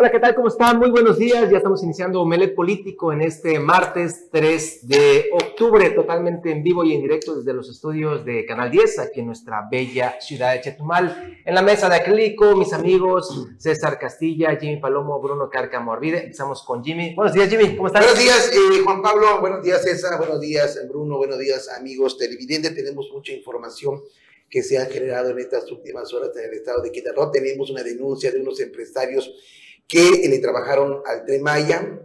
Hola, 0.00 0.10
¿qué 0.10 0.18
tal? 0.18 0.34
¿Cómo 0.34 0.48
están? 0.48 0.78
Muy 0.78 0.88
buenos 0.88 1.18
días. 1.18 1.50
Ya 1.50 1.58
estamos 1.58 1.82
iniciando 1.82 2.22
Omelet 2.22 2.54
Político 2.54 3.12
en 3.12 3.20
este 3.20 3.60
martes 3.60 4.30
3 4.32 4.88
de 4.88 5.28
octubre, 5.30 5.90
totalmente 5.90 6.50
en 6.50 6.62
vivo 6.62 6.82
y 6.84 6.94
en 6.94 7.02
directo 7.02 7.36
desde 7.36 7.52
los 7.52 7.68
estudios 7.68 8.24
de 8.24 8.46
Canal 8.46 8.70
10, 8.70 8.98
aquí 8.98 9.20
en 9.20 9.26
nuestra 9.26 9.68
bella 9.70 10.18
ciudad 10.18 10.54
de 10.54 10.62
Chetumal. 10.62 11.42
En 11.44 11.54
la 11.54 11.60
mesa 11.60 11.90
de 11.90 11.96
acrílico, 11.96 12.56
mis 12.56 12.72
amigos 12.72 13.46
César 13.58 13.98
Castilla, 13.98 14.56
Jimmy 14.56 14.78
Palomo, 14.78 15.20
Bruno 15.20 15.50
Cárcamo 15.50 15.92
Arvide. 15.92 16.22
Empezamos 16.22 16.62
con 16.62 16.82
Jimmy. 16.82 17.14
Buenos 17.14 17.34
días, 17.34 17.50
Jimmy. 17.50 17.76
¿Cómo 17.76 17.88
estás? 17.88 18.02
Buenos 18.02 18.18
días, 18.18 18.50
eh, 18.54 18.80
Juan 18.82 19.02
Pablo. 19.02 19.38
Buenos 19.42 19.62
días, 19.62 19.82
César. 19.82 20.16
Buenos 20.16 20.40
días, 20.40 20.80
Bruno. 20.88 21.18
Buenos 21.18 21.38
días, 21.38 21.68
amigos 21.78 22.16
televidentes. 22.16 22.74
Tenemos 22.74 23.10
mucha 23.12 23.34
información 23.34 24.00
que 24.48 24.62
se 24.62 24.78
ha 24.78 24.86
generado 24.86 25.28
en 25.28 25.40
estas 25.40 25.70
últimas 25.70 26.10
horas 26.14 26.30
en 26.38 26.44
el 26.46 26.54
estado 26.54 26.80
de 26.80 26.90
Quintana 26.90 27.16
Roo. 27.16 27.30
Tenemos 27.30 27.68
una 27.68 27.82
denuncia 27.82 28.32
de 28.32 28.40
unos 28.40 28.60
empresarios 28.60 29.30
que 29.90 30.28
le 30.28 30.38
trabajaron 30.38 31.02
al 31.04 31.26
Tren 31.26 31.42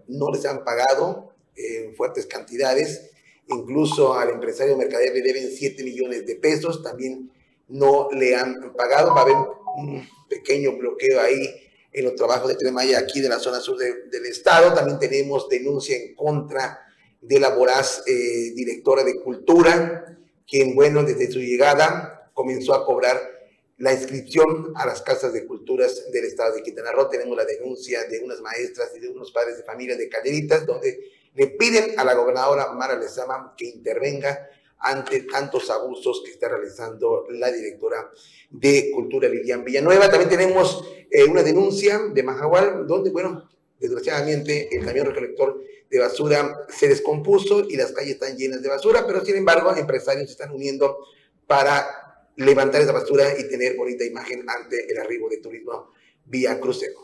no 0.07 0.31
les 0.31 0.43
han 0.45 0.63
pagado 0.63 1.29
en 1.55 1.95
fuertes 1.95 2.25
cantidades, 2.25 3.11
incluso 3.47 4.15
al 4.15 4.31
empresario 4.31 4.75
mercader 4.75 5.13
le 5.13 5.21
deben 5.21 5.51
7 5.51 5.83
millones 5.83 6.25
de 6.25 6.35
pesos, 6.35 6.81
también 6.81 7.31
no 7.67 8.09
le 8.11 8.35
han 8.35 8.73
pagado, 8.75 9.13
va 9.13 9.19
a 9.19 9.23
haber 9.23 9.35
un 9.77 10.03
pequeño 10.27 10.75
bloqueo 10.77 11.21
ahí 11.21 11.47
en 11.93 12.05
los 12.05 12.15
trabajos 12.15 12.49
de 12.49 12.55
Tren 12.55 12.73
Maya 12.73 12.97
aquí 12.97 13.21
de 13.21 13.29
la 13.29 13.37
zona 13.37 13.59
sur 13.59 13.77
del 13.77 14.25
estado, 14.25 14.73
también 14.73 14.97
tenemos 14.97 15.47
denuncia 15.47 15.95
en 15.95 16.15
contra 16.15 16.79
de 17.21 17.39
la 17.39 17.49
voraz 17.49 18.03
eh, 18.07 18.51
directora 18.55 19.03
de 19.03 19.21
Cultura, 19.21 20.17
quien, 20.47 20.73
bueno, 20.73 21.03
desde 21.03 21.31
su 21.31 21.39
llegada 21.39 22.31
comenzó 22.33 22.73
a 22.73 22.83
cobrar 22.83 23.34
la 23.77 23.93
inscripción 23.93 24.71
a 24.75 24.85
las 24.85 25.01
casas 25.01 25.33
de 25.33 25.45
culturas 25.45 26.11
del 26.11 26.25
estado 26.25 26.55
de 26.55 26.63
Quintana 26.63 26.91
Roo. 26.91 27.09
Tenemos 27.09 27.35
la 27.35 27.45
denuncia 27.45 28.05
de 28.05 28.19
unas 28.19 28.39
maestras 28.41 28.91
y 28.95 28.99
de 28.99 29.09
unos 29.09 29.31
padres 29.31 29.57
de 29.57 29.63
familia 29.63 29.97
de 29.97 30.07
Calderitas, 30.07 30.65
donde 30.65 31.11
le 31.33 31.47
piden 31.47 31.99
a 31.99 32.05
la 32.05 32.13
gobernadora 32.13 32.71
Mara 32.71 32.97
Lezama 32.97 33.53
que 33.57 33.65
intervenga 33.65 34.49
ante 34.79 35.21
tantos 35.21 35.69
abusos 35.69 36.21
que 36.23 36.31
está 36.31 36.47
realizando 36.47 37.25
la 37.29 37.51
directora 37.51 38.11
de 38.49 38.91
Cultura 38.93 39.27
Lilian 39.27 39.63
Villanueva. 39.63 40.09
También 40.09 40.29
tenemos 40.29 40.85
eh, 41.09 41.23
una 41.25 41.43
denuncia 41.43 41.99
de 42.13 42.23
Majahual, 42.23 42.87
donde, 42.87 43.09
bueno, 43.09 43.49
desgraciadamente 43.79 44.69
el 44.75 44.85
camión 44.85 45.07
recolector 45.07 45.61
de 45.89 45.99
basura 45.99 46.65
se 46.69 46.87
descompuso 46.87 47.65
y 47.67 47.75
las 47.75 47.91
calles 47.91 48.13
están 48.13 48.37
llenas 48.37 48.61
de 48.61 48.69
basura, 48.69 49.05
pero 49.05 49.23
sin 49.23 49.35
embargo 49.35 49.75
empresarios 49.75 50.27
se 50.27 50.33
están 50.33 50.51
uniendo 50.51 50.97
para 51.47 52.04
levantar 52.37 52.81
esa 52.81 52.91
basura 52.91 53.25
y 53.37 53.47
tener 53.47 53.75
bonita 53.75 54.03
imagen 54.03 54.45
ante 54.47 54.91
el 54.91 54.97
arribo 54.97 55.29
de 55.29 55.37
turismo 55.37 55.91
vía 56.25 56.59
crucero. 56.59 56.99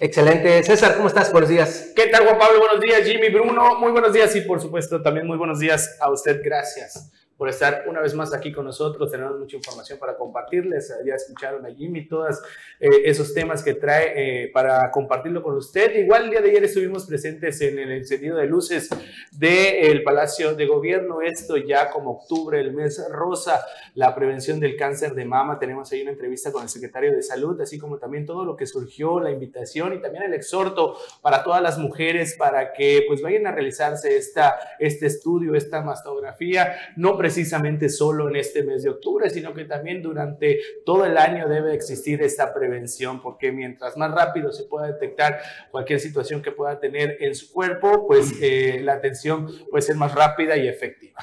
Excelente. 0.00 0.62
César, 0.62 0.96
¿cómo 0.96 1.08
estás? 1.08 1.30
Buenos 1.32 1.48
días. 1.48 1.92
¿Qué 1.94 2.08
tal, 2.08 2.24
Juan 2.24 2.38
Pablo? 2.38 2.58
Buenos 2.58 2.80
días, 2.80 3.06
Jimmy, 3.06 3.28
Bruno. 3.28 3.78
Muy 3.78 3.92
buenos 3.92 4.12
días 4.12 4.34
y, 4.36 4.40
por 4.40 4.60
supuesto, 4.60 5.00
también 5.02 5.26
muy 5.26 5.38
buenos 5.38 5.58
días 5.60 5.96
a 6.00 6.10
usted. 6.10 6.40
Gracias 6.42 7.12
por 7.36 7.48
estar 7.48 7.84
una 7.88 8.00
vez 8.00 8.14
más 8.14 8.32
aquí 8.32 8.52
con 8.52 8.64
nosotros. 8.64 9.10
Tenemos 9.10 9.38
mucha 9.38 9.56
información 9.56 9.98
para 9.98 10.16
compartirles. 10.16 10.94
Ya 11.04 11.14
escucharon 11.14 11.66
a 11.66 11.74
Jimmy 11.74 12.06
todos 12.06 12.40
eh, 12.78 12.88
esos 13.04 13.34
temas 13.34 13.62
que 13.62 13.74
trae 13.74 14.44
eh, 14.44 14.50
para 14.52 14.90
compartirlo 14.90 15.42
con 15.42 15.56
usted. 15.56 15.94
Igual 15.96 16.24
el 16.24 16.30
día 16.30 16.40
de 16.40 16.50
ayer 16.50 16.64
estuvimos 16.64 17.06
presentes 17.06 17.60
en 17.60 17.78
el 17.78 17.90
encendido 17.92 18.36
de 18.36 18.46
luces 18.46 18.88
del 19.32 20.02
Palacio 20.02 20.54
de 20.54 20.66
Gobierno. 20.66 21.22
Esto 21.22 21.56
ya 21.56 21.90
como 21.90 22.12
octubre, 22.12 22.60
el 22.60 22.72
mes 22.72 23.04
rosa, 23.10 23.64
la 23.94 24.14
prevención 24.14 24.60
del 24.60 24.76
cáncer 24.76 25.14
de 25.14 25.24
mama. 25.24 25.58
Tenemos 25.58 25.90
ahí 25.92 26.02
una 26.02 26.12
entrevista 26.12 26.52
con 26.52 26.62
el 26.62 26.68
secretario 26.68 27.12
de 27.12 27.22
Salud, 27.22 27.60
así 27.60 27.78
como 27.78 27.98
también 27.98 28.26
todo 28.26 28.44
lo 28.44 28.56
que 28.56 28.66
surgió, 28.66 29.18
la 29.20 29.30
invitación 29.30 29.92
y 29.94 30.00
también 30.00 30.24
el 30.24 30.34
exhorto 30.34 30.96
para 31.20 31.42
todas 31.42 31.62
las 31.62 31.78
mujeres 31.78 32.36
para 32.38 32.72
que 32.72 33.04
pues 33.08 33.22
vayan 33.22 33.46
a 33.46 33.52
realizarse 33.52 34.16
esta, 34.16 34.56
este 34.78 35.06
estudio, 35.06 35.54
esta 35.54 35.82
mastografía. 35.82 36.76
No 36.96 37.16
precisamente 37.24 37.88
solo 37.88 38.28
en 38.28 38.36
este 38.36 38.62
mes 38.62 38.82
de 38.82 38.90
octubre, 38.90 39.30
sino 39.30 39.54
que 39.54 39.64
también 39.64 40.02
durante 40.02 40.60
todo 40.84 41.06
el 41.06 41.16
año 41.16 41.48
debe 41.48 41.72
existir 41.72 42.20
esta 42.20 42.52
prevención, 42.52 43.22
porque 43.22 43.50
mientras 43.50 43.96
más 43.96 44.10
rápido 44.10 44.52
se 44.52 44.64
pueda 44.64 44.88
detectar 44.88 45.40
cualquier 45.70 46.00
situación 46.00 46.42
que 46.42 46.52
pueda 46.52 46.78
tener 46.78 47.16
en 47.20 47.34
su 47.34 47.50
cuerpo, 47.50 48.06
pues 48.06 48.34
eh, 48.42 48.78
la 48.82 48.92
atención 48.92 49.48
puede 49.70 49.80
ser 49.80 49.96
más 49.96 50.14
rápida 50.14 50.58
y 50.58 50.68
efectiva. 50.68 51.18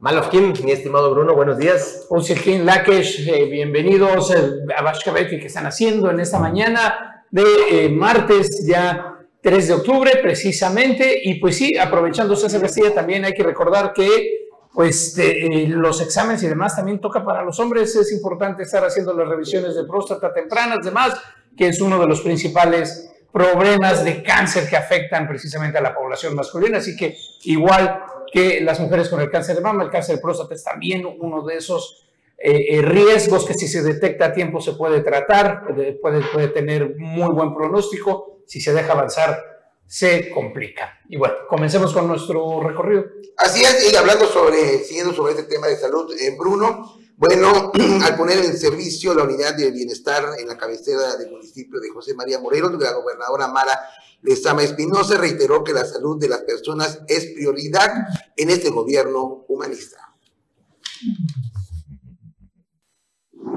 Malofkin, 0.00 0.52
mi 0.64 0.72
estimado 0.72 1.12
Bruno, 1.12 1.36
buenos 1.36 1.58
días. 1.58 2.08
Usilkin 2.10 2.66
Lakesh, 2.66 3.28
eh, 3.28 3.44
bienvenidos 3.44 4.32
a 4.76 4.82
Bashkabeti 4.82 5.38
que 5.38 5.46
están 5.46 5.66
haciendo 5.66 6.10
en 6.10 6.18
esta 6.18 6.40
mañana 6.40 7.24
de 7.30 7.44
eh, 7.70 7.88
martes 7.88 8.66
ya 8.66 9.14
3 9.42 9.68
de 9.68 9.74
octubre 9.74 10.10
precisamente. 10.20 11.20
Y 11.22 11.34
pues 11.34 11.56
sí, 11.56 11.78
aprovechando 11.78 12.34
esa 12.34 12.60
Castilla, 12.60 12.92
también 12.92 13.24
hay 13.24 13.32
que 13.32 13.44
recordar 13.44 13.92
que 13.92 14.43
pues 14.74 15.16
eh, 15.18 15.66
los 15.68 16.00
exámenes 16.00 16.42
y 16.42 16.48
demás 16.48 16.74
también 16.74 17.00
toca 17.00 17.24
para 17.24 17.44
los 17.44 17.60
hombres. 17.60 17.94
Es 17.94 18.10
importante 18.10 18.64
estar 18.64 18.84
haciendo 18.84 19.14
las 19.14 19.28
revisiones 19.28 19.76
de 19.76 19.84
próstata 19.84 20.34
tempranas, 20.34 20.84
demás, 20.84 21.14
que 21.56 21.68
es 21.68 21.80
uno 21.80 22.00
de 22.00 22.08
los 22.08 22.20
principales 22.22 23.08
problemas 23.32 24.04
de 24.04 24.22
cáncer 24.22 24.68
que 24.68 24.76
afectan 24.76 25.28
precisamente 25.28 25.78
a 25.78 25.80
la 25.80 25.94
población 25.94 26.34
masculina. 26.34 26.78
Así 26.78 26.96
que 26.96 27.16
igual 27.44 28.02
que 28.32 28.60
las 28.62 28.80
mujeres 28.80 29.08
con 29.08 29.20
el 29.20 29.30
cáncer 29.30 29.54
de 29.54 29.62
mama, 29.62 29.84
el 29.84 29.90
cáncer 29.90 30.16
de 30.16 30.22
próstata 30.22 30.56
es 30.56 30.64
también 30.64 31.06
uno 31.06 31.44
de 31.44 31.56
esos 31.56 32.08
eh, 32.36 32.66
eh, 32.70 32.82
riesgos 32.82 33.46
que 33.46 33.54
si 33.54 33.68
se 33.68 33.80
detecta 33.80 34.26
a 34.26 34.32
tiempo 34.32 34.60
se 34.60 34.72
puede 34.72 35.02
tratar, 35.02 35.68
puede 36.02 36.48
tener 36.48 36.96
muy 36.98 37.32
buen 37.32 37.54
pronóstico. 37.54 38.40
Si 38.46 38.60
se 38.60 38.74
deja 38.74 38.92
avanzar, 38.92 39.53
se 39.86 40.30
complica. 40.30 41.00
Y 41.08 41.16
bueno, 41.16 41.34
comencemos 41.48 41.92
con 41.92 42.08
nuestro 42.08 42.60
recorrido. 42.60 43.04
Así 43.36 43.62
es, 43.62 43.92
y 43.92 43.96
hablando 43.96 44.26
sobre, 44.26 44.78
siguiendo 44.84 45.14
sobre 45.14 45.32
este 45.32 45.44
tema 45.44 45.66
de 45.66 45.76
salud, 45.76 46.12
eh, 46.18 46.36
Bruno, 46.38 46.96
bueno, 47.16 47.72
al 48.04 48.16
poner 48.16 48.38
en 48.38 48.56
servicio 48.56 49.14
la 49.14 49.24
unidad 49.24 49.54
de 49.54 49.70
bienestar 49.70 50.24
en 50.38 50.48
la 50.48 50.56
cabecera 50.56 51.16
del 51.16 51.30
municipio 51.30 51.80
de 51.80 51.90
José 51.90 52.14
María 52.14 52.38
Morelos, 52.40 52.72
la 52.80 52.92
gobernadora 52.92 53.48
Mara 53.48 53.78
Lezama 54.22 54.62
Espinosa 54.62 55.18
reiteró 55.18 55.62
que 55.62 55.72
la 55.72 55.84
salud 55.84 56.18
de 56.18 56.28
las 56.28 56.42
personas 56.42 57.00
es 57.06 57.26
prioridad 57.26 57.90
en 58.36 58.50
este 58.50 58.70
gobierno 58.70 59.44
humanista. 59.48 60.14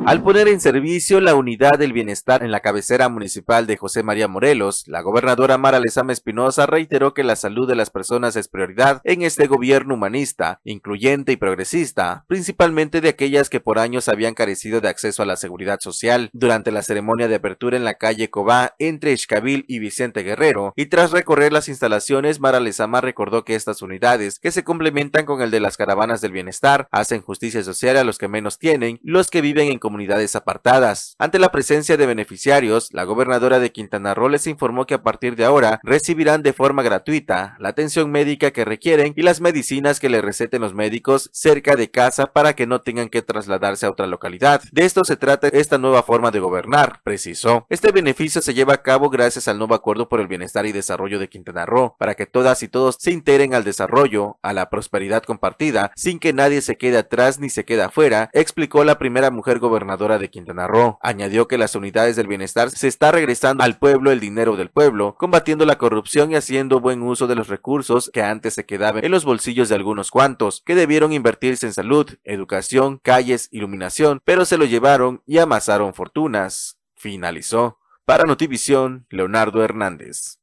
Al 0.05 0.23
poner 0.23 0.47
en 0.47 0.61
servicio 0.61 1.19
la 1.19 1.35
unidad 1.35 1.77
del 1.77 1.91
bienestar 1.91 2.41
en 2.41 2.51
la 2.51 2.61
cabecera 2.61 3.09
municipal 3.09 3.67
de 3.67 3.75
José 3.75 4.03
María 4.03 4.27
Morelos, 4.27 4.83
la 4.87 5.01
gobernadora 5.01 5.57
Mara 5.57 5.79
Lezama 5.79 6.13
Espinosa 6.13 6.65
reiteró 6.65 7.13
que 7.13 7.25
la 7.25 7.35
salud 7.35 7.67
de 7.67 7.75
las 7.75 7.89
personas 7.89 8.35
es 8.37 8.47
prioridad 8.47 9.01
en 9.03 9.21
este 9.21 9.47
gobierno 9.47 9.95
humanista, 9.95 10.61
incluyente 10.63 11.33
y 11.33 11.37
progresista, 11.37 12.23
principalmente 12.27 13.01
de 13.01 13.09
aquellas 13.09 13.49
que 13.49 13.59
por 13.59 13.79
años 13.79 14.07
habían 14.07 14.33
carecido 14.33 14.79
de 14.79 14.87
acceso 14.87 15.23
a 15.23 15.25
la 15.25 15.35
seguridad 15.35 15.79
social. 15.81 16.29
Durante 16.31 16.71
la 16.71 16.83
ceremonia 16.83 17.27
de 17.27 17.35
apertura 17.35 17.75
en 17.75 17.83
la 17.83 17.95
calle 17.95 18.29
Cobá 18.29 18.75
entre 18.79 19.11
Ixcabil 19.11 19.65
y 19.67 19.79
Vicente 19.79 20.23
Guerrero, 20.23 20.73
y 20.75 20.85
tras 20.85 21.11
recorrer 21.11 21.51
las 21.51 21.67
instalaciones, 21.67 22.39
Mara 22.39 22.59
Lezama 22.59 23.01
recordó 23.01 23.43
que 23.43 23.55
estas 23.55 23.81
unidades, 23.81 24.39
que 24.39 24.51
se 24.51 24.63
complementan 24.63 25.25
con 25.25 25.41
el 25.41 25.51
de 25.51 25.59
las 25.59 25.75
caravanas 25.75 26.21
del 26.21 26.31
bienestar, 26.31 26.87
hacen 26.91 27.21
justicia 27.21 27.63
social 27.63 27.97
a 27.97 28.03
los 28.03 28.17
que 28.17 28.27
menos 28.27 28.57
tienen, 28.57 28.99
los 29.03 29.29
que 29.29 29.41
viven 29.41 29.69
en 29.69 29.79
comunidades 29.87 29.97
unidades 30.07 30.35
apartadas. 30.35 31.15
Ante 31.17 31.39
la 31.39 31.51
presencia 31.51 31.97
de 31.97 32.05
beneficiarios, 32.05 32.89
la 32.93 33.03
gobernadora 33.03 33.59
de 33.59 33.71
Quintana 33.71 34.13
Roo 34.13 34.29
les 34.29 34.47
informó 34.47 34.85
que 34.85 34.93
a 34.93 35.01
partir 35.01 35.35
de 35.35 35.43
ahora 35.43 35.79
recibirán 35.83 36.43
de 36.43 36.53
forma 36.53 36.83
gratuita 36.83 37.57
la 37.59 37.69
atención 37.69 38.11
médica 38.11 38.51
que 38.51 38.63
requieren 38.63 39.13
y 39.15 39.23
las 39.23 39.41
medicinas 39.41 39.99
que 39.99 40.09
le 40.09 40.21
receten 40.21 40.61
los 40.61 40.75
médicos 40.75 41.29
cerca 41.33 41.75
de 41.75 41.89
casa 41.89 42.27
para 42.27 42.53
que 42.53 42.67
no 42.67 42.81
tengan 42.81 43.09
que 43.09 43.23
trasladarse 43.23 43.85
a 43.85 43.89
otra 43.89 44.05
localidad. 44.07 44.61
De 44.71 44.85
esto 44.85 45.03
se 45.03 45.17
trata 45.17 45.47
esta 45.47 45.79
nueva 45.79 46.03
forma 46.03 46.29
de 46.29 46.39
gobernar, 46.39 47.01
precisó. 47.03 47.65
Este 47.69 47.91
beneficio 47.91 48.41
se 48.41 48.53
lleva 48.53 48.75
a 48.75 48.83
cabo 48.83 49.09
gracias 49.09 49.47
al 49.47 49.57
nuevo 49.57 49.73
acuerdo 49.73 50.07
por 50.09 50.21
el 50.21 50.27
bienestar 50.27 50.67
y 50.67 50.71
desarrollo 50.71 51.17
de 51.17 51.27
Quintana 51.27 51.65
Roo, 51.65 51.95
para 51.97 52.13
que 52.13 52.27
todas 52.27 52.61
y 52.61 52.67
todos 52.67 52.97
se 52.99 53.11
integren 53.11 53.55
al 53.55 53.63
desarrollo, 53.63 54.37
a 54.43 54.53
la 54.53 54.69
prosperidad 54.69 55.23
compartida, 55.23 55.91
sin 55.95 56.19
que 56.19 56.33
nadie 56.33 56.61
se 56.61 56.77
quede 56.77 56.99
atrás 56.99 57.39
ni 57.39 57.49
se 57.49 57.65
quede 57.65 57.81
afuera, 57.81 58.29
explicó 58.33 58.83
la 58.83 58.99
primera 58.99 59.31
mujer 59.31 59.57
gobernadora 59.57 59.76
de 59.79 60.29
Quintana 60.29 60.67
Roo. 60.67 60.97
Añadió 61.01 61.47
que 61.47 61.57
las 61.57 61.75
unidades 61.75 62.15
del 62.15 62.27
bienestar 62.27 62.69
se 62.69 62.87
está 62.87 63.11
regresando 63.11 63.63
al 63.63 63.77
pueblo 63.77 64.11
el 64.11 64.19
dinero 64.19 64.55
del 64.55 64.69
pueblo, 64.69 65.15
combatiendo 65.17 65.65
la 65.65 65.77
corrupción 65.77 66.31
y 66.31 66.35
haciendo 66.35 66.79
buen 66.79 67.01
uso 67.01 67.27
de 67.27 67.35
los 67.35 67.47
recursos 67.47 68.09
que 68.13 68.23
antes 68.23 68.53
se 68.53 68.65
quedaban 68.65 69.03
en 69.03 69.11
los 69.11 69.25
bolsillos 69.25 69.69
de 69.69 69.75
algunos 69.75 70.11
cuantos, 70.11 70.61
que 70.65 70.75
debieron 70.75 71.13
invertirse 71.13 71.65
en 71.65 71.73
salud, 71.73 72.07
educación, 72.23 72.99
calles, 73.01 73.49
iluminación, 73.51 74.21
pero 74.23 74.45
se 74.45 74.57
lo 74.57 74.65
llevaron 74.65 75.21
y 75.25 75.37
amasaron 75.37 75.93
fortunas. 75.93 76.77
Finalizó. 76.95 77.79
Para 78.05 78.23
Notivisión, 78.23 79.05
Leonardo 79.09 79.63
Hernández. 79.63 80.39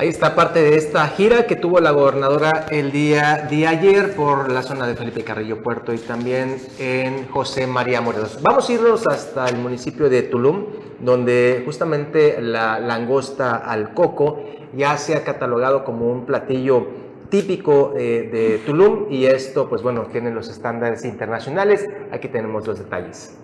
Ahí 0.00 0.06
está 0.06 0.36
parte 0.36 0.62
de 0.62 0.76
esta 0.76 1.08
gira 1.08 1.48
que 1.48 1.56
tuvo 1.56 1.80
la 1.80 1.90
gobernadora 1.90 2.66
el 2.70 2.92
día 2.92 3.48
de 3.50 3.66
ayer 3.66 4.14
por 4.14 4.48
la 4.48 4.62
zona 4.62 4.86
de 4.86 4.94
Felipe 4.94 5.24
Carrillo 5.24 5.60
Puerto 5.60 5.92
y 5.92 5.98
también 5.98 6.56
en 6.78 7.26
José 7.26 7.66
María 7.66 8.00
Morelos. 8.00 8.38
Vamos 8.40 8.68
a 8.68 8.72
irnos 8.72 9.08
hasta 9.08 9.48
el 9.48 9.56
municipio 9.56 10.08
de 10.08 10.22
Tulum, 10.22 10.66
donde 11.00 11.62
justamente 11.64 12.40
la 12.40 12.78
langosta 12.78 13.56
al 13.56 13.92
coco 13.92 14.40
ya 14.72 14.96
se 14.98 15.16
ha 15.16 15.24
catalogado 15.24 15.82
como 15.82 16.08
un 16.12 16.26
platillo 16.26 16.86
típico 17.28 17.94
eh, 17.98 18.30
de 18.32 18.58
Tulum 18.64 19.10
y 19.10 19.24
esto 19.24 19.68
pues 19.68 19.82
bueno 19.82 20.06
tiene 20.12 20.30
los 20.30 20.48
estándares 20.48 21.04
internacionales. 21.04 21.84
Aquí 22.12 22.28
tenemos 22.28 22.64
los 22.68 22.78
detalles. 22.78 23.36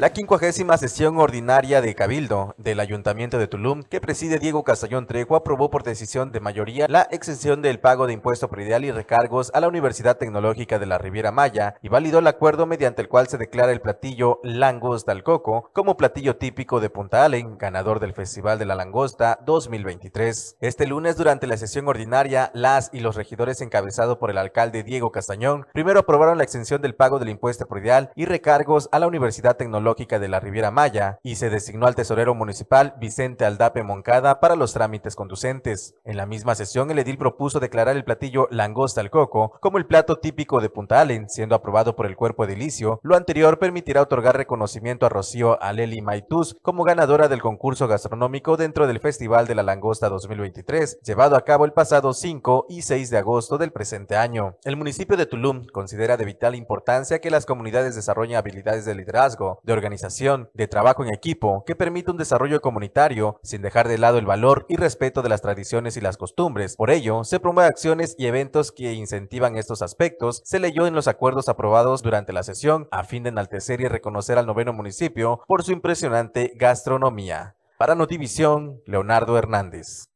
La 0.00 0.12
quincuagésima 0.12 0.76
sesión 0.76 1.18
ordinaria 1.18 1.80
de 1.80 1.94
Cabildo 1.94 2.56
del 2.58 2.80
Ayuntamiento 2.80 3.38
de 3.38 3.46
Tulum, 3.46 3.84
que 3.84 4.00
preside 4.00 4.40
Diego 4.40 4.64
Castellón 4.64 5.06
Trejo, 5.06 5.36
aprobó 5.36 5.70
por 5.70 5.84
decisión 5.84 6.32
de 6.32 6.40
mayoría 6.40 6.88
la 6.88 7.02
exención 7.12 7.62
del 7.62 7.78
pago 7.78 8.08
de 8.08 8.12
impuesto 8.12 8.48
predial 8.48 8.84
y 8.84 8.90
recargos 8.90 9.52
a 9.54 9.60
la 9.60 9.68
Universidad 9.68 10.16
Tecnológica 10.16 10.80
de 10.80 10.86
la 10.86 10.98
Riviera 10.98 11.30
Maya 11.30 11.76
y 11.80 11.90
validó 11.90 12.18
el 12.18 12.26
acuerdo 12.26 12.66
mediante 12.66 13.02
el 13.02 13.08
cual 13.08 13.28
se 13.28 13.38
declara 13.38 13.70
el 13.70 13.80
platillo 13.80 14.40
Langosta 14.42 15.12
al 15.12 15.22
Coco 15.22 15.70
como 15.72 15.96
platillo 15.96 16.38
típico 16.38 16.80
de 16.80 16.90
Punta 16.90 17.24
Allen, 17.24 17.56
ganador 17.56 18.00
del 18.00 18.14
Festival 18.14 18.58
de 18.58 18.66
la 18.66 18.74
Langosta 18.74 19.38
2023. 19.46 20.56
Este 20.60 20.88
lunes, 20.88 21.16
durante 21.16 21.46
la 21.46 21.56
sesión 21.56 21.86
ordinaria, 21.86 22.50
las 22.52 22.90
y 22.92 22.98
los 22.98 23.14
regidores 23.14 23.60
encabezados 23.60 24.18
por 24.18 24.32
el 24.32 24.38
alcalde 24.38 24.82
Diego 24.82 25.12
Castañón 25.12 25.68
primero 25.72 26.00
aprobaron 26.00 26.36
la 26.36 26.44
exención 26.44 26.82
del 26.82 26.96
pago 26.96 27.20
del 27.20 27.28
impuesto 27.28 27.66
predial 27.66 28.10
y 28.16 28.24
recargos 28.24 28.88
a 28.90 28.98
la 28.98 29.06
Universidad 29.06 29.56
Tecnológica 29.56 29.83
de 29.84 30.28
la 30.28 30.40
Riviera 30.40 30.70
Maya 30.70 31.18
y 31.22 31.36
se 31.36 31.50
designó 31.50 31.86
al 31.86 31.94
tesorero 31.94 32.34
municipal 32.34 32.94
Vicente 32.98 33.44
Aldape 33.44 33.82
Moncada 33.82 34.40
para 34.40 34.56
los 34.56 34.72
trámites 34.72 35.14
conducentes. 35.14 35.94
En 36.04 36.16
la 36.16 36.24
misma 36.24 36.54
sesión, 36.54 36.90
el 36.90 36.98
edil 36.98 37.18
propuso 37.18 37.60
declarar 37.60 37.96
el 37.96 38.04
platillo 38.04 38.48
langosta 38.50 39.02
al 39.02 39.10
coco 39.10 39.58
como 39.60 39.76
el 39.76 39.84
plato 39.84 40.16
típico 40.16 40.60
de 40.62 40.70
Punta 40.70 41.00
Allen, 41.00 41.28
siendo 41.28 41.54
aprobado 41.54 41.94
por 41.96 42.06
el 42.06 42.16
cuerpo 42.16 42.44
edilicio. 42.44 42.98
Lo 43.02 43.14
anterior 43.14 43.58
permitirá 43.58 44.00
otorgar 44.00 44.36
reconocimiento 44.38 45.04
a 45.04 45.10
Rocío 45.10 45.62
Aleli 45.62 46.00
Maitús 46.00 46.56
como 46.62 46.84
ganadora 46.84 47.28
del 47.28 47.42
concurso 47.42 47.86
gastronómico 47.86 48.56
dentro 48.56 48.86
del 48.86 49.00
Festival 49.00 49.46
de 49.46 49.54
la 49.54 49.62
Langosta 49.62 50.08
2023, 50.08 51.00
llevado 51.02 51.36
a 51.36 51.44
cabo 51.44 51.66
el 51.66 51.72
pasado 51.72 52.14
5 52.14 52.66
y 52.70 52.82
6 52.82 53.10
de 53.10 53.18
agosto 53.18 53.58
del 53.58 53.70
presente 53.70 54.16
año. 54.16 54.56
El 54.64 54.76
municipio 54.76 55.18
de 55.18 55.26
Tulum 55.26 55.66
considera 55.66 56.16
de 56.16 56.24
vital 56.24 56.54
importancia 56.54 57.20
que 57.20 57.30
las 57.30 57.44
comunidades 57.44 57.94
desarrollen 57.94 58.36
habilidades 58.36 58.86
de 58.86 58.94
liderazgo, 58.94 59.60
de 59.62 59.73
organización, 59.74 60.50
de 60.54 60.68
trabajo 60.68 61.04
en 61.04 61.12
equipo, 61.12 61.64
que 61.66 61.76
permite 61.76 62.10
un 62.10 62.16
desarrollo 62.16 62.60
comunitario 62.60 63.38
sin 63.42 63.60
dejar 63.60 63.88
de 63.88 63.98
lado 63.98 64.18
el 64.18 64.26
valor 64.26 64.64
y 64.68 64.76
respeto 64.76 65.22
de 65.22 65.28
las 65.28 65.42
tradiciones 65.42 65.96
y 65.96 66.00
las 66.00 66.16
costumbres. 66.16 66.76
Por 66.76 66.90
ello, 66.90 67.24
se 67.24 67.40
promueven 67.40 67.70
acciones 67.70 68.14
y 68.18 68.26
eventos 68.26 68.72
que 68.72 68.92
incentivan 68.92 69.56
estos 69.56 69.82
aspectos, 69.82 70.40
se 70.44 70.58
leyó 70.58 70.86
en 70.86 70.94
los 70.94 71.08
acuerdos 71.08 71.48
aprobados 71.48 72.02
durante 72.02 72.32
la 72.32 72.42
sesión 72.42 72.88
a 72.90 73.04
fin 73.04 73.22
de 73.22 73.28
enaltecer 73.30 73.80
y 73.80 73.88
reconocer 73.88 74.38
al 74.38 74.46
noveno 74.46 74.72
municipio 74.72 75.42
por 75.46 75.62
su 75.62 75.72
impresionante 75.72 76.52
gastronomía. 76.56 77.56
Para 77.76 77.94
Notivisión, 77.94 78.80
Leonardo 78.86 79.36
Hernández. 79.36 80.13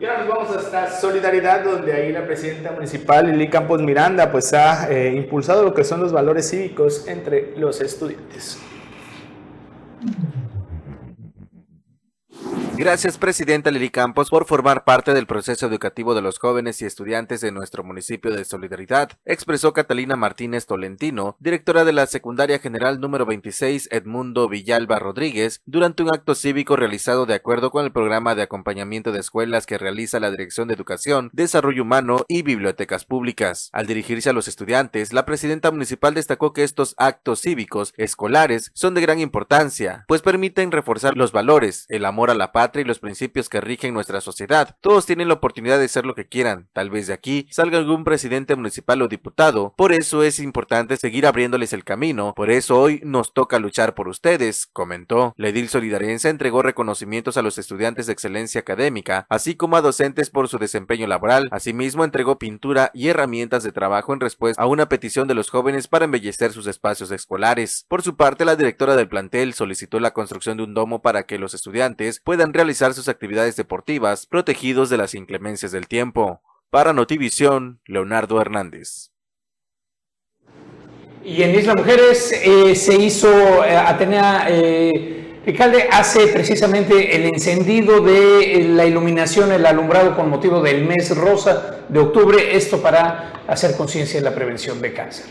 Y 0.00 0.04
ahora 0.06 0.24
nos 0.24 0.28
vamos 0.28 0.56
hasta 0.56 0.90
Solidaridad, 0.90 1.62
donde 1.62 1.92
ahí 1.92 2.12
la 2.12 2.26
presidenta 2.26 2.72
municipal 2.72 3.30
Lili 3.30 3.48
Campos 3.48 3.80
Miranda 3.80 4.30
pues 4.32 4.52
ha 4.52 4.90
eh, 4.90 5.14
impulsado 5.14 5.62
lo 5.62 5.72
que 5.72 5.84
son 5.84 6.00
los 6.00 6.12
valores 6.12 6.50
cívicos 6.50 7.06
entre 7.06 7.56
los 7.56 7.80
estudiantes. 7.80 8.58
Gracias, 12.76 13.18
Presidenta 13.18 13.70
Lili 13.70 13.88
Campos, 13.88 14.30
por 14.30 14.46
formar 14.46 14.82
parte 14.82 15.14
del 15.14 15.28
proceso 15.28 15.64
educativo 15.66 16.12
de 16.16 16.22
los 16.22 16.40
jóvenes 16.40 16.82
y 16.82 16.86
estudiantes 16.86 17.40
de 17.40 17.52
nuestro 17.52 17.84
municipio 17.84 18.32
de 18.32 18.44
Solidaridad, 18.44 19.12
expresó 19.24 19.72
Catalina 19.72 20.16
Martínez 20.16 20.66
Tolentino, 20.66 21.36
directora 21.38 21.84
de 21.84 21.92
la 21.92 22.06
Secundaria 22.06 22.58
General 22.58 23.00
número 23.00 23.26
26 23.26 23.90
Edmundo 23.92 24.48
Villalba 24.48 24.98
Rodríguez, 24.98 25.62
durante 25.66 26.02
un 26.02 26.12
acto 26.12 26.34
cívico 26.34 26.74
realizado 26.74 27.26
de 27.26 27.34
acuerdo 27.34 27.70
con 27.70 27.84
el 27.84 27.92
programa 27.92 28.34
de 28.34 28.42
acompañamiento 28.42 29.12
de 29.12 29.20
escuelas 29.20 29.66
que 29.66 29.78
realiza 29.78 30.18
la 30.18 30.32
Dirección 30.32 30.66
de 30.66 30.74
Educación, 30.74 31.30
Desarrollo 31.32 31.82
Humano 31.82 32.24
y 32.26 32.42
Bibliotecas 32.42 33.04
Públicas. 33.04 33.70
Al 33.72 33.86
dirigirse 33.86 34.30
a 34.30 34.34
los 34.34 34.48
estudiantes, 34.48 35.12
la 35.12 35.24
presidenta 35.26 35.70
municipal 35.70 36.14
destacó 36.14 36.52
que 36.52 36.64
estos 36.64 36.96
actos 36.98 37.40
cívicos 37.40 37.94
escolares 37.96 38.72
son 38.74 38.94
de 38.94 39.00
gran 39.00 39.20
importancia, 39.20 40.04
pues 40.08 40.22
permiten 40.22 40.72
reforzar 40.72 41.16
los 41.16 41.30
valores, 41.30 41.86
el 41.88 42.04
amor 42.04 42.30
a 42.30 42.34
la 42.34 42.50
paz, 42.50 42.63
y 42.74 42.84
los 42.84 42.98
principios 42.98 43.48
que 43.48 43.60
rigen 43.60 43.94
nuestra 43.94 44.20
sociedad. 44.20 44.76
Todos 44.80 45.06
tienen 45.06 45.28
la 45.28 45.34
oportunidad 45.34 45.78
de 45.78 45.88
ser 45.88 46.06
lo 46.06 46.14
que 46.14 46.28
quieran. 46.28 46.68
Tal 46.72 46.90
vez 46.90 47.06
de 47.06 47.12
aquí 47.12 47.46
salga 47.50 47.78
algún 47.78 48.04
presidente 48.04 48.56
municipal 48.56 49.02
o 49.02 49.08
diputado. 49.08 49.74
Por 49.76 49.92
eso 49.92 50.22
es 50.22 50.38
importante 50.38 50.96
seguir 50.96 51.26
abriéndoles 51.26 51.72
el 51.72 51.84
camino. 51.84 52.32
Por 52.34 52.50
eso 52.50 52.80
hoy 52.80 53.00
nos 53.04 53.32
toca 53.34 53.58
luchar 53.58 53.94
por 53.94 54.08
ustedes, 54.08 54.66
comentó. 54.66 55.34
La 55.36 55.48
edil 55.48 55.68
solidariense 55.68 56.28
entregó 56.28 56.62
reconocimientos 56.62 57.36
a 57.36 57.42
los 57.42 57.58
estudiantes 57.58 58.06
de 58.06 58.12
excelencia 58.12 58.60
académica, 58.60 59.26
así 59.28 59.54
como 59.54 59.76
a 59.76 59.82
docentes 59.82 60.30
por 60.30 60.48
su 60.48 60.58
desempeño 60.58 61.06
laboral. 61.06 61.48
Asimismo, 61.50 62.04
entregó 62.04 62.38
pintura 62.38 62.90
y 62.94 63.08
herramientas 63.08 63.62
de 63.62 63.72
trabajo 63.72 64.12
en 64.12 64.20
respuesta 64.20 64.62
a 64.62 64.66
una 64.66 64.88
petición 64.88 65.28
de 65.28 65.34
los 65.34 65.50
jóvenes 65.50 65.88
para 65.88 66.06
embellecer 66.06 66.52
sus 66.52 66.66
espacios 66.66 67.10
escolares. 67.10 67.84
Por 67.88 68.02
su 68.02 68.16
parte, 68.16 68.44
la 68.44 68.56
directora 68.56 68.96
del 68.96 69.08
plantel 69.08 69.54
solicitó 69.54 70.00
la 70.00 70.12
construcción 70.12 70.56
de 70.56 70.64
un 70.64 70.74
domo 70.74 71.02
para 71.02 71.24
que 71.24 71.38
los 71.38 71.54
estudiantes 71.54 72.20
puedan 72.24 72.53
realizar 72.54 72.94
sus 72.94 73.08
actividades 73.08 73.56
deportivas 73.56 74.26
protegidos 74.26 74.88
de 74.88 74.96
las 74.96 75.14
inclemencias 75.14 75.72
del 75.72 75.86
tiempo. 75.86 76.40
Para 76.70 76.92
Notivisión, 76.92 77.80
Leonardo 77.86 78.40
Hernández. 78.40 79.10
Y 81.22 81.42
en 81.42 81.54
Isla 81.54 81.74
Mujeres 81.74 82.32
eh, 82.32 82.74
se 82.74 82.96
hizo, 82.96 83.64
eh, 83.64 83.76
Atenea 83.76 84.46
eh, 84.48 85.24
Alcalde 85.46 85.88
hace 85.92 86.28
precisamente 86.28 87.14
el 87.14 87.26
encendido 87.26 88.00
de 88.00 88.54
eh, 88.54 88.64
la 88.64 88.86
iluminación, 88.86 89.52
el 89.52 89.66
alumbrado 89.66 90.16
con 90.16 90.30
motivo 90.30 90.62
del 90.62 90.86
mes 90.86 91.14
rosa 91.14 91.80
de 91.86 91.98
octubre, 91.98 92.56
esto 92.56 92.80
para 92.80 93.42
hacer 93.46 93.76
conciencia 93.76 94.18
de 94.18 94.24
la 94.24 94.34
prevención 94.34 94.80
de 94.80 94.94
cáncer. 94.94 95.26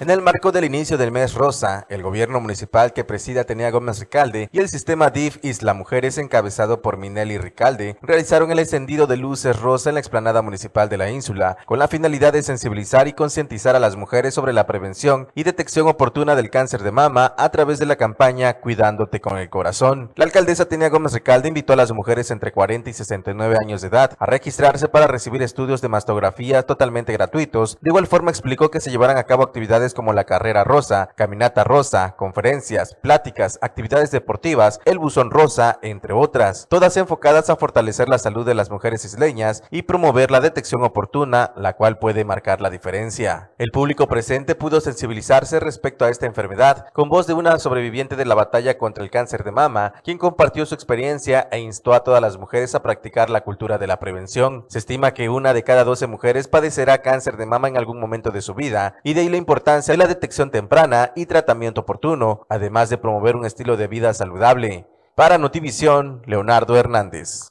En 0.00 0.10
el 0.10 0.22
marco 0.22 0.52
del 0.52 0.64
inicio 0.64 0.96
del 0.96 1.10
mes 1.10 1.34
rosa, 1.34 1.84
el 1.88 2.04
gobierno 2.04 2.38
municipal 2.38 2.92
que 2.92 3.02
preside 3.02 3.40
Atenea 3.40 3.72
Gómez 3.72 3.98
Ricalde 3.98 4.48
y 4.52 4.60
el 4.60 4.68
sistema 4.68 5.10
DIF 5.10 5.38
Isla 5.42 5.74
Mujeres 5.74 6.18
encabezado 6.18 6.82
por 6.82 6.98
Minelli 6.98 7.36
Ricalde 7.36 7.96
realizaron 8.00 8.52
el 8.52 8.60
encendido 8.60 9.08
de 9.08 9.16
luces 9.16 9.58
rosa 9.60 9.90
en 9.90 9.94
la 9.94 10.00
explanada 10.00 10.40
municipal 10.40 10.88
de 10.88 10.98
la 10.98 11.10
ínsula 11.10 11.56
con 11.66 11.80
la 11.80 11.88
finalidad 11.88 12.32
de 12.32 12.44
sensibilizar 12.44 13.08
y 13.08 13.12
concientizar 13.12 13.74
a 13.74 13.80
las 13.80 13.96
mujeres 13.96 14.34
sobre 14.34 14.52
la 14.52 14.68
prevención 14.68 15.32
y 15.34 15.42
detección 15.42 15.88
oportuna 15.88 16.36
del 16.36 16.50
cáncer 16.50 16.84
de 16.84 16.92
mama 16.92 17.34
a 17.36 17.48
través 17.48 17.80
de 17.80 17.86
la 17.86 17.96
campaña 17.96 18.60
Cuidándote 18.60 19.20
con 19.20 19.36
el 19.36 19.50
corazón. 19.50 20.12
La 20.14 20.26
alcaldesa 20.26 20.62
Atenea 20.62 20.90
Gómez 20.90 21.12
Ricalde 21.12 21.48
invitó 21.48 21.72
a 21.72 21.76
las 21.76 21.90
mujeres 21.90 22.30
entre 22.30 22.52
40 22.52 22.88
y 22.88 22.92
69 22.92 23.56
años 23.60 23.80
de 23.80 23.88
edad 23.88 24.12
a 24.20 24.26
registrarse 24.26 24.86
para 24.86 25.08
recibir 25.08 25.42
estudios 25.42 25.80
de 25.80 25.88
mastografía 25.88 26.62
totalmente 26.62 27.12
gratuitos. 27.12 27.78
De 27.80 27.90
igual 27.90 28.06
forma 28.06 28.30
explicó 28.30 28.70
que 28.70 28.78
se 28.78 28.92
llevarán 28.92 29.16
a 29.16 29.24
cabo 29.24 29.42
actividades 29.42 29.87
como 29.94 30.12
la 30.12 30.24
carrera 30.24 30.64
rosa, 30.64 31.10
caminata 31.14 31.64
rosa, 31.64 32.14
conferencias, 32.16 32.94
pláticas, 32.94 33.58
actividades 33.62 34.10
deportivas, 34.10 34.80
el 34.84 34.98
buzón 34.98 35.30
rosa, 35.30 35.78
entre 35.82 36.12
otras, 36.12 36.66
todas 36.68 36.96
enfocadas 36.96 37.50
a 37.50 37.56
fortalecer 37.56 38.08
la 38.08 38.18
salud 38.18 38.46
de 38.46 38.54
las 38.54 38.70
mujeres 38.70 39.04
isleñas 39.04 39.62
y 39.70 39.82
promover 39.82 40.30
la 40.30 40.40
detección 40.40 40.82
oportuna, 40.82 41.52
la 41.56 41.74
cual 41.74 41.98
puede 41.98 42.24
marcar 42.24 42.60
la 42.60 42.70
diferencia. 42.70 43.50
El 43.58 43.70
público 43.70 44.06
presente 44.06 44.54
pudo 44.54 44.80
sensibilizarse 44.80 45.60
respecto 45.60 46.04
a 46.04 46.10
esta 46.10 46.26
enfermedad 46.26 46.86
con 46.92 47.08
voz 47.08 47.26
de 47.26 47.34
una 47.34 47.58
sobreviviente 47.58 48.16
de 48.16 48.24
la 48.24 48.34
batalla 48.34 48.78
contra 48.78 49.04
el 49.04 49.10
cáncer 49.10 49.44
de 49.44 49.52
mama, 49.52 49.94
quien 50.02 50.18
compartió 50.18 50.66
su 50.66 50.74
experiencia 50.74 51.48
e 51.50 51.60
instó 51.60 51.94
a 51.94 52.04
todas 52.04 52.22
las 52.22 52.38
mujeres 52.38 52.74
a 52.74 52.82
practicar 52.82 53.30
la 53.30 53.42
cultura 53.42 53.78
de 53.78 53.86
la 53.86 53.98
prevención. 53.98 54.66
Se 54.68 54.78
estima 54.78 55.14
que 55.14 55.28
una 55.28 55.52
de 55.54 55.62
cada 55.62 55.84
12 55.84 56.06
mujeres 56.06 56.48
padecerá 56.48 57.02
cáncer 57.02 57.36
de 57.36 57.46
mama 57.46 57.68
en 57.68 57.76
algún 57.76 58.00
momento 58.00 58.30
de 58.30 58.42
su 58.42 58.54
vida, 58.54 58.96
y 59.02 59.14
de 59.14 59.22
ahí 59.22 59.28
la 59.28 59.36
importancia 59.36 59.77
de 59.86 59.96
la 59.96 60.06
detección 60.06 60.50
temprana 60.50 61.12
y 61.14 61.26
tratamiento 61.26 61.82
oportuno, 61.82 62.46
además 62.48 62.90
de 62.90 62.98
promover 62.98 63.36
un 63.36 63.46
estilo 63.46 63.76
de 63.76 63.86
vida 63.86 64.12
saludable. 64.14 64.86
Para 65.14 65.38
Notivisión, 65.38 66.22
Leonardo 66.26 66.76
Hernández. 66.76 67.48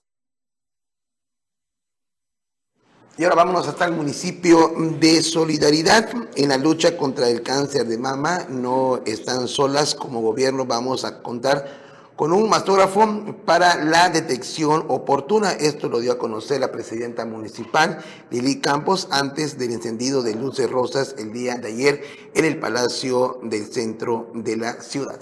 Y 3.18 3.24
ahora 3.24 3.38
vámonos 3.38 3.68
hasta 3.68 3.86
el 3.86 3.94
municipio 3.94 4.74
de 5.00 5.24
Solidaridad 5.24 6.08
en 6.36 6.50
la 6.50 6.58
lucha 6.58 6.96
contra 6.96 7.28
el 7.28 7.42
cáncer 7.42 7.88
de 7.88 7.98
mama. 7.98 8.46
No 8.48 9.02
están 9.06 9.48
solas 9.48 9.96
como 9.96 10.22
gobierno, 10.22 10.66
vamos 10.66 11.04
a 11.04 11.24
contar 11.24 11.87
con 12.18 12.34
un 12.34 12.50
mastógrafo 12.50 13.36
para 13.46 13.82
la 13.86 14.10
detección 14.10 14.84
oportuna. 14.90 15.52
Esto 15.52 15.88
lo 15.88 16.00
dio 16.00 16.12
a 16.12 16.18
conocer 16.18 16.60
la 16.60 16.72
presidenta 16.72 17.26
municipal, 17.26 18.04
Lili 18.32 18.60
Campos, 18.60 19.08
antes 19.12 19.58
del 19.58 19.72
encendido 19.72 20.24
de 20.24 20.36
luces 20.36 20.70
rosas 20.70 21.16
el 21.20 21.32
día 21.32 21.56
de 21.56 21.68
ayer 21.70 22.04
en 22.34 22.44
el 22.44 22.60
Palacio 22.60 23.40
del 23.44 23.72
Centro 23.72 24.32
de 24.34 24.58
la 24.58 24.82
ciudad. 24.82 25.20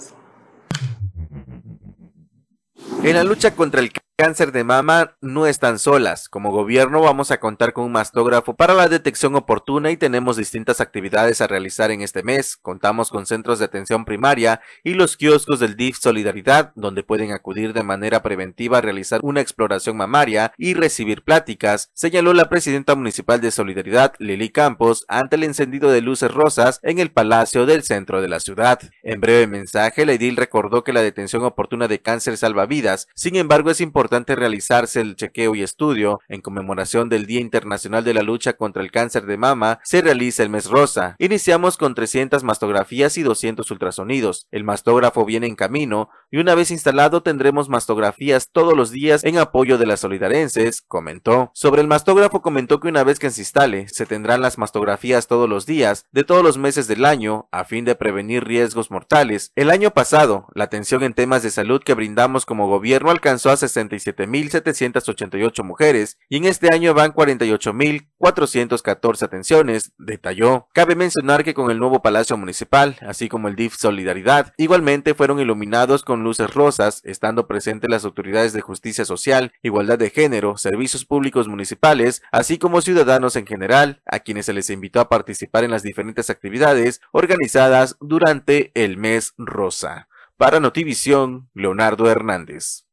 En 3.02 3.14
la 3.14 3.24
lucha 3.24 3.54
contra 3.54 3.80
el 3.80 3.92
cáncer 4.16 4.50
de 4.50 4.64
mama 4.64 5.14
no 5.20 5.46
están 5.46 5.78
solas. 5.78 6.30
Como 6.30 6.50
gobierno 6.50 7.02
vamos 7.02 7.30
a 7.30 7.38
contar 7.38 7.74
con 7.74 7.84
un 7.84 7.92
mastógrafo 7.92 8.56
para 8.56 8.72
la 8.72 8.88
detección 8.88 9.34
oportuna 9.34 9.90
y 9.90 9.98
tenemos 9.98 10.38
distintas 10.38 10.80
actividades 10.80 11.42
a 11.42 11.46
realizar 11.46 11.90
en 11.90 12.00
este 12.00 12.22
mes. 12.22 12.56
Contamos 12.56 13.10
con 13.10 13.26
centros 13.26 13.58
de 13.58 13.66
atención 13.66 14.06
primaria 14.06 14.62
y 14.82 14.94
los 14.94 15.18
kioscos 15.18 15.60
del 15.60 15.76
DIF 15.76 15.98
Solidaridad, 15.98 16.72
donde 16.76 17.02
pueden 17.02 17.32
acudir 17.32 17.74
de 17.74 17.82
manera 17.82 18.22
preventiva 18.22 18.78
a 18.78 18.80
realizar 18.80 19.20
una 19.22 19.42
exploración 19.42 19.98
mamaria 19.98 20.54
y 20.56 20.72
recibir 20.72 21.22
pláticas, 21.22 21.90
señaló 21.92 22.32
la 22.32 22.48
presidenta 22.48 22.94
municipal 22.94 23.42
de 23.42 23.50
Solidaridad, 23.50 24.14
Lili 24.18 24.48
Campos, 24.48 25.04
ante 25.08 25.36
el 25.36 25.44
encendido 25.44 25.90
de 25.90 26.00
luces 26.00 26.32
rosas 26.32 26.80
en 26.82 27.00
el 27.00 27.10
Palacio 27.10 27.66
del 27.66 27.82
centro 27.82 28.22
de 28.22 28.28
la 28.28 28.40
ciudad. 28.40 28.80
En 29.02 29.20
breve 29.20 29.46
mensaje, 29.46 30.06
la 30.06 30.14
edil 30.14 30.36
recordó 30.36 30.84
que 30.84 30.94
la 30.94 31.02
detención 31.02 31.44
oportuna 31.44 31.86
de 31.86 32.00
cáncer 32.00 32.38
salva 32.38 32.64
vidas, 32.64 33.08
sin 33.14 33.36
embargo 33.36 33.70
es 33.70 33.82
importante 33.82 34.05
importante 34.06 34.36
realizarse 34.36 35.00
el 35.00 35.16
chequeo 35.16 35.56
y 35.56 35.64
estudio 35.64 36.20
en 36.28 36.40
conmemoración 36.40 37.08
del 37.08 37.26
Día 37.26 37.40
Internacional 37.40 38.04
de 38.04 38.14
la 38.14 38.22
Lucha 38.22 38.52
contra 38.52 38.80
el 38.80 38.92
Cáncer 38.92 39.26
de 39.26 39.36
Mama, 39.36 39.80
se 39.82 40.00
realiza 40.00 40.44
el 40.44 40.48
mes 40.48 40.70
rosa. 40.70 41.16
Iniciamos 41.18 41.76
con 41.76 41.96
300 41.96 42.44
mastografías 42.44 43.18
y 43.18 43.24
200 43.24 43.68
ultrasonidos. 43.68 44.46
El 44.52 44.62
mastógrafo 44.62 45.24
viene 45.24 45.48
en 45.48 45.56
camino 45.56 46.08
y 46.30 46.36
una 46.36 46.54
vez 46.54 46.70
instalado 46.70 47.24
tendremos 47.24 47.68
mastografías 47.68 48.50
todos 48.52 48.76
los 48.76 48.92
días 48.92 49.24
en 49.24 49.38
apoyo 49.38 49.76
de 49.76 49.86
las 49.86 49.98
solidarenses, 49.98 50.82
comentó. 50.86 51.50
Sobre 51.52 51.82
el 51.82 51.88
mastógrafo 51.88 52.42
comentó 52.42 52.78
que 52.78 52.86
una 52.86 53.02
vez 53.02 53.18
que 53.18 53.30
se 53.30 53.40
instale, 53.40 53.88
se 53.88 54.06
tendrán 54.06 54.40
las 54.40 54.56
mastografías 54.56 55.26
todos 55.26 55.48
los 55.48 55.66
días 55.66 56.04
de 56.12 56.22
todos 56.22 56.44
los 56.44 56.58
meses 56.58 56.86
del 56.86 57.04
año 57.06 57.48
a 57.50 57.64
fin 57.64 57.84
de 57.84 57.96
prevenir 57.96 58.44
riesgos 58.44 58.92
mortales. 58.92 59.50
El 59.56 59.68
año 59.68 59.90
pasado, 59.90 60.46
la 60.54 60.62
atención 60.62 61.02
en 61.02 61.12
temas 61.12 61.42
de 61.42 61.50
salud 61.50 61.82
que 61.82 61.94
brindamos 61.94 62.46
como 62.46 62.68
gobierno 62.68 63.10
alcanzó 63.10 63.50
a 63.50 63.56
60 63.56 63.95
47.788 63.96 65.64
mujeres 65.64 66.18
y 66.28 66.36
en 66.38 66.46
este 66.46 66.72
año 66.72 66.94
van 66.94 67.12
48.414 67.12 69.22
atenciones, 69.22 69.92
detalló. 69.98 70.68
Cabe 70.72 70.94
mencionar 70.94 71.44
que 71.44 71.52
con 71.54 71.70
el 71.70 71.78
nuevo 71.78 72.02
Palacio 72.02 72.36
Municipal, 72.36 72.96
así 73.00 73.28
como 73.28 73.48
el 73.48 73.56
DIF 73.56 73.76
Solidaridad, 73.76 74.52
igualmente 74.56 75.14
fueron 75.14 75.40
iluminados 75.40 76.02
con 76.02 76.24
luces 76.24 76.52
rosas, 76.52 77.00
estando 77.04 77.46
presentes 77.46 77.90
las 77.90 78.04
autoridades 78.04 78.52
de 78.52 78.60
justicia 78.60 79.04
social, 79.04 79.52
igualdad 79.62 79.98
de 79.98 80.10
género, 80.10 80.56
servicios 80.56 81.04
públicos 81.04 81.48
municipales, 81.48 82.22
así 82.32 82.58
como 82.58 82.80
ciudadanos 82.80 83.36
en 83.36 83.46
general, 83.46 84.02
a 84.06 84.20
quienes 84.20 84.46
se 84.46 84.52
les 84.52 84.70
invitó 84.70 85.00
a 85.00 85.08
participar 85.08 85.64
en 85.64 85.70
las 85.70 85.82
diferentes 85.82 86.30
actividades 86.30 87.00
organizadas 87.12 87.96
durante 88.00 88.72
el 88.74 88.96
mes 88.96 89.34
rosa. 89.36 90.08
Para 90.36 90.60
Notivisión, 90.60 91.48
Leonardo 91.54 92.10
Hernández. 92.10 92.85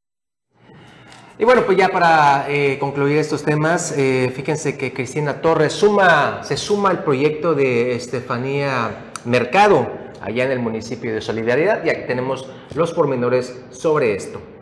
Y 1.40 1.46
bueno, 1.46 1.64
pues 1.66 1.78
ya 1.78 1.90
para 1.90 2.46
eh, 2.48 2.78
concluir 2.80 3.18
estos 3.18 3.44
temas, 3.44 3.92
eh, 3.98 4.32
fíjense 4.36 4.78
que 4.78 4.94
Cristina 4.94 5.42
Torres 5.42 5.74
suma, 5.74 6.42
se 6.44 6.58
suma 6.58 6.92
al 6.92 7.04
proyecto 7.04 7.56
de 7.56 7.96
Estefanía 7.96 9.12
Mercado, 9.26 9.90
allá 10.22 10.46
en 10.46 10.52
el 10.52 10.60
municipio 10.60 11.12
de 11.12 11.22
Solidaridad, 11.22 11.84
y 11.84 11.90
aquí 11.90 12.04
tenemos 12.06 12.48
los 12.76 12.94
pormenores 12.94 13.62
sobre 13.72 14.14
esto. 14.14 14.53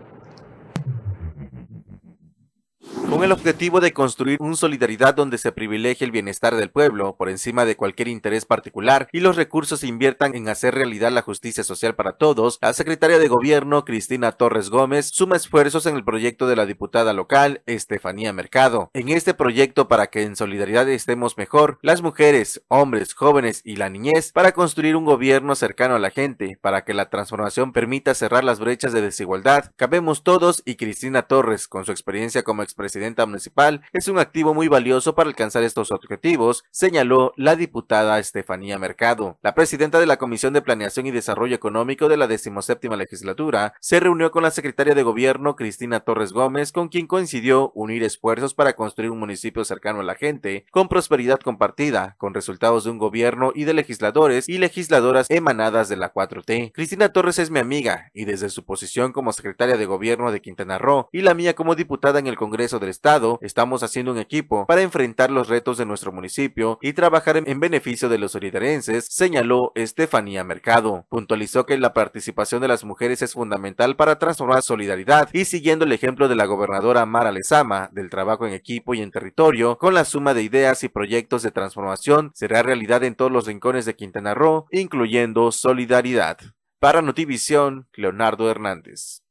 Con 3.12 3.26
el 3.26 3.34
objetivo 3.34 3.82
de 3.82 3.92
construir 3.92 4.38
un 4.40 4.56
solidaridad 4.56 5.14
donde 5.14 5.38
se 5.38 5.52
privilegie 5.52 6.06
el 6.06 6.12
bienestar 6.12 6.56
del 6.56 6.70
pueblo 6.70 7.18
por 7.18 7.28
encima 7.28 7.66
de 7.66 7.76
cualquier 7.76 8.08
interés 8.08 8.46
particular 8.46 9.10
y 9.12 9.20
los 9.20 9.36
recursos 9.36 9.82
se 9.82 9.88
inviertan 9.88 10.34
en 10.34 10.48
hacer 10.48 10.76
realidad 10.76 11.12
la 11.12 11.22
justicia 11.22 11.66
social 11.66 11.94
para 11.94 12.14
todos, 12.14 12.58
la 12.62 12.72
secretaria 12.72 13.20
de 13.20 13.28
gobierno 13.28 13.84
Cristina 13.84 14.32
Torres 14.32 14.70
Gómez 14.70 15.10
suma 15.12 15.36
esfuerzos 15.36 15.88
en 15.88 15.98
el 15.98 16.06
proyecto 16.06 16.48
de 16.48 16.56
la 16.56 16.66
diputada 16.66 17.12
local 17.12 17.64
Estefanía 17.66 18.32
Mercado. 18.32 18.90
En 18.94 19.10
este 19.10 19.34
proyecto 19.34 19.90
para 19.90 20.08
que 20.08 20.24
en 20.24 20.38
solidaridad 20.38 20.88
estemos 20.88 21.38
mejor, 21.38 21.80
las 21.82 22.02
mujeres, 22.02 22.64
hombres, 22.70 23.14
jóvenes 23.14 23.62
y 23.66 23.76
la 23.76 23.90
niñez, 23.90 24.32
para 24.32 24.54
construir 24.54 24.96
un 24.96 25.04
gobierno 25.04 25.56
cercano 25.56 25.96
a 25.96 26.00
la 26.00 26.12
gente, 26.12 26.58
para 26.62 26.86
que 26.86 26.94
la 26.94 27.10
transformación 27.10 27.74
permita 27.74 28.14
cerrar 28.14 28.46
las 28.46 28.62
brechas 28.62 28.94
de 28.94 29.02
desigualdad, 29.02 29.74
cabemos 29.76 30.24
todos 30.24 30.64
y 30.64 30.76
Cristina 30.76 31.24
Torres, 31.24 31.68
con 31.68 31.84
su 31.84 31.92
experiencia 31.92 32.44
como 32.44 32.64
expresidente 32.64 33.01
municipal 33.26 33.82
es 33.94 34.08
un 34.08 34.20
activo 34.20 34.54
muy 34.54 34.68
valioso 34.68 35.16
para 35.16 35.28
alcanzar 35.28 35.64
estos 35.64 35.92
objetivos, 35.92 36.64
señaló 36.72 37.34
la 37.36 37.56
diputada 37.56 38.20
Estefanía 38.20 38.78
Mercado. 38.78 39.40
La 39.42 39.56
presidenta 39.56 40.00
de 40.00 40.06
la 40.06 40.18
Comisión 40.18 40.54
de 40.54 40.62
Planeación 40.62 41.08
y 41.08 41.12
Desarrollo 41.12 41.56
Económico 41.56 42.10
de 42.10 42.18
la 42.18 42.28
decimoséptima 42.28 42.96
legislatura 42.96 43.74
se 43.80 44.00
reunió 44.00 44.32
con 44.32 44.44
la 44.44 44.52
secretaria 44.52 44.94
de 44.94 45.04
Gobierno 45.04 45.56
Cristina 45.56 46.02
Torres 46.02 46.32
Gómez, 46.32 46.72
con 46.72 46.90
quien 46.90 47.08
coincidió 47.08 47.72
unir 47.74 48.04
esfuerzos 48.04 48.54
para 48.54 48.74
construir 48.74 49.10
un 49.12 49.20
municipio 49.20 49.66
cercano 49.66 50.02
a 50.02 50.04
la 50.04 50.16
gente, 50.16 50.66
con 50.72 50.88
prosperidad 50.88 51.40
compartida, 51.40 52.16
con 52.20 52.34
resultados 52.34 52.84
de 52.84 52.92
un 52.92 53.00
gobierno 53.00 53.52
y 53.56 53.64
de 53.64 53.74
legisladores 53.74 54.48
y 54.48 54.60
legisladoras 54.60 55.28
emanadas 55.30 55.90
de 55.90 55.98
la 55.98 56.14
4T. 56.14 56.72
Cristina 56.74 57.12
Torres 57.12 57.40
es 57.40 57.50
mi 57.50 57.60
amiga 57.60 58.12
y 58.14 58.26
desde 58.26 58.50
su 58.50 58.64
posición 58.64 59.12
como 59.12 59.34
secretaria 59.34 59.78
de 59.78 59.86
Gobierno 59.86 60.32
de 60.32 60.42
Quintana 60.42 60.78
Roo 60.78 61.10
y 61.12 61.22
la 61.22 61.34
mía 61.34 61.56
como 61.56 61.76
diputada 61.76 62.20
en 62.20 62.28
el 62.28 62.38
Congreso 62.38 62.80
del 62.80 62.91
Estado, 62.92 63.40
estamos 63.42 63.82
haciendo 63.82 64.12
un 64.12 64.20
equipo 64.20 64.68
para 64.68 64.82
enfrentar 64.82 65.32
los 65.32 65.48
retos 65.48 65.78
de 65.78 65.86
nuestro 65.86 66.12
municipio 66.12 66.78
y 66.82 66.94
trabajar 66.94 67.38
en, 67.38 67.60
beneficio 67.60 68.10
de 68.10 68.18
los 68.18 68.34
solidarenses, 68.34 69.08
señaló 69.10 69.72
Estefanía 69.76 70.44
Mercado. 70.44 71.06
Puntualizó 71.10 71.66
que 71.66 71.78
la 71.78 71.94
participación 71.94 72.62
de 72.62 72.68
las 72.68 72.84
mujeres 72.84 73.22
es 73.22 73.34
fundamental 73.34 73.96
para 73.96 74.20
transformar 74.20 74.62
solidaridad 74.62 75.30
y 75.34 75.46
siguiendo 75.46 75.86
el 75.86 75.92
ejemplo 75.92 76.28
de 76.28 76.36
la 76.36 76.46
gobernadora 76.46 77.06
Mara 77.06 77.32
Lezama 77.32 77.90
del 77.92 78.10
trabajo 78.10 78.46
en 78.46 78.54
equipo 78.54 78.94
y 78.94 79.02
en 79.02 79.12
territorio, 79.12 79.78
con 79.78 79.94
la 79.94 80.06
suma 80.06 80.34
de 80.34 80.44
ideas 80.44 80.84
y 80.84 80.90
proyectos 80.90 81.44
de 81.44 81.52
transformación 81.52 82.32
será 82.36 82.62
realidad 82.62 83.04
en 83.04 83.16
todos 83.16 83.32
los 83.32 83.48
rincones 83.48 83.86
de 83.86 83.96
Quintana 83.96 84.34
Roo, 84.34 84.66
incluyendo 84.72 85.52
solidaridad. 85.52 86.38
Para 86.80 87.02
Notivisión, 87.02 87.88
Leonardo 87.94 88.50
Hernández. 88.50 89.22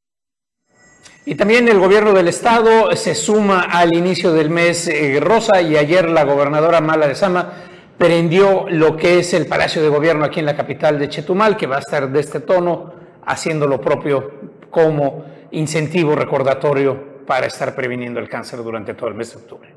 Y 1.27 1.35
también 1.35 1.69
el 1.69 1.79
gobierno 1.79 2.13
del 2.13 2.29
estado 2.29 2.97
se 2.97 3.15
suma 3.15 3.61
al 3.61 3.95
inicio 3.95 4.33
del 4.33 4.49
mes 4.49 4.89
eh, 4.89 5.21
rosa 5.21 5.61
y 5.61 5.77
ayer 5.77 6.09
la 6.09 6.25
gobernadora 6.25 6.81
Mala 6.81 7.07
de 7.07 7.15
Sama 7.15 7.53
prendió 7.99 8.65
lo 8.71 8.97
que 8.97 9.19
es 9.19 9.35
el 9.35 9.47
Palacio 9.47 9.83
de 9.83 9.91
Gobierno 9.91 10.25
aquí 10.25 10.41
en 10.41 10.47
la 10.47 10.57
capital 10.57 10.99
de 10.99 11.11
Chetumal, 11.11 11.59
que 11.59 11.67
va 11.67 11.77
a 11.77 11.81
estar 11.81 12.11
de 12.11 12.21
este 12.21 12.41
tono, 12.41 12.95
haciendo 13.27 13.67
lo 13.67 13.79
propio 13.79 14.31
como 14.71 15.25
incentivo 15.51 16.15
recordatorio 16.15 17.25
para 17.27 17.47
estar 17.47 17.75
previniendo 17.75 18.19
el 18.19 18.29
cáncer 18.29 18.63
durante 18.63 18.95
todo 18.95 19.11
el 19.11 19.15
mes 19.15 19.35
de 19.35 19.37
octubre. 19.37 19.75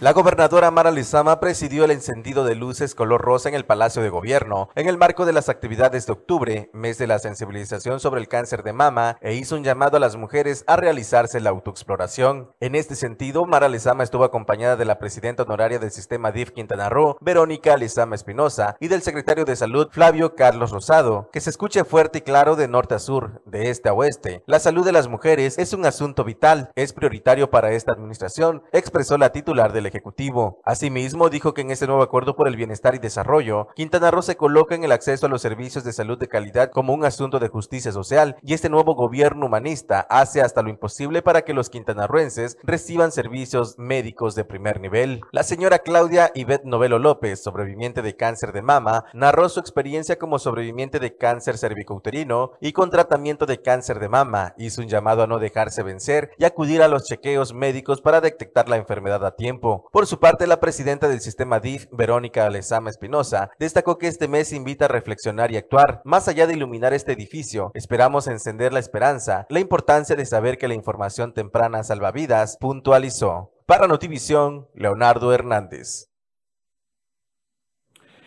La 0.00 0.14
gobernadora 0.14 0.70
Mara 0.70 0.90
Lizama 0.90 1.40
presidió 1.40 1.84
el 1.84 1.90
encendido 1.90 2.46
de 2.46 2.54
luces 2.54 2.94
color 2.94 3.20
rosa 3.20 3.50
en 3.50 3.54
el 3.54 3.66
Palacio 3.66 4.00
de 4.00 4.08
Gobierno 4.08 4.70
en 4.74 4.88
el 4.88 4.96
marco 4.96 5.26
de 5.26 5.34
las 5.34 5.50
actividades 5.50 6.06
de 6.06 6.12
octubre, 6.12 6.70
mes 6.72 6.96
de 6.96 7.06
la 7.06 7.18
sensibilización 7.18 8.00
sobre 8.00 8.22
el 8.22 8.26
cáncer 8.26 8.62
de 8.62 8.72
mama, 8.72 9.18
e 9.20 9.34
hizo 9.34 9.56
un 9.56 9.62
llamado 9.62 9.98
a 9.98 10.00
las 10.00 10.16
mujeres 10.16 10.64
a 10.66 10.76
realizarse 10.76 11.38
la 11.38 11.50
autoexploración. 11.50 12.50
En 12.60 12.76
este 12.76 12.94
sentido, 12.94 13.44
Mara 13.44 13.68
Lizama 13.68 14.02
estuvo 14.02 14.24
acompañada 14.24 14.76
de 14.76 14.86
la 14.86 14.98
presidenta 14.98 15.42
honoraria 15.42 15.78
del 15.78 15.90
sistema 15.90 16.32
DIF 16.32 16.52
Quintana 16.52 16.88
Roo, 16.88 17.18
Verónica 17.20 17.76
Lizama 17.76 18.14
Espinosa, 18.14 18.76
y 18.80 18.88
del 18.88 19.02
secretario 19.02 19.44
de 19.44 19.54
Salud, 19.54 19.88
Flavio 19.90 20.34
Carlos 20.34 20.70
Rosado. 20.70 21.28
Que 21.30 21.42
se 21.42 21.50
escuche 21.50 21.84
fuerte 21.84 22.20
y 22.20 22.22
claro 22.22 22.56
de 22.56 22.68
norte 22.68 22.94
a 22.94 23.00
sur, 23.00 23.42
de 23.44 23.68
este 23.68 23.90
a 23.90 23.92
oeste. 23.92 24.44
La 24.46 24.60
salud 24.60 24.86
de 24.86 24.92
las 24.92 25.08
mujeres 25.08 25.58
es 25.58 25.74
un 25.74 25.84
asunto 25.84 26.24
vital, 26.24 26.70
es 26.74 26.94
prioritario 26.94 27.50
para 27.50 27.72
esta 27.72 27.92
administración, 27.92 28.62
expresó 28.72 29.18
la 29.18 29.32
titular 29.32 29.74
del 29.74 29.89
Ejecutivo. 29.90 30.60
Asimismo, 30.64 31.28
dijo 31.28 31.52
que 31.52 31.60
en 31.60 31.70
este 31.70 31.86
nuevo 31.86 32.02
acuerdo 32.02 32.36
por 32.36 32.48
el 32.48 32.56
bienestar 32.56 32.94
y 32.94 32.98
desarrollo, 32.98 33.68
Quintana 33.74 34.10
Roo 34.10 34.22
se 34.22 34.36
coloca 34.36 34.74
en 34.74 34.84
el 34.84 34.92
acceso 34.92 35.26
a 35.26 35.28
los 35.28 35.42
servicios 35.42 35.84
de 35.84 35.92
salud 35.92 36.18
de 36.18 36.28
calidad 36.28 36.70
como 36.70 36.94
un 36.94 37.04
asunto 37.04 37.38
de 37.38 37.48
justicia 37.48 37.92
social 37.92 38.36
y 38.42 38.54
este 38.54 38.68
nuevo 38.68 38.94
gobierno 38.94 39.46
humanista 39.46 40.06
hace 40.08 40.40
hasta 40.40 40.62
lo 40.62 40.70
imposible 40.70 41.22
para 41.22 41.42
que 41.42 41.54
los 41.54 41.70
quintanarruenses 41.70 42.56
reciban 42.62 43.12
servicios 43.12 43.78
médicos 43.78 44.34
de 44.34 44.44
primer 44.44 44.80
nivel. 44.80 45.20
La 45.32 45.42
señora 45.42 45.80
Claudia 45.80 46.30
Ivette 46.34 46.64
Novelo 46.64 46.98
López, 46.98 47.42
sobreviviente 47.42 48.02
de 48.02 48.16
cáncer 48.16 48.52
de 48.52 48.62
mama, 48.62 49.04
narró 49.12 49.48
su 49.48 49.60
experiencia 49.60 50.18
como 50.18 50.38
sobreviviente 50.38 51.00
de 51.00 51.16
cáncer 51.16 51.58
cervicouterino 51.58 52.52
y 52.60 52.72
con 52.72 52.90
tratamiento 52.90 53.46
de 53.46 53.60
cáncer 53.60 53.98
de 53.98 54.08
mama. 54.08 54.54
Hizo 54.56 54.82
un 54.82 54.88
llamado 54.88 55.22
a 55.22 55.26
no 55.26 55.38
dejarse 55.38 55.82
vencer 55.82 56.30
y 56.38 56.44
acudir 56.44 56.82
a 56.82 56.88
los 56.88 57.04
chequeos 57.04 57.52
médicos 57.52 58.00
para 58.00 58.20
detectar 58.20 58.68
la 58.68 58.76
enfermedad 58.76 59.24
a 59.24 59.34
tiempo. 59.34 59.79
Por 59.92 60.06
su 60.06 60.20
parte, 60.20 60.46
la 60.46 60.60
presidenta 60.60 61.08
del 61.08 61.20
sistema 61.20 61.60
DIF, 61.60 61.86
Verónica 61.92 62.48
Lezama 62.50 62.90
Espinosa, 62.90 63.50
destacó 63.58 63.98
que 63.98 64.08
este 64.08 64.28
mes 64.28 64.52
invita 64.52 64.86
a 64.86 64.88
reflexionar 64.88 65.50
y 65.50 65.56
actuar. 65.56 66.02
Más 66.04 66.28
allá 66.28 66.46
de 66.46 66.54
iluminar 66.54 66.92
este 66.94 67.12
edificio, 67.12 67.70
esperamos 67.74 68.26
encender 68.26 68.72
la 68.72 68.80
esperanza, 68.80 69.46
la 69.48 69.60
importancia 69.60 70.16
de 70.16 70.26
saber 70.26 70.58
que 70.58 70.68
la 70.68 70.74
información 70.74 71.32
temprana 71.32 71.82
salva 71.82 72.12
vidas, 72.12 72.56
puntualizó. 72.60 73.52
Para 73.66 73.86
Notivisión, 73.86 74.68
Leonardo 74.74 75.32
Hernández. 75.32 76.10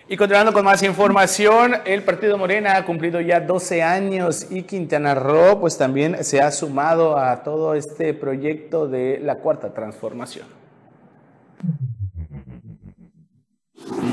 Y 0.08 0.18
continuando 0.18 0.52
con 0.52 0.66
más 0.66 0.84
información, 0.84 1.76
el 1.86 2.04
Partido 2.04 2.38
Morena 2.38 2.76
ha 2.76 2.86
cumplido 2.86 3.22
ya 3.22 3.40
12 3.40 3.82
años 3.82 4.48
y 4.50 4.64
Quintana 4.64 5.16
Roo 5.16 5.62
pues 5.62 5.78
también 5.78 6.24
se 6.26 6.42
ha 6.42 6.52
sumado 6.52 7.18
a 7.18 7.42
todo 7.42 7.74
este 7.74 8.14
proyecto 8.14 8.88
de 8.88 9.20
la 9.24 9.36
cuarta 9.36 9.74
transformación. 9.74 10.63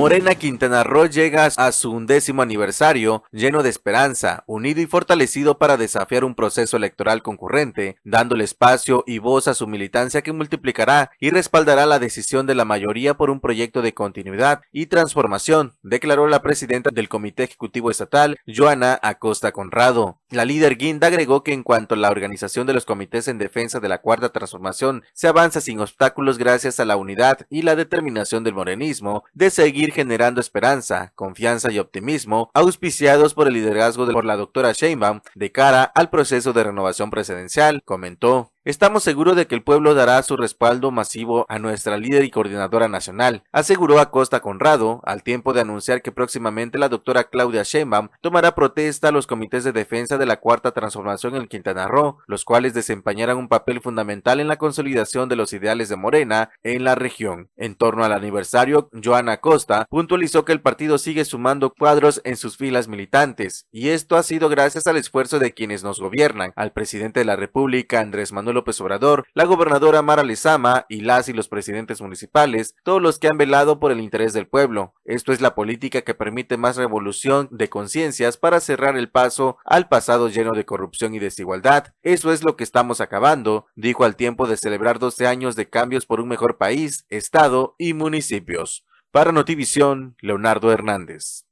Morena 0.00 0.35
Quintana 0.35 0.83
Roo 0.83 1.07
llega 1.07 1.45
a 1.45 1.73
su 1.73 1.92
undécimo 1.92 2.40
aniversario 2.40 3.23
lleno 3.33 3.62
de 3.62 3.69
esperanza, 3.69 4.45
unido 4.47 4.80
y 4.80 4.87
fortalecido 4.87 5.59
para 5.59 5.76
desafiar 5.76 6.25
un 6.25 6.35
proceso 6.35 6.78
electoral 6.78 7.23
concurrente, 7.23 7.99
dándole 8.02 8.45
espacio 8.45 9.04
y 9.07 9.19
voz 9.19 9.47
a 9.47 9.52
su 9.52 9.66
militancia 9.66 10.23
que 10.23 10.33
multiplicará 10.33 11.11
y 11.21 11.28
respaldará 11.30 11.85
la 11.85 11.99
decisión 11.99 12.47
de 12.47 12.54
la 12.54 12.64
mayoría 12.64 13.14
por 13.14 13.28
un 13.28 13.40
proyecto 13.40 13.83
de 13.83 13.92
continuidad 13.92 14.62
y 14.73 14.87
transformación, 14.87 15.76
declaró 15.83 16.26
la 16.28 16.40
presidenta 16.40 16.90
del 16.90 17.11
Comité 17.11 17.45
Ejecutivo 17.45 17.90
Estatal, 17.90 18.38
Joana 18.47 18.99
Acosta 19.02 19.52
Conrado. 19.52 20.20
La 20.30 20.44
líder 20.44 20.76
Guinda 20.76 21.08
agregó 21.08 21.42
que 21.42 21.52
en 21.52 21.64
cuanto 21.64 21.96
a 21.96 21.99
la 21.99 22.08
organización 22.08 22.64
de 22.64 22.72
los 22.72 22.84
comités 22.84 23.26
en 23.26 23.38
defensa 23.38 23.80
de 23.80 23.88
la 23.88 24.00
cuarta 24.00 24.28
transformación, 24.28 25.02
se 25.12 25.26
avanza 25.26 25.60
sin 25.60 25.80
obstáculos 25.80 26.38
gracias 26.38 26.78
a 26.78 26.84
la 26.84 26.96
unidad 26.96 27.49
y 27.50 27.62
la 27.62 27.75
determinación 27.75 28.44
del 28.44 28.54
morenismo 28.54 29.25
de 29.34 29.50
seguir 29.50 29.92
generando 29.92 30.40
esperanza, 30.40 31.12
confianza 31.16 31.72
y 31.72 31.80
optimismo, 31.80 32.52
auspiciados 32.54 33.34
por 33.34 33.49
el 33.49 33.54
liderazgo 33.54 34.06
de 34.06 34.12
por 34.12 34.25
la 34.25 34.37
doctora 34.37 34.70
Sheinbaum 34.70 35.20
de 35.34 35.50
cara 35.50 35.82
al 35.82 36.10
proceso 36.10 36.52
de 36.52 36.62
renovación 36.62 37.10
presidencial, 37.10 37.82
comentó. 37.84 38.52
Estamos 38.67 39.05
seguros 39.05 39.37
de 39.37 39.47
que 39.47 39.55
el 39.55 39.62
pueblo 39.62 39.95
dará 39.95 40.23
su 40.23 40.37
respaldo 40.37 40.90
masivo 40.90 41.47
a 41.49 41.59
nuestra 41.59 41.97
líder 41.97 42.25
y 42.25 42.31
coordinadora 42.31 42.88
nacional, 42.88 43.43
aseguró 43.52 43.99
Acosta 44.00 44.40
Conrado, 44.40 45.00
al 45.07 45.23
tiempo 45.23 45.55
de 45.55 45.62
anunciar 45.62 46.02
que 46.02 46.12
próximamente 46.12 46.76
la 46.76 46.90
doctora 46.90 47.25
Claudia 47.25 47.62
Sheinbaum 47.62 48.11
tomará 48.21 48.55
protesta 48.55 49.09
a 49.09 49.12
los 49.12 49.26
comités 49.26 49.64
de 49.64 49.73
defensa 49.73 50.19
de 50.19 50.26
la 50.26 50.40
Cuarta 50.40 50.73
Transformación 50.73 51.37
en 51.37 51.47
Quintana 51.47 51.88
Roo, 51.88 52.19
los 52.26 52.45
cuales 52.45 52.75
desempeñarán 52.75 53.38
un 53.38 53.49
papel 53.49 53.81
fundamental 53.81 54.40
en 54.40 54.49
la 54.49 54.59
consolidación 54.59 55.31
de 55.31 55.37
los 55.37 55.55
ideales 55.55 55.88
de 55.88 55.97
Morena 55.97 56.50
en 56.62 56.85
la 56.85 56.95
región. 56.95 57.49
En 57.57 57.76
torno 57.76 58.05
al 58.05 58.12
aniversario, 58.12 58.90
Joana 59.02 59.33
Acosta 59.33 59.87
puntualizó 59.88 60.45
que 60.45 60.52
el 60.52 60.61
partido 60.61 60.99
sigue 60.99 61.25
sumando 61.25 61.73
cuadros 61.73 62.21
en 62.25 62.37
sus 62.37 62.59
filas 62.59 62.88
militantes, 62.88 63.64
y 63.73 63.88
esto 63.88 64.17
ha 64.17 64.23
sido 64.23 64.50
gracias 64.50 64.87
al 64.87 64.99
esfuerzo 64.99 65.38
de 65.38 65.55
quienes 65.55 65.83
nos 65.83 65.99
gobiernan, 65.99 66.52
al 66.57 66.73
presidente 66.73 67.21
de 67.21 67.25
la 67.25 67.37
República, 67.37 68.00
Andrés 68.00 68.33
Manuel 68.33 68.50
López 68.52 68.80
Obrador, 68.80 69.26
la 69.35 69.45
gobernadora 69.45 70.02
Mara 70.02 70.23
Lezama 70.23 70.87
y 70.88 71.00
las 71.00 71.28
y 71.28 71.33
los 71.33 71.49
presidentes 71.49 72.00
municipales, 72.00 72.75
todos 72.85 73.00
los 73.00 73.19
que 73.19 73.28
han 73.28 73.38
velado 73.38 73.80
por 73.80 73.92
el 73.92 74.00
interés 74.00 74.33
del 74.33 74.47
pueblo. 74.47 74.95
Esto 75.04 75.33
es 75.33 75.40
la 75.40 75.54
política 75.54 76.02
que 76.02 76.14
permite 76.14 76.57
más 76.57 76.76
revolución 76.76 77.49
de 77.50 77.69
conciencias 77.69 78.37
para 78.37 78.61
cerrar 78.61 78.97
el 78.97 79.11
paso 79.11 79.59
al 79.64 79.88
pasado 79.88 80.28
lleno 80.28 80.52
de 80.52 80.64
corrupción 80.64 81.14
y 81.14 81.19
desigualdad. 81.19 81.95
Eso 82.02 82.33
es 82.33 82.45
lo 82.45 82.57
que 82.57 82.64
estamos 82.64 83.00
acabando, 83.00 83.66
dijo 83.76 84.04
al 84.04 84.16
tiempo 84.16 84.47
de 84.47 84.57
celebrar 84.57 84.99
12 84.99 85.26
años 85.26 85.57
de 85.57 85.69
cambios 85.69 86.07
por 86.07 86.21
un 86.21 86.28
mejor 86.28 86.59
país, 86.59 87.07
Estado 87.09 87.75
y 87.78 87.95
municipios. 87.95 88.85
Para 89.11 89.33
Notivisión, 89.33 90.16
Leonardo 90.21 90.73
Hernández. 90.73 91.50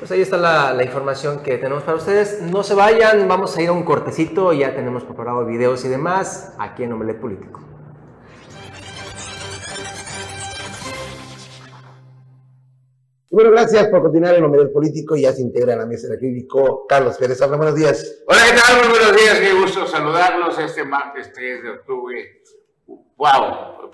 Pues 0.00 0.10
ahí 0.12 0.22
está 0.22 0.38
la, 0.38 0.82
información 0.82 1.42
que 1.42 1.58
tenemos 1.58 1.82
para 1.82 1.98
ustedes. 1.98 2.40
No 2.40 2.62
se 2.62 2.72
vayan, 2.72 3.28
vamos 3.28 3.54
a 3.54 3.60
ir 3.60 3.68
a 3.68 3.72
un 3.72 3.82
cortecito, 3.82 4.54
ya 4.54 4.74
tenemos 4.74 5.04
preparado 5.04 5.44
videos 5.44 5.84
y 5.84 5.88
demás 5.88 6.54
aquí 6.58 6.84
en 6.84 6.94
Omelet 6.94 7.20
Político. 7.20 7.60
Bueno, 13.28 13.50
gracias 13.50 13.88
por 13.88 14.00
continuar 14.00 14.36
en 14.36 14.44
Omelet 14.44 14.72
Político. 14.72 15.16
Ya 15.16 15.34
se 15.34 15.42
integra 15.42 15.74
a 15.74 15.76
la 15.76 15.84
mesa 15.84 16.08
de 16.08 16.18
crítico 16.18 16.86
Carlos 16.86 17.18
Pérez. 17.18 17.42
Habla, 17.42 17.58
buenos 17.58 17.74
días. 17.74 18.22
Hola, 18.26 18.40
¿qué 18.46 18.58
tal? 18.58 18.78
Muy 18.78 18.98
buenos 18.98 19.14
días. 19.14 19.38
Qué 19.38 19.52
gusto 19.52 19.86
saludarlos 19.86 20.58
este 20.60 20.82
martes 20.82 21.30
3 21.34 21.62
de 21.62 21.70
octubre. 21.72 22.42
¡Wow! 22.86 23.90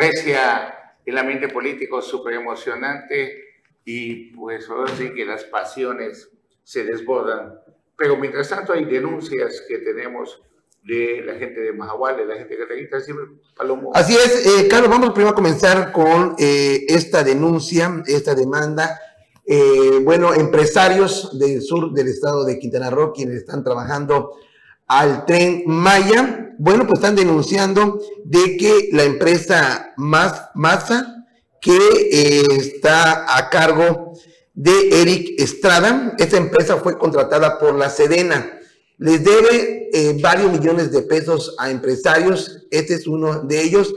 Recia 0.00 0.96
el 1.06 1.16
ambiente 1.16 1.48
político 1.48 2.02
súper 2.02 2.34
emocionante 2.34 3.47
y 3.84 4.32
pues 4.36 4.68
ahora 4.68 4.94
sí 4.96 5.12
que 5.14 5.24
las 5.24 5.44
pasiones 5.44 6.30
se 6.62 6.84
desbordan. 6.84 7.58
Pero 7.96 8.16
mientras 8.16 8.48
tanto 8.48 8.72
hay 8.72 8.84
denuncias 8.84 9.62
que 9.66 9.78
tenemos 9.78 10.42
de 10.84 11.22
la 11.24 11.34
gente 11.34 11.60
de 11.60 11.72
Mahahual, 11.72 12.16
de 12.16 12.26
la 12.26 12.36
gente 12.36 12.56
de 12.56 12.60
Catalita, 12.60 13.00
siempre 13.00 13.26
Palomo. 13.56 13.90
Así 13.94 14.14
es, 14.14 14.46
eh, 14.46 14.68
Carlos, 14.68 14.90
vamos 14.90 15.10
primero 15.10 15.30
a 15.30 15.34
comenzar 15.34 15.92
con 15.92 16.34
eh, 16.38 16.86
esta 16.88 17.24
denuncia, 17.24 18.02
esta 18.06 18.34
demanda. 18.34 18.98
Eh, 19.44 20.00
bueno, 20.02 20.34
empresarios 20.34 21.38
del 21.38 21.62
sur 21.62 21.92
del 21.92 22.08
estado 22.08 22.44
de 22.44 22.58
Quintana 22.58 22.90
Roo, 22.90 23.12
quienes 23.12 23.36
están 23.36 23.64
trabajando 23.64 24.36
al 24.86 25.26
tren 25.26 25.62
Maya, 25.66 26.54
bueno, 26.58 26.86
pues 26.86 27.00
están 27.00 27.16
denunciando 27.16 28.00
de 28.24 28.56
que 28.56 28.88
la 28.92 29.04
empresa 29.04 29.92
Massa 29.96 31.17
que 31.60 31.78
eh, 32.12 32.42
está 32.50 33.36
a 33.36 33.50
cargo 33.50 34.12
de 34.54 35.02
Eric 35.02 35.40
Estrada. 35.40 36.14
Esta 36.18 36.36
empresa 36.36 36.78
fue 36.78 36.98
contratada 36.98 37.58
por 37.58 37.74
la 37.74 37.90
Sedena. 37.90 38.58
Les 38.98 39.22
debe 39.22 39.90
eh, 39.92 40.18
varios 40.20 40.52
millones 40.52 40.90
de 40.90 41.02
pesos 41.02 41.54
a 41.58 41.70
empresarios. 41.70 42.66
Este 42.70 42.94
es 42.94 43.06
uno 43.06 43.42
de 43.42 43.62
ellos. 43.62 43.94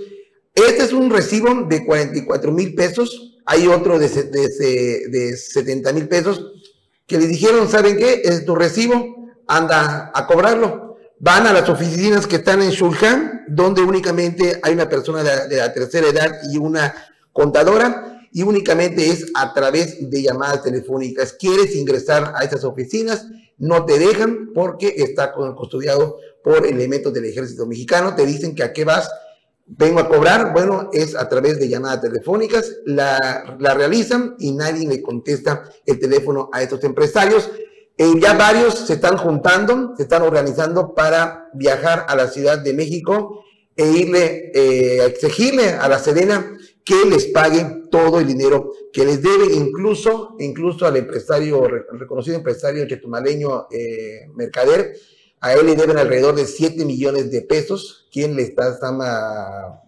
Este 0.53 0.83
es 0.83 0.93
un 0.93 1.09
recibo 1.09 1.65
de 1.67 1.85
44 1.85 2.51
mil 2.51 2.75
pesos. 2.75 3.39
Hay 3.45 3.67
otro 3.67 3.97
de, 3.97 4.07
de, 4.07 5.07
de 5.09 5.37
70 5.37 5.93
mil 5.93 6.07
pesos 6.07 6.45
que 7.07 7.17
le 7.17 7.27
dijeron, 7.27 7.67
¿saben 7.69 7.97
qué? 7.97 8.21
Es 8.23 8.45
tu 8.45 8.55
recibo, 8.55 9.33
anda 9.47 10.11
a 10.13 10.27
cobrarlo. 10.27 10.97
Van 11.19 11.45
a 11.45 11.53
las 11.53 11.67
oficinas 11.67 12.25
que 12.25 12.37
están 12.37 12.61
en 12.61 12.69
Shulhan, 12.69 13.45
donde 13.47 13.81
únicamente 13.81 14.59
hay 14.63 14.73
una 14.73 14.87
persona 14.87 15.23
de 15.23 15.57
la 15.57 15.73
tercera 15.73 16.07
edad 16.07 16.31
y 16.51 16.57
una 16.57 16.93
contadora 17.33 18.27
y 18.31 18.43
únicamente 18.43 19.09
es 19.09 19.27
a 19.33 19.53
través 19.53 20.09
de 20.09 20.21
llamadas 20.23 20.63
telefónicas. 20.63 21.33
Quieres 21.33 21.75
ingresar 21.75 22.33
a 22.35 22.43
estas 22.43 22.63
oficinas, 22.63 23.27
no 23.57 23.85
te 23.85 23.99
dejan 23.99 24.51
porque 24.53 24.95
está 24.97 25.33
custodiado 25.33 26.17
por 26.43 26.65
elementos 26.65 27.13
del 27.13 27.25
ejército 27.25 27.65
mexicano, 27.65 28.15
te 28.15 28.25
dicen 28.25 28.55
que 28.55 28.63
a 28.63 28.73
qué 28.73 28.85
vas, 28.85 29.09
vengo 29.67 29.99
a 29.99 30.09
cobrar, 30.09 30.53
bueno, 30.53 30.89
es 30.93 31.15
a 31.15 31.29
través 31.29 31.59
de 31.59 31.69
llamadas 31.69 32.01
telefónicas, 32.01 32.77
la, 32.85 33.57
la 33.59 33.73
realizan 33.73 34.35
y 34.39 34.51
nadie 34.51 34.87
le 34.87 35.01
contesta 35.01 35.63
el 35.85 35.99
teléfono 35.99 36.49
a 36.51 36.63
estos 36.63 36.83
empresarios. 36.83 37.49
Eh, 37.97 38.13
ya 38.19 38.33
varios 38.33 38.73
se 38.79 38.93
están 38.93 39.17
juntando, 39.17 39.93
se 39.95 40.03
están 40.03 40.23
organizando 40.23 40.95
para 40.95 41.49
viajar 41.53 42.05
a 42.07 42.15
la 42.15 42.27
Ciudad 42.27 42.57
de 42.57 42.73
México 42.73 43.43
e 43.75 43.85
irle 43.91 44.51
eh, 44.55 45.01
a 45.01 45.05
exigirle 45.05 45.69
a 45.69 45.87
la 45.87 45.99
Sedena 45.99 46.57
que 46.83 47.05
les 47.05 47.27
pague 47.27 47.83
todo 47.91 48.19
el 48.19 48.27
dinero 48.27 48.71
que 48.91 49.05
les 49.05 49.21
debe, 49.21 49.53
incluso, 49.53 50.35
incluso 50.39 50.85
al 50.85 50.97
empresario, 50.97 51.67
reconocido 51.67 52.35
empresario 52.35 52.87
chetumaleño 52.87 53.67
eh, 53.71 54.27
Mercader, 54.33 54.95
a 55.39 55.53
él 55.53 55.65
le 55.65 55.75
deben 55.75 55.97
alrededor 55.97 56.35
de 56.35 56.45
7 56.45 56.85
millones 56.85 57.31
de 57.31 57.41
pesos, 57.41 58.07
quien 58.11 58.35
le 58.35 58.43
está, 58.43 58.69
está 58.69 59.81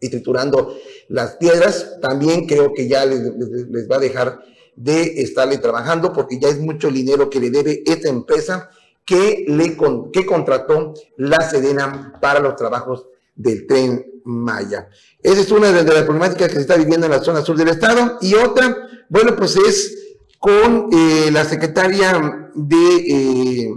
triturando 0.00 0.76
las 1.08 1.36
piedras, 1.36 1.98
también 2.00 2.46
creo 2.46 2.72
que 2.74 2.88
ya 2.88 3.04
les, 3.04 3.20
les, 3.20 3.90
va 3.90 3.96
a 3.96 4.00
dejar 4.00 4.40
de 4.76 5.22
estarle 5.22 5.58
trabajando 5.58 6.12
porque 6.12 6.38
ya 6.38 6.48
es 6.48 6.58
mucho 6.58 6.90
dinero 6.90 7.30
que 7.30 7.40
le 7.40 7.50
debe 7.50 7.82
esta 7.86 8.08
empresa 8.08 8.70
que, 9.04 9.44
le, 9.46 9.76
que 10.12 10.26
contrató 10.26 10.94
la 11.16 11.40
Sedena 11.48 12.18
para 12.20 12.40
los 12.40 12.56
trabajos 12.56 13.06
del 13.34 13.66
tren 13.66 14.04
Maya. 14.24 14.88
Esa 15.22 15.40
es 15.40 15.50
una 15.50 15.70
de 15.70 15.84
las 15.84 16.02
problemáticas 16.04 16.48
que 16.48 16.54
se 16.54 16.60
está 16.62 16.76
viviendo 16.76 17.06
en 17.06 17.12
la 17.12 17.22
zona 17.22 17.42
sur 17.42 17.56
del 17.56 17.68
estado. 17.68 18.18
Y 18.20 18.34
otra, 18.34 18.76
bueno, 19.08 19.36
pues 19.36 19.56
es 19.56 20.04
con 20.38 20.88
eh, 20.92 21.30
la 21.32 21.44
secretaria 21.44 22.50
de 22.54 22.96
eh, 23.08 23.74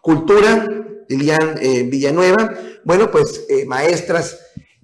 Cultura, 0.00 0.66
Lilian 1.08 1.58
eh, 1.60 1.82
Villanueva. 1.84 2.54
Bueno, 2.84 3.10
pues 3.10 3.46
maestras 3.66 4.38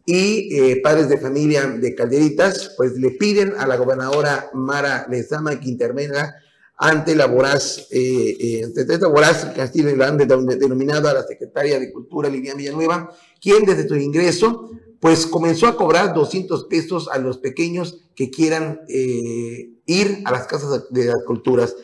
y 0.06 0.74
padres 0.82 1.08
de 1.08 1.18
familia 1.18 1.66
de 1.66 1.94
Calderitas, 1.94 2.74
pues 2.76 2.92
le 2.98 3.10
piden 3.12 3.54
a 3.58 3.66
la 3.66 3.76
gobernadora 3.76 4.50
Mara 4.52 5.06
Lezama 5.08 5.58
que 5.58 5.68
intervenga 5.68 6.34
ante 6.76 7.14
la 7.14 7.26
voraz, 7.26 7.86
eh, 7.90 8.36
eh, 8.38 8.64
ante 8.64 8.80
esta 8.82 9.08
voraz 9.08 9.46
Castillo 9.56 9.90
y 9.90 9.96
León, 9.96 10.18
denominada 10.18 11.10
a 11.10 11.14
la 11.14 11.22
secretaria 11.22 11.78
de 11.78 11.92
Cultura 11.92 12.28
Lilian 12.28 12.56
Villanueva, 12.56 13.10
quien 13.40 13.64
desde 13.64 13.88
su 13.88 13.96
ingreso 13.96 14.70
pues 15.04 15.26
comenzó 15.26 15.66
a 15.66 15.76
cobrar 15.76 16.14
200 16.14 16.64
pesos 16.64 17.08
a 17.12 17.18
los 17.18 17.36
pequeños 17.36 18.00
que 18.14 18.30
quieran 18.30 18.80
eh, 18.88 19.68
ir 19.84 20.22
a 20.24 20.32
las 20.32 20.46
casas 20.46 20.86
de 20.88 21.04
las 21.04 21.22
culturas. 21.26 21.76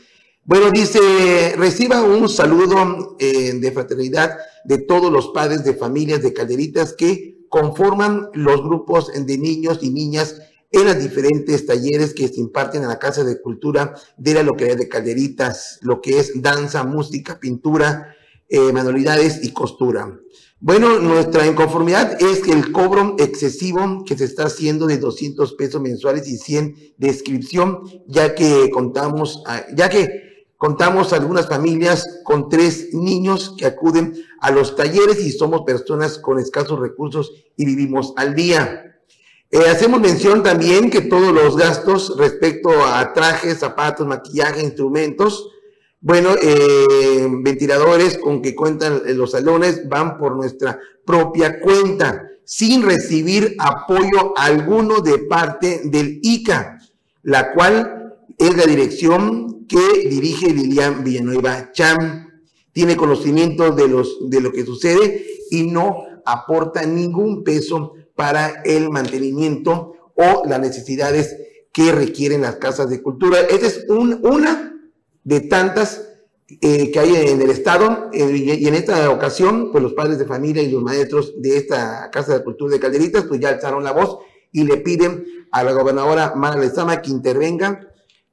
Bueno, 0.44 0.70
dice, 0.70 1.54
reciba 1.56 2.02
un 2.02 2.30
saludo 2.30 3.16
eh, 3.18 3.52
de 3.52 3.72
fraternidad 3.72 4.38
de 4.64 4.78
todos 4.78 5.12
los 5.12 5.28
padres 5.28 5.64
de 5.64 5.74
familias 5.74 6.22
de 6.22 6.32
calderitas 6.32 6.94
que 6.94 7.44
conforman 7.50 8.30
los 8.32 8.62
grupos 8.62 9.12
de 9.12 9.36
niños 9.36 9.80
y 9.82 9.90
niñas 9.90 10.40
en 10.72 10.84
los 10.84 10.98
diferentes 10.98 11.66
talleres 11.66 12.14
que 12.14 12.28
se 12.28 12.40
imparten 12.40 12.82
en 12.82 12.88
la 12.88 12.98
Casa 12.98 13.24
de 13.24 13.40
Cultura 13.40 13.94
de 14.16 14.34
la 14.34 14.42
localidad 14.42 14.76
de 14.76 14.88
Calderitas, 14.88 15.78
lo 15.82 16.00
que 16.00 16.18
es 16.18 16.40
danza, 16.40 16.84
música, 16.84 17.40
pintura, 17.40 18.14
eh, 18.48 18.72
manualidades 18.72 19.44
y 19.44 19.52
costura. 19.52 20.20
Bueno, 20.62 20.98
nuestra 20.98 21.46
inconformidad 21.46 22.22
es 22.22 22.40
que 22.40 22.52
el 22.52 22.70
cobro 22.70 23.16
excesivo 23.18 24.04
que 24.04 24.16
se 24.16 24.24
está 24.24 24.44
haciendo 24.44 24.86
de 24.86 24.98
200 24.98 25.54
pesos 25.54 25.80
mensuales 25.80 26.28
y 26.28 26.36
100 26.36 26.94
de 26.98 27.08
inscripción, 27.08 27.80
ya 28.06 28.34
que 28.34 28.68
contamos, 28.70 29.42
ya 29.74 29.88
que 29.88 30.44
contamos 30.58 31.14
algunas 31.14 31.48
familias 31.48 32.20
con 32.24 32.50
tres 32.50 32.92
niños 32.92 33.54
que 33.56 33.64
acuden 33.64 34.12
a 34.40 34.50
los 34.50 34.76
talleres 34.76 35.24
y 35.24 35.32
somos 35.32 35.62
personas 35.62 36.18
con 36.18 36.38
escasos 36.38 36.78
recursos 36.78 37.32
y 37.56 37.64
vivimos 37.64 38.12
al 38.16 38.34
día. 38.34 38.89
Eh, 39.52 39.58
hacemos 39.68 40.00
mención 40.00 40.44
también 40.44 40.90
que 40.90 41.00
todos 41.00 41.32
los 41.34 41.56
gastos 41.56 42.16
respecto 42.16 42.70
a 42.84 43.12
trajes, 43.12 43.58
zapatos, 43.58 44.06
maquillaje, 44.06 44.62
instrumentos, 44.62 45.48
bueno, 46.00 46.30
eh, 46.40 47.28
ventiladores 47.42 48.16
con 48.16 48.42
que 48.42 48.54
cuentan 48.54 49.02
los 49.16 49.32
salones 49.32 49.88
van 49.88 50.18
por 50.18 50.36
nuestra 50.36 50.78
propia 51.04 51.58
cuenta, 51.60 52.28
sin 52.44 52.82
recibir 52.82 53.56
apoyo 53.58 54.34
alguno 54.36 55.00
de 55.00 55.18
parte 55.18 55.80
del 55.84 56.20
ICA, 56.22 56.78
la 57.24 57.52
cual 57.52 58.14
es 58.38 58.56
la 58.56 58.66
dirección 58.66 59.66
que 59.66 60.08
dirige 60.08 60.54
Lilian 60.54 61.02
Villanueva 61.02 61.72
Cham. 61.72 62.28
Tiene 62.72 62.96
conocimiento 62.96 63.72
de, 63.72 63.88
los, 63.88 64.30
de 64.30 64.40
lo 64.40 64.52
que 64.52 64.64
sucede 64.64 65.26
y 65.50 65.64
no 65.64 66.04
aporta 66.24 66.86
ningún 66.86 67.42
peso 67.42 67.94
para 68.20 68.60
el 68.66 68.90
mantenimiento 68.90 69.94
o 70.14 70.42
las 70.46 70.60
necesidades 70.60 71.38
que 71.72 71.90
requieren 71.90 72.42
las 72.42 72.56
casas 72.56 72.90
de 72.90 73.00
cultura. 73.00 73.40
Esa 73.40 73.66
es 73.66 73.86
un, 73.88 74.20
una 74.22 74.74
de 75.24 75.40
tantas 75.40 76.06
eh, 76.60 76.90
que 76.90 77.00
hay 77.00 77.16
en 77.16 77.40
el 77.40 77.48
Estado. 77.48 78.10
Eh, 78.12 78.58
y 78.60 78.68
en 78.68 78.74
esta 78.74 79.08
ocasión, 79.08 79.72
pues 79.72 79.82
los 79.82 79.94
padres 79.94 80.18
de 80.18 80.26
familia 80.26 80.62
y 80.62 80.70
los 80.70 80.82
maestros 80.82 81.32
de 81.40 81.56
esta 81.56 82.10
Casa 82.12 82.36
de 82.36 82.44
Cultura 82.44 82.74
de 82.74 82.80
Calderitas, 82.80 83.24
pues 83.24 83.40
ya 83.40 83.48
alzaron 83.48 83.84
la 83.84 83.92
voz 83.92 84.18
y 84.52 84.64
le 84.64 84.76
piden 84.76 85.24
a 85.50 85.64
la 85.64 85.72
gobernadora 85.72 86.34
Mara 86.36 86.60
Lezama 86.60 87.00
que 87.00 87.10
intervenga 87.10 87.88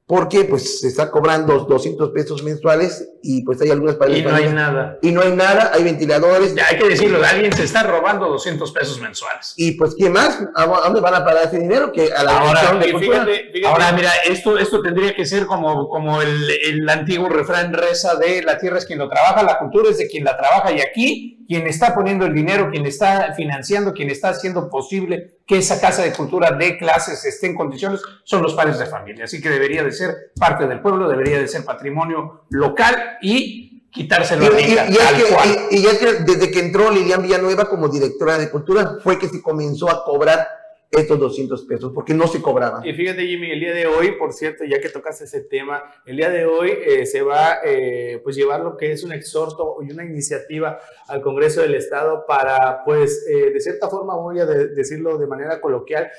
porque 0.08 0.44
pues 0.44 0.80
se 0.80 0.88
está 0.88 1.10
cobrando 1.10 1.66
200 1.66 2.12
pesos 2.12 2.42
mensuales 2.42 3.10
y 3.22 3.44
pues 3.44 3.60
hay 3.60 3.68
algunas 3.68 3.96
padres 3.96 4.20
Y 4.20 4.22
no 4.22 4.34
hay 4.34 4.48
nada. 4.48 4.98
Y 5.02 5.12
no 5.12 5.20
hay 5.20 5.32
nada, 5.32 5.70
hay 5.74 5.84
ventiladores. 5.84 6.54
Ya 6.54 6.66
hay 6.66 6.78
que 6.78 6.88
decirlo, 6.88 7.18
alguien 7.22 7.52
se 7.52 7.64
está 7.64 7.82
robando 7.82 8.26
200 8.26 8.72
pesos 8.72 8.98
mensuales. 9.02 9.52
Y 9.58 9.72
pues 9.72 9.94
¿quién 9.94 10.14
más? 10.14 10.42
¿A 10.54 10.64
dónde 10.64 11.02
van 11.02 11.14
a 11.14 11.24
parar 11.26 11.44
ese 11.44 11.58
dinero? 11.58 11.92
Que 11.92 12.10
a 12.10 12.22
la 12.22 12.38
ahora, 12.38 12.72
de 12.72 12.98
fíjate, 12.98 13.50
fíjate. 13.52 13.66
ahora 13.66 13.92
mira, 13.92 14.10
esto, 14.24 14.56
esto 14.56 14.80
tendría 14.80 15.14
que 15.14 15.26
ser 15.26 15.44
como, 15.44 15.90
como 15.90 16.22
el, 16.22 16.52
el 16.64 16.88
antiguo 16.88 17.28
refrán 17.28 17.74
reza 17.74 18.14
de 18.14 18.42
la 18.42 18.56
tierra 18.56 18.78
es 18.78 18.86
quien 18.86 19.00
lo 19.00 19.10
trabaja, 19.10 19.42
la 19.42 19.58
cultura 19.58 19.90
es 19.90 19.98
de 19.98 20.08
quien 20.08 20.24
la 20.24 20.38
trabaja 20.38 20.72
y 20.72 20.80
aquí 20.80 21.37
quien 21.48 21.66
está 21.66 21.94
poniendo 21.94 22.26
el 22.26 22.34
dinero, 22.34 22.70
quien 22.70 22.84
está 22.84 23.32
financiando, 23.34 23.94
quien 23.94 24.10
está 24.10 24.28
haciendo 24.28 24.68
posible 24.68 25.38
que 25.46 25.56
esa 25.56 25.80
casa 25.80 26.02
de 26.02 26.12
cultura 26.12 26.50
de 26.50 26.76
clases 26.76 27.24
esté 27.24 27.46
en 27.46 27.54
condiciones, 27.54 28.02
son 28.22 28.42
los 28.42 28.52
padres 28.52 28.78
de 28.78 28.84
familia. 28.84 29.24
Así 29.24 29.40
que 29.40 29.48
debería 29.48 29.82
de 29.82 29.90
ser 29.90 30.32
parte 30.38 30.66
del 30.66 30.80
pueblo, 30.80 31.08
debería 31.08 31.38
de 31.38 31.48
ser 31.48 31.64
patrimonio 31.64 32.42
local 32.50 33.16
y 33.22 33.88
quitárselo 33.90 34.44
y, 34.58 34.62
y, 34.62 34.72
y, 34.74 35.80
y, 35.80 35.86
es 35.86 35.98
que 35.98 36.12
desde 36.24 36.50
que 36.50 36.60
entró 36.60 36.90
Lilian 36.90 37.22
Villanueva 37.22 37.64
como 37.64 37.88
directora 37.88 38.36
de 38.36 38.50
cultura 38.50 38.98
fue 39.02 39.18
que 39.18 39.28
se 39.28 39.40
comenzó 39.40 39.88
a 39.88 40.04
cobrar 40.04 40.46
estos 40.90 41.18
200 41.18 41.62
pesos, 41.66 41.92
porque 41.94 42.14
no 42.14 42.26
se 42.26 42.40
cobraban. 42.40 42.84
Y 42.86 42.94
fíjate, 42.94 43.26
Jimmy, 43.26 43.50
el 43.50 43.60
día 43.60 43.74
de 43.74 43.86
hoy, 43.86 44.12
por 44.12 44.32
cierto, 44.32 44.64
ya 44.64 44.80
que 44.80 44.88
tocas 44.88 45.20
ese 45.20 45.42
tema, 45.42 45.82
el 46.06 46.16
día 46.16 46.30
de 46.30 46.46
hoy 46.46 46.70
eh, 46.70 47.04
se 47.04 47.20
va 47.20 47.58
eh, 47.62 48.20
pues 48.24 48.36
llevar 48.36 48.60
lo 48.60 48.76
que 48.76 48.92
es 48.92 49.04
un 49.04 49.12
exhorto 49.12 49.76
y 49.82 49.92
una 49.92 50.04
iniciativa 50.04 50.80
al 51.08 51.20
Congreso 51.20 51.60
del 51.60 51.74
Estado 51.74 52.24
para, 52.26 52.84
pues, 52.84 53.26
eh, 53.28 53.50
de 53.50 53.60
cierta 53.60 53.88
forma, 53.88 54.16
voy 54.16 54.40
a 54.40 54.46
decirlo 54.46 55.18
de 55.18 55.26
manera 55.26 55.60
coloquial, 55.60 56.10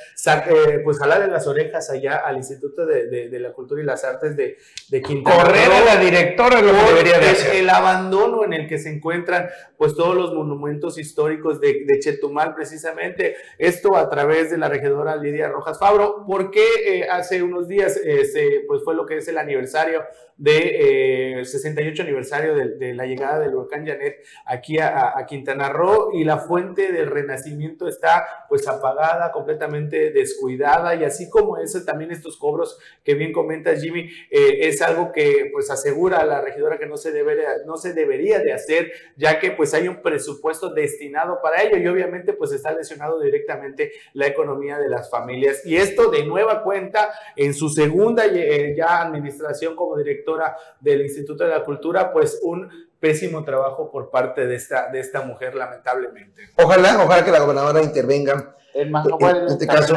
pues 0.84 1.00
jalarle 1.00 1.28
las 1.28 1.48
orejas 1.48 1.90
allá 1.90 2.18
al 2.18 2.38
Instituto 2.38 2.86
de, 2.86 3.08
de, 3.08 3.40
la 3.40 3.54
Cultura 3.54 3.82
y 3.82 3.86
las 3.86 4.04
Artes 4.04 4.36
de, 4.36 4.58
de 4.90 5.02
Quintana 5.02 5.44
Correr 5.44 5.72
a 5.72 5.96
la 5.96 5.98
directora 5.98 6.62
lo 6.62 6.72
que 6.72 6.94
debería 6.94 7.20
de 7.20 7.30
hacer. 7.30 7.56
El 7.56 7.70
abandono 7.70 8.44
en 8.44 8.54
el 8.54 8.68
que 8.68 8.78
se 8.78 8.90
encuentran, 8.90 9.50
pues, 9.78 9.96
todos 9.96 10.16
los 10.16 10.34
monumentos 10.34 11.00
históricos 11.00 11.60
de, 11.60 11.86
de 11.86 12.00
Chetumal, 12.00 12.54
precisamente, 12.54 13.36
esto 13.58 13.96
a 13.96 14.10
través 14.10 14.52
de 14.52 14.59
la 14.60 14.70
regidora 14.70 15.16
Lidia 15.16 15.50
Rojas 15.50 15.80
Fabro, 15.80 16.24
porque 16.28 16.64
eh, 16.86 17.08
hace 17.10 17.42
unos 17.42 17.68
días 17.68 18.00
eh, 18.04 18.64
pues 18.68 18.84
fue 18.84 18.96
lo 18.96 19.06
que 19.06 19.18
es 19.18 19.28
el 19.28 19.38
aniversario 19.38 20.04
de 20.38 21.42
68 21.44 22.02
eh, 22.02 22.06
aniversario 22.06 22.56
de, 22.56 22.94
la 22.94 23.06
llegada 23.06 23.40
del 23.40 23.56
huracán 23.56 23.86
Janet 23.86 24.24
aquí 24.46 24.80
a, 24.80 25.14
Quintana 25.28 25.68
Roo 25.68 26.12
y 26.14 26.24
la 26.24 26.38
fuente 26.38 26.94
del 26.94 27.08
renacimiento 27.08 27.90
está 27.90 28.46
pues 28.48 28.66
apagada, 28.68 29.34
completamente 29.34 30.12
descuidada. 30.12 30.96
Y 30.96 31.04
así 31.04 31.30
como 31.30 31.58
eso 31.58 31.84
también 31.84 32.12
estos 32.12 32.38
cobros 32.38 32.80
que 33.04 33.16
bien 33.16 33.34
comentas 33.34 33.82
Jimmy, 33.82 34.10
es 34.30 34.82
algo 34.82 35.12
que 35.12 35.50
pues 35.52 35.70
asegura 35.72 36.20
a 36.20 36.26
la 36.26 36.40
regidora 36.40 36.78
que 36.78 36.86
no 36.86 36.96
se, 36.96 37.12
debería, 37.12 37.50
no 37.66 37.76
se 37.76 37.94
debería 37.94 38.40
de 38.40 38.54
hacer 38.54 38.94
ya 39.18 39.40
que 39.40 39.52
pues 39.52 39.74
hay 39.74 39.90
un 39.90 40.02
presupuesto 40.02 40.74
destinado 40.74 41.40
para 41.44 41.64
ello. 41.64 41.76
Y 41.78 41.88
obviamente 41.88 42.32
pues 42.32 42.54
está 42.54 42.72
lesionado 42.72 43.20
directamente 43.20 43.92
la 44.14 44.28
economía 44.28 44.49
de 44.58 44.90
las 44.90 45.10
familias. 45.10 45.66
Y 45.66 45.76
esto 45.76 46.10
de 46.10 46.26
nueva 46.26 46.64
cuenta, 46.64 47.10
en 47.36 47.54
su 47.54 47.70
segunda 47.70 48.26
eh, 48.26 48.74
ya 48.78 49.02
administración 49.02 49.76
como 49.76 49.98
directora 49.98 50.56
del 50.80 51.02
Instituto 51.02 51.44
de 51.44 51.52
la 51.52 51.64
Cultura, 51.64 52.12
pues 52.12 52.40
un 52.44 52.70
pésimo 53.00 53.44
trabajo 53.44 53.90
por 53.92 54.10
parte 54.10 54.46
de 54.46 54.56
esta, 54.56 54.90
de 54.92 55.00
esta 55.00 55.22
mujer, 55.22 55.56
lamentablemente. 55.56 56.50
Ojalá, 56.58 57.02
ojalá 57.04 57.24
que 57.24 57.32
la 57.32 57.40
gobernadora 57.40 57.82
intervenga. 57.82 58.56
En 58.74 58.92
Majagual, 58.92 59.38
en 59.38 59.48
este 59.48 59.66
caso. 59.66 59.96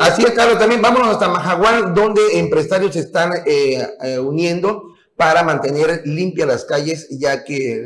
Así 0.00 0.22
es, 0.22 0.30
claro, 0.30 0.56
también 0.56 0.80
vámonos 0.80 1.08
hasta 1.08 1.28
Majagual, 1.28 1.92
donde 1.92 2.38
empresarios 2.38 2.94
se 2.94 3.00
están 3.00 3.32
eh, 3.46 3.86
eh, 4.02 4.18
uniendo 4.18 4.94
para 5.16 5.42
mantener 5.42 6.02
limpias 6.04 6.48
las 6.48 6.64
calles, 6.64 7.08
ya 7.10 7.44
que 7.44 7.84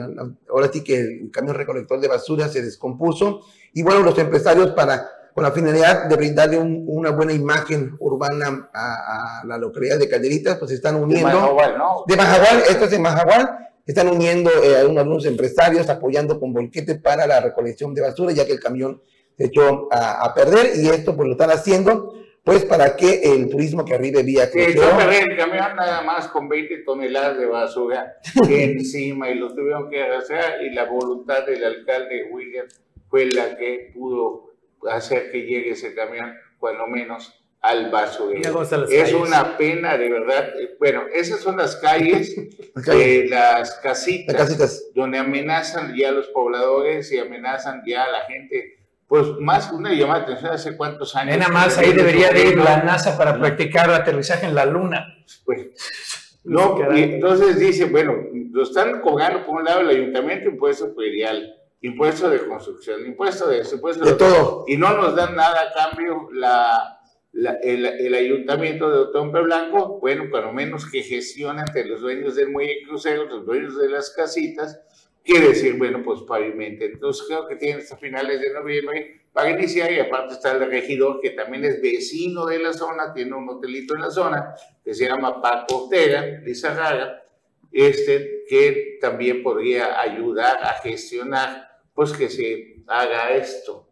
ahora 0.48 0.70
sí 0.72 0.82
que 0.82 1.00
el 1.00 1.30
camión 1.30 1.56
recolector 1.56 2.00
de 2.00 2.08
basura 2.08 2.48
se 2.48 2.62
descompuso. 2.62 3.40
Y 3.72 3.82
bueno, 3.82 4.02
los 4.02 4.18
empresarios 4.18 4.70
para 4.70 5.08
con 5.38 5.44
la 5.44 5.52
finalidad 5.52 6.06
de 6.06 6.16
brindarle 6.16 6.58
una 6.58 7.10
buena 7.10 7.32
imagen 7.32 7.94
urbana 8.00 8.68
a, 8.74 9.44
la 9.46 9.56
localidad 9.56 9.96
de 9.96 10.08
Calderitas, 10.08 10.56
pues 10.58 10.70
se 10.70 10.74
están 10.74 10.96
uniendo. 10.96 11.28
De 11.28 11.34
Majagual, 11.36 11.78
¿no? 11.78 12.04
De 12.08 12.16
Majagual, 12.16 12.62
esto 12.68 12.84
es 12.86 12.90
de 12.90 12.98
Majagual, 12.98 13.70
están 13.86 14.08
uniendo 14.08 14.50
eh, 14.64 14.78
algunos 14.78 15.24
empresarios 15.26 15.88
apoyando 15.90 16.40
con 16.40 16.52
volquetes 16.52 17.00
para 17.00 17.24
la 17.28 17.38
recolección 17.38 17.94
de 17.94 18.02
basura, 18.02 18.32
ya 18.32 18.46
que 18.46 18.50
el 18.50 18.58
camión 18.58 19.00
se 19.36 19.44
echó 19.44 19.86
a, 19.92 20.34
perder 20.34 20.72
y 20.74 20.88
esto 20.88 21.14
pues 21.14 21.28
lo 21.28 21.34
están 21.34 21.50
haciendo 21.52 22.14
pues 22.42 22.64
para 22.64 22.96
que 22.96 23.20
el 23.22 23.48
turismo 23.48 23.84
que 23.84 23.94
arribe 23.94 24.24
vía 24.24 24.46
Sí, 24.46 24.58
a 24.60 24.96
perder 24.96 25.30
el 25.30 25.36
camión 25.36 25.76
nada 25.76 26.02
más 26.02 26.26
con 26.26 26.48
20 26.48 26.78
toneladas 26.78 27.38
de 27.38 27.46
basura 27.46 28.16
encima 28.50 29.30
y 29.30 29.36
lo 29.36 29.54
tuvieron 29.54 29.88
que 29.88 30.02
hacer 30.02 30.62
y 30.64 30.70
la 30.70 30.86
voluntad 30.86 31.46
del 31.46 31.62
alcalde 31.62 32.28
William 32.32 32.66
fue 33.08 33.26
la 33.26 33.56
que 33.56 33.92
pudo 33.94 34.47
hacer 34.90 35.30
que 35.30 35.42
llegue 35.42 35.70
ese 35.70 35.94
camión, 35.94 36.34
cuando 36.58 36.86
menos, 36.86 37.38
al 37.60 37.90
basurero. 37.90 38.62
Es 38.88 39.12
una 39.12 39.56
pena, 39.56 39.96
de 39.96 40.08
verdad. 40.10 40.52
Bueno, 40.78 41.02
esas 41.12 41.40
son 41.40 41.56
las 41.56 41.76
calles, 41.76 42.34
de 42.74 43.26
las 43.28 43.74
casitas, 43.76 44.90
donde 44.94 45.18
amenazan 45.18 45.94
ya 45.96 46.10
a 46.10 46.12
los 46.12 46.28
pobladores 46.28 47.10
y 47.12 47.18
amenazan 47.18 47.82
ya 47.86 48.04
a 48.04 48.10
la 48.10 48.20
gente. 48.26 48.76
Pues 49.06 49.26
más 49.40 49.72
una 49.72 49.92
llamada 49.94 50.18
de 50.18 50.24
atención 50.24 50.52
hace 50.52 50.76
cuántos 50.76 51.16
años. 51.16 51.38
Nada 51.38 51.50
más 51.50 51.78
ahí 51.78 51.94
debería 51.94 52.30
de 52.30 52.48
ir 52.48 52.58
la 52.58 52.82
NASA 52.82 53.16
para 53.16 53.38
practicar 53.38 53.90
aterrizaje 53.90 54.46
en 54.46 54.54
la 54.54 54.66
Luna. 54.66 55.06
Pues, 55.46 55.68
no, 56.44 56.76
y 56.94 57.02
entonces 57.04 57.58
dice, 57.58 57.86
bueno, 57.86 58.14
lo 58.50 58.62
están 58.62 59.00
cobrando 59.00 59.46
por 59.46 59.56
un 59.56 59.64
lado 59.64 59.80
el 59.80 59.88
ayuntamiento 59.88 60.50
impuesto 60.50 60.94
predial 60.94 61.57
impuesto 61.80 62.28
de 62.30 62.46
construcción, 62.46 63.06
impuesto 63.06 63.48
de 63.48 63.62
impuesto 63.72 64.04
de, 64.04 64.14
todo. 64.14 64.64
Y 64.66 64.76
no 64.76 64.96
nos 64.96 65.14
dan 65.14 65.36
nada 65.36 65.60
a 65.62 65.72
cambio 65.72 66.28
la, 66.32 66.98
la- 67.32 67.58
el, 67.62 67.86
el 67.86 68.14
ayuntamiento 68.14 68.90
de 68.90 68.98
Otompe 68.98 69.40
Blanco, 69.42 69.98
bueno, 70.00 70.26
cuando 70.30 70.52
menos 70.52 70.90
que 70.90 71.02
gestiona 71.02 71.62
entre 71.66 71.84
los 71.84 72.00
dueños 72.00 72.34
del 72.34 72.50
muelle 72.50 72.82
crucero, 72.86 73.24
los 73.26 73.46
dueños 73.46 73.78
de 73.78 73.88
las 73.88 74.10
casitas, 74.10 74.80
quiere 75.24 75.48
decir, 75.48 75.76
bueno, 75.78 76.02
pues 76.02 76.20
pavimente. 76.22 76.86
Entonces 76.86 77.26
creo 77.28 77.46
que 77.46 77.56
tienen 77.56 77.78
hasta 77.78 77.96
finales 77.96 78.40
de 78.40 78.52
noviembre 78.52 79.20
para 79.32 79.50
iniciar 79.50 79.92
y 79.92 80.00
aparte 80.00 80.34
está 80.34 80.52
el 80.52 80.68
regidor 80.68 81.20
que 81.20 81.30
también 81.30 81.64
es 81.64 81.80
vecino 81.80 82.44
de 82.46 82.58
la 82.58 82.72
zona, 82.72 83.12
tiene 83.12 83.34
un 83.36 83.48
hotelito 83.48 83.94
en 83.94 84.00
la 84.00 84.10
zona 84.10 84.54
que 84.82 84.94
se 84.94 85.06
llama 85.06 85.40
Paco 85.40 85.84
Ortega, 85.84 86.40
Lizarraga, 86.42 87.22
este, 87.70 88.44
que 88.48 88.96
también 89.00 89.42
podría 89.42 90.00
ayudar 90.00 90.56
a 90.62 90.72
gestionar, 90.80 91.67
pues 91.98 92.12
que 92.12 92.28
se 92.28 92.76
haga 92.86 93.32
esto. 93.32 93.88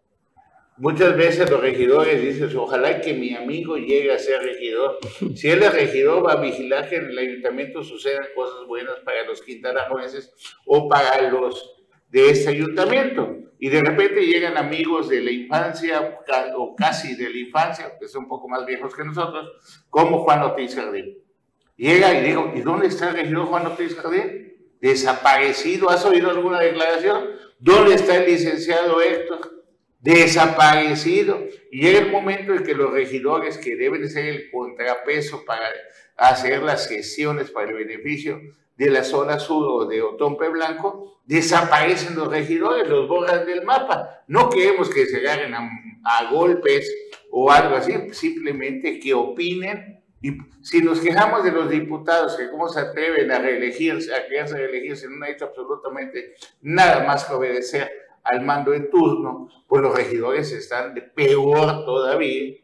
Muchas 0.76 1.16
veces 1.16 1.50
los 1.50 1.60
regidores 1.60 2.22
dicen, 2.22 2.56
ojalá 2.56 3.00
que 3.00 3.14
mi 3.14 3.34
amigo 3.34 3.76
llegue 3.78 4.12
a 4.12 4.18
ser 4.20 4.42
regidor. 4.42 4.98
Si 5.34 5.50
él 5.50 5.60
es 5.64 5.74
regidor, 5.74 6.24
va 6.24 6.34
a 6.34 6.40
vigilar 6.40 6.88
que 6.88 6.98
en 6.98 7.06
el 7.06 7.18
ayuntamiento 7.18 7.82
sucedan 7.82 8.26
cosas 8.36 8.64
buenas 8.68 8.94
para 9.04 9.24
los 9.24 9.42
quintanajoenses 9.42 10.32
o 10.66 10.88
para 10.88 11.28
los 11.32 11.82
de 12.08 12.30
este 12.30 12.50
ayuntamiento. 12.50 13.38
Y 13.58 13.70
de 13.70 13.80
repente 13.80 14.24
llegan 14.24 14.56
amigos 14.56 15.08
de 15.08 15.22
la 15.22 15.32
infancia 15.32 16.20
o 16.56 16.76
casi 16.76 17.16
de 17.16 17.28
la 17.28 17.38
infancia, 17.38 17.98
que 17.98 18.06
son 18.06 18.22
un 18.22 18.28
poco 18.28 18.46
más 18.46 18.64
viejos 18.64 18.94
que 18.94 19.02
nosotros, 19.02 19.50
como 19.90 20.20
Juan 20.20 20.42
Ortiz 20.44 20.76
Jardín. 20.76 21.18
Llega 21.76 22.14
y 22.14 22.24
digo, 22.24 22.52
¿y 22.54 22.60
dónde 22.60 22.86
está 22.86 23.08
el 23.08 23.16
regidor 23.16 23.46
Juan 23.46 23.66
Ortiz 23.66 23.96
Jardín? 23.96 24.54
Desaparecido, 24.80 25.90
¿has 25.90 26.04
oído 26.04 26.30
alguna 26.30 26.60
declaración? 26.60 27.45
¿Dónde 27.58 27.94
está 27.94 28.16
el 28.16 28.30
licenciado 28.30 29.00
Héctor? 29.00 29.64
Desaparecido. 30.00 31.46
Y 31.70 31.80
llega 31.80 32.00
el 32.00 32.12
momento 32.12 32.52
en 32.54 32.62
que 32.62 32.74
los 32.74 32.92
regidores, 32.92 33.58
que 33.58 33.76
deben 33.76 34.08
ser 34.08 34.26
el 34.26 34.50
contrapeso 34.50 35.44
para 35.44 35.64
hacer 36.16 36.62
las 36.62 36.88
gestiones 36.88 37.50
para 37.50 37.70
el 37.70 37.76
beneficio 37.76 38.40
de 38.76 38.90
la 38.90 39.04
zona 39.04 39.38
sur 39.38 39.66
o 39.68 39.86
de 39.86 40.02
Otompe 40.02 40.48
Blanco, 40.48 41.20
desaparecen 41.24 42.14
los 42.14 42.28
regidores, 42.28 42.88
los 42.88 43.08
borran 43.08 43.46
del 43.46 43.64
mapa. 43.64 44.22
No 44.26 44.50
queremos 44.50 44.90
que 44.90 45.06
se 45.06 45.18
agarren 45.18 45.54
a, 45.54 45.70
a 46.04 46.30
golpes 46.30 46.92
o 47.30 47.50
algo 47.50 47.76
así, 47.76 47.92
simplemente 48.12 49.00
que 49.00 49.14
opinen. 49.14 49.95
Y 50.22 50.38
si 50.62 50.80
nos 50.80 51.00
quejamos 51.00 51.44
de 51.44 51.52
los 51.52 51.68
diputados, 51.68 52.36
que 52.36 52.50
cómo 52.50 52.68
se 52.68 52.80
atreven 52.80 53.30
a 53.30 53.38
reelegirse, 53.38 54.14
a 54.14 54.26
quedarse 54.26 54.56
reelegirse, 54.56 55.08
no 55.08 55.24
han 55.24 55.32
hecho 55.32 55.46
absolutamente 55.46 56.34
nada 56.62 57.04
más 57.06 57.24
que 57.24 57.34
obedecer 57.34 57.90
al 58.24 58.40
mando 58.42 58.74
en 58.74 58.90
turno, 58.90 59.48
pues 59.68 59.82
los 59.82 59.94
regidores 59.94 60.50
están 60.52 60.94
de 60.94 61.02
peor 61.02 61.84
todavía. 61.84 62.56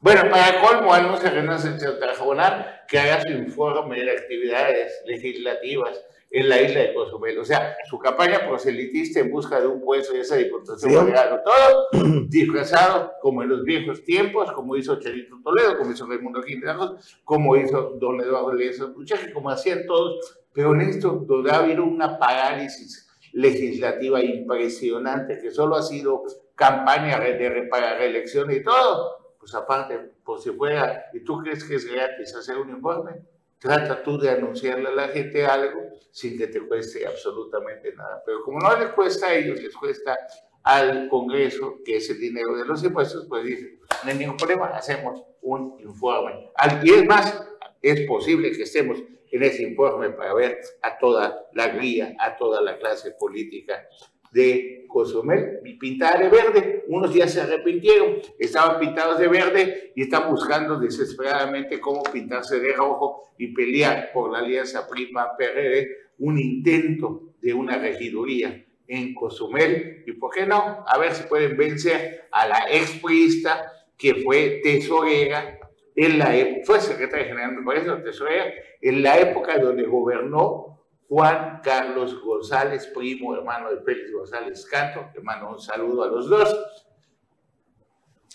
Bueno, 0.00 0.30
para 0.30 0.60
colmo, 0.60 0.94
al 0.94 1.08
no 1.08 1.16
se 1.16 1.28
renuncia 1.28 1.70
a 1.70 2.14
Jabonal 2.14 2.82
que 2.86 2.98
haga 2.98 3.20
su 3.20 3.30
informe 3.30 4.02
de 4.02 4.12
actividades 4.12 5.02
legislativas 5.06 6.00
en 6.30 6.48
la 6.48 6.60
isla 6.60 6.80
de 6.80 6.94
Cozumel. 6.94 7.38
O 7.38 7.44
sea, 7.44 7.76
su 7.88 7.98
campaña 7.98 8.46
proselitista 8.46 9.20
en 9.20 9.30
busca 9.30 9.60
de 9.60 9.66
un 9.66 9.80
puesto 9.80 10.12
de 10.12 10.20
esa 10.20 10.36
diputación 10.36 11.06
Sí. 11.06 11.12
todo 11.44 11.88
disfrazado 12.28 13.12
como 13.22 13.42
en 13.42 13.48
los 13.48 13.64
viejos 13.64 14.04
tiempos, 14.04 14.52
como 14.52 14.76
hizo 14.76 14.98
Charito 15.00 15.36
Toledo, 15.42 15.78
como 15.78 15.92
hizo 15.92 16.06
Raimundo 16.06 16.42
Quinteros, 16.42 17.18
como 17.24 17.56
hizo 17.56 17.96
don 18.00 18.20
Eduardo 18.20 18.52
Leza 18.52 18.86
Buchaje, 18.86 19.32
como 19.32 19.50
hacían 19.50 19.86
todos, 19.86 20.38
pero 20.52 20.74
en 20.74 20.82
esto 20.82 21.24
donde 21.26 21.50
ha 21.50 21.60
habido 21.60 21.84
una 21.84 22.18
parálisis 22.18 23.08
legislativa 23.32 24.22
impresionante, 24.22 25.38
que 25.40 25.50
solo 25.50 25.76
ha 25.76 25.82
sido 25.82 26.24
campaña 26.54 27.20
de, 27.20 27.68
para 27.70 27.96
reelección 27.96 28.50
y 28.50 28.62
todo, 28.62 29.36
pues 29.38 29.54
aparte, 29.54 29.98
por 30.24 30.40
si 30.40 30.50
fuera, 30.50 31.06
y 31.12 31.20
tú 31.20 31.38
crees 31.38 31.64
que 31.64 31.76
es 31.76 31.86
gratis 31.86 32.34
hacer 32.34 32.58
un 32.58 32.70
informe, 32.70 33.12
trata 33.58 34.02
tú 34.02 34.18
de 34.18 34.30
anunciarle 34.30 34.88
a 34.88 34.92
la 34.92 35.08
gente 35.08 35.44
algo 35.44 35.80
sin 36.10 36.38
que 36.38 36.46
te 36.46 36.66
cueste 36.66 37.06
absolutamente 37.06 37.94
nada. 37.94 38.22
Pero 38.24 38.42
como 38.42 38.60
no 38.60 38.78
les 38.78 38.90
cuesta 38.90 39.28
a 39.28 39.34
ellos, 39.34 39.60
les 39.62 39.74
cuesta 39.74 40.16
al 40.62 41.08
Congreso, 41.08 41.78
que 41.84 41.96
es 41.96 42.10
el 42.10 42.18
dinero 42.18 42.56
de 42.56 42.64
los 42.64 42.82
impuestos, 42.84 43.26
pues 43.28 43.44
dicen, 43.44 43.78
no 44.04 44.10
hay 44.10 44.18
ningún 44.18 44.36
problema, 44.36 44.66
hacemos 44.66 45.24
un 45.42 45.76
informe. 45.80 46.50
Y 46.82 46.90
es 46.92 47.06
más, 47.06 47.42
es 47.82 48.06
posible 48.06 48.52
que 48.52 48.62
estemos 48.62 48.98
en 49.30 49.42
ese 49.42 49.62
informe 49.62 50.10
para 50.10 50.34
ver 50.34 50.58
a 50.82 50.98
toda 50.98 51.46
la 51.52 51.68
guía, 51.68 52.14
a 52.18 52.36
toda 52.36 52.60
la 52.62 52.78
clase 52.78 53.12
política 53.12 53.86
de 54.32 54.84
Cozumel 54.88 55.60
y 55.64 55.74
pintar 55.74 56.18
de 56.22 56.28
verde. 56.28 56.84
Unos 56.88 57.12
ya 57.14 57.28
se 57.28 57.40
arrepintieron, 57.42 58.16
estaban 58.38 58.80
pintados 58.80 59.18
de 59.18 59.28
verde 59.28 59.92
y 59.94 60.02
están 60.02 60.30
buscando 60.30 60.78
desesperadamente 60.78 61.78
cómo 61.80 62.02
pintarse 62.02 62.58
de 62.60 62.72
rojo 62.72 63.30
y 63.38 63.48
pelear 63.54 64.10
por 64.12 64.32
la 64.32 64.38
alianza 64.38 64.88
Prima 64.88 65.36
PRD, 65.36 65.88
un 66.18 66.38
intento 66.38 67.34
de 67.40 67.52
una 67.54 67.76
regiduría 67.78 68.64
en 68.86 69.14
Cozumel. 69.14 70.02
Y 70.06 70.12
por 70.12 70.32
qué 70.34 70.46
no, 70.46 70.84
a 70.86 70.98
ver 70.98 71.12
si 71.12 71.24
pueden 71.24 71.56
vencer 71.56 72.28
a 72.32 72.48
la 72.48 72.66
expriista 72.70 73.70
que 73.96 74.14
fue 74.16 74.60
tesorera 74.62 75.58
en 75.94 76.18
la 76.18 76.34
ép- 76.34 76.64
fue 76.64 76.80
secretaria 76.80 77.26
general, 77.26 77.52
me 77.56 77.64
parece, 77.64 77.90
tesorera, 78.02 78.52
en 78.80 79.02
la 79.02 79.18
época 79.18 79.58
donde 79.58 79.82
gobernó 79.82 80.77
Juan 81.08 81.60
Carlos 81.62 82.20
González, 82.20 82.86
primo 82.94 83.34
hermano 83.34 83.70
de 83.70 83.80
Félix 83.80 84.12
González 84.12 84.66
Canto, 84.66 85.08
que 85.12 85.20
mando 85.20 85.48
un 85.50 85.60
saludo 85.60 86.02
a 86.02 86.08
los 86.08 86.28
dos. 86.28 86.54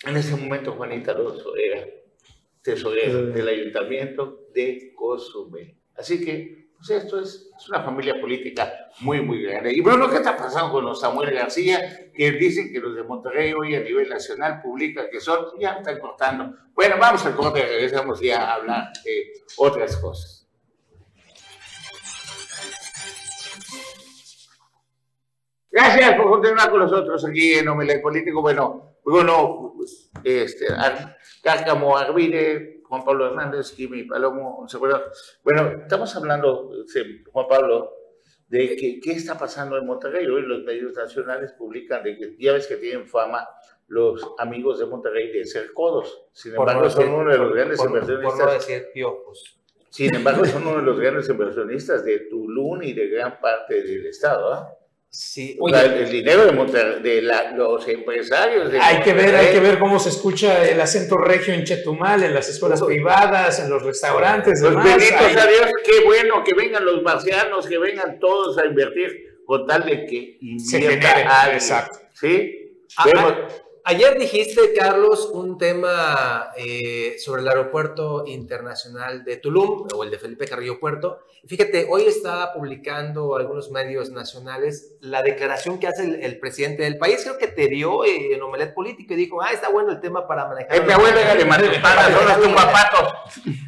En 0.04 0.16
ese 0.16 0.36
momento 0.36 0.72
Juanita 0.72 1.12
Alonso 1.12 1.54
era 1.56 1.86
tesorera 2.62 3.14
del 3.14 3.48
ayuntamiento 3.48 4.48
de 4.52 4.92
Cozumel. 4.96 5.76
Así 5.96 6.24
que, 6.24 6.70
pues 6.76 6.90
esto 6.90 7.20
es, 7.20 7.50
es 7.56 7.68
una 7.68 7.84
familia 7.84 8.20
política 8.20 8.90
muy, 9.00 9.20
muy 9.20 9.42
grande. 9.42 9.72
Y 9.72 9.80
bueno, 9.80 10.10
¿qué 10.10 10.16
está 10.16 10.36
pasando 10.36 10.72
con 10.72 10.84
los 10.84 11.00
Samuel 11.00 11.32
García? 11.32 12.10
Que 12.12 12.32
dicen 12.32 12.72
que 12.72 12.80
los 12.80 12.96
de 12.96 13.04
Monterrey 13.04 13.52
hoy 13.52 13.76
a 13.76 13.80
nivel 13.80 14.08
nacional 14.08 14.60
publican 14.60 15.06
que 15.10 15.20
son, 15.20 15.46
ya 15.60 15.74
están 15.74 16.00
cortando. 16.00 16.52
Bueno, 16.74 16.96
vamos 16.98 17.24
al 17.24 17.36
corte, 17.36 17.64
regresamos 17.64 18.20
ya 18.20 18.50
a 18.50 18.54
hablar 18.54 18.92
de 19.04 19.32
otras 19.58 19.96
cosas. 19.98 20.43
Gracias 25.74 26.14
por 26.14 26.30
continuar 26.30 26.70
con 26.70 26.78
nosotros 26.78 27.24
aquí 27.26 27.54
en 27.54 27.66
Omelet 27.66 28.00
Político. 28.00 28.40
Bueno, 28.40 28.96
bueno, 29.02 29.74
este, 30.22 30.66
Cárcamo 31.42 31.96
Arvide, 31.98 32.80
Juan 32.84 33.04
Pablo 33.04 33.26
Hernández, 33.26 33.74
Jimmy 33.74 34.04
Palomo, 34.04 34.58
un 34.60 34.68
servidor. 34.68 35.10
Bueno, 35.42 35.72
estamos 35.82 36.14
hablando, 36.14 36.70
este, 36.86 37.24
Juan 37.32 37.48
Pablo, 37.48 37.90
de 38.46 38.76
que, 38.76 39.00
qué 39.00 39.12
está 39.14 39.36
pasando 39.36 39.76
en 39.76 39.84
Monterrey. 39.84 40.24
Hoy 40.28 40.42
los 40.42 40.62
medios 40.62 40.94
nacionales 40.94 41.50
publican 41.54 42.04
de 42.04 42.16
que 42.18 42.36
ya 42.38 42.52
ves 42.52 42.68
que 42.68 42.76
tienen 42.76 43.08
fama 43.08 43.44
los 43.88 44.24
amigos 44.38 44.78
de 44.78 44.86
Monterrey 44.86 45.32
de 45.32 45.44
ser 45.44 45.72
codos. 45.72 46.26
Sin 46.32 46.54
no 46.54 46.60
embargo, 46.60 46.88
son 46.88 47.08
uno 47.12 47.32
de 47.32 47.38
los 47.38 47.52
grandes 47.52 47.78
por- 47.78 47.88
Por 47.90 47.98
inversionistas 47.98 48.46
no 48.46 48.52
decir 48.52 48.86
piojos. 48.94 49.58
sin 49.90 50.14
embargo, 50.14 50.44
son 50.44 50.68
uno 50.68 50.76
de 50.76 50.82
los 50.82 51.00
grandes 51.00 51.28
inversionistas 51.28 52.04
de 52.04 52.20
Tulum 52.30 52.80
y 52.84 52.92
de 52.92 53.08
gran 53.08 53.40
parte 53.40 53.82
del 53.82 54.06
estado. 54.06 54.52
¿ah? 54.54 54.72
Sí, 55.16 55.56
O 55.60 55.68
sea, 55.68 55.82
el, 55.84 56.10
dinero 56.10 56.44
de, 56.46 56.98
de 57.00 57.22
la- 57.22 57.52
los 57.52 57.86
empresarios. 57.86 58.72
De 58.72 58.80
Hay 58.80 59.00
que 59.00 59.12
ver, 59.12 59.34
hay 59.36 59.52
que 59.52 59.60
ver 59.60 59.78
cómo 59.78 60.00
se 60.00 60.08
escucha 60.08 60.68
el 60.68 60.80
acento 60.80 61.16
regio 61.18 61.54
en 61.54 61.62
Chetumal, 61.62 62.24
en 62.24 62.34
las 62.34 62.48
escuelas 62.48 62.82
privadas, 62.82 63.60
en 63.60 63.70
los 63.70 63.80
restaurantes, 63.84 64.58
Pues 64.60 64.70
demás. 64.72 64.84
benditos 64.84 65.36
a 65.42 65.46
Dios, 65.46 65.70
qué 65.84 66.04
bueno 66.04 66.42
que 66.42 66.52
vengan 66.56 66.84
los 66.84 67.00
marcianos, 67.02 67.66
que 67.68 67.78
vengan 67.78 68.18
todos 68.18 68.58
a 68.58 68.66
invertir 68.66 69.38
con 69.46 69.64
tal 69.68 69.84
de 69.84 70.04
que 70.04 70.38
Se 70.58 70.80
genere, 70.80 71.24
exacto. 71.52 71.98
¿Sí? 72.14 72.82
Ah, 72.96 73.04
Vemos- 73.06 73.34
Ayer 73.86 74.18
dijiste, 74.18 74.72
Carlos, 74.74 75.28
un 75.30 75.58
tema 75.58 76.52
eh, 76.56 77.16
sobre 77.18 77.42
el 77.42 77.48
aeropuerto 77.48 78.24
internacional 78.26 79.24
de 79.24 79.36
Tulum 79.36 79.88
o 79.94 80.04
el 80.04 80.10
de 80.10 80.18
Felipe 80.18 80.46
Carrillo 80.46 80.80
Puerto. 80.80 81.18
Fíjate, 81.46 81.86
hoy 81.90 82.04
está 82.06 82.54
publicando 82.54 83.36
algunos 83.36 83.70
medios 83.70 84.08
nacionales 84.08 84.94
la 85.00 85.20
declaración 85.22 85.78
que 85.78 85.86
hace 85.86 86.02
el, 86.04 86.14
el 86.22 86.38
presidente 86.40 86.84
del 86.84 86.96
país. 86.96 87.20
Creo 87.24 87.36
que 87.36 87.48
te 87.48 87.66
dio 87.68 88.06
eh, 88.06 88.32
en 88.32 88.42
Omelet 88.42 88.72
Político 88.72 89.12
y 89.12 89.16
dijo, 89.16 89.42
ah, 89.42 89.52
está 89.52 89.68
bueno 89.68 89.90
el 89.90 90.00
tema 90.00 90.26
para 90.26 90.48
manejar. 90.48 90.76
el 90.76 90.86
mi 90.86 90.92
abuelo. 90.94 91.18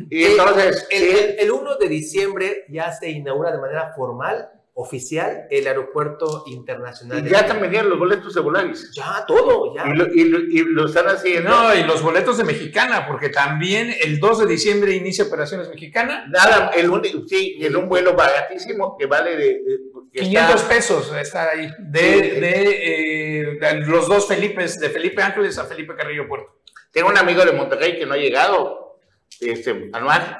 Y 0.08 0.24
Eh, 0.24 0.30
entonces, 0.30 0.86
El, 0.90 0.98
sí, 1.02 1.10
el- 1.10 1.38
el 1.40 1.50
1 1.50 1.76
de 1.76 1.88
diciembre 1.88 2.64
ya 2.70 2.90
se 2.90 3.10
inaugura 3.10 3.52
de 3.52 3.58
manera 3.58 3.92
formal, 3.94 4.48
oficial, 4.78 5.46
el 5.50 5.66
aeropuerto 5.66 6.44
internacional. 6.48 7.20
y 7.20 7.22
de 7.22 7.30
ya 7.30 7.38
están 7.40 7.62
vendiendo 7.62 7.88
los 7.88 7.98
boletos 7.98 8.34
de 8.34 8.42
Volaris. 8.42 8.90
Ya, 8.94 9.24
todo, 9.26 9.74
ya. 9.74 9.84
Y 9.88 9.94
lo, 9.96 10.06
y 10.14 10.24
lo- 10.24 10.38
y 10.38 10.58
lo 10.70 10.84
están 10.86 11.06
haciendo. 11.06 11.48
No, 11.48 11.74
y 11.74 11.82
los 11.84 12.02
boletos 12.02 12.36
de 12.36 12.44
Mexicana, 12.44 13.06
porque 13.08 13.30
también 13.30 13.94
el 14.02 14.20
2 14.20 14.40
de 14.40 14.46
diciembre 14.46 14.92
inicia 14.94 15.24
operaciones 15.24 15.70
Mexicana. 15.70 16.26
Nada, 16.28 16.72
el 16.76 16.90
único, 16.90 17.26
sí, 17.26 17.56
en 17.62 17.74
un 17.74 17.88
vuelo 17.88 18.14
baratísimo 18.14 18.96
que 18.98 19.06
vale 19.06 19.30
de. 19.36 19.44
de- 19.46 19.80
que 20.12 20.20
500 20.22 20.54
está- 20.56 20.68
pesos 20.68 21.12
está 21.16 21.50
ahí. 21.50 21.68
De, 21.78 22.00
Sí. 22.00 22.40
de, 22.40 23.40
eh, 23.40 23.58
de 23.60 23.74
los 23.86 24.08
dos 24.08 24.28
Felipes, 24.28 24.78
de 24.78 24.90
Felipe 24.90 25.22
Ángeles 25.22 25.56
a 25.58 25.64
Felipe 25.64 25.94
Carrillo 25.96 26.28
Puerto. 26.28 26.60
Tengo 26.92 27.08
un 27.08 27.16
amigo 27.18 27.44
de 27.44 27.52
Monterrey 27.52 27.98
que 27.98 28.06
no 28.06 28.14
ha 28.14 28.18
llegado, 28.18 28.98
este, 29.40 29.90
anual, 29.92 30.36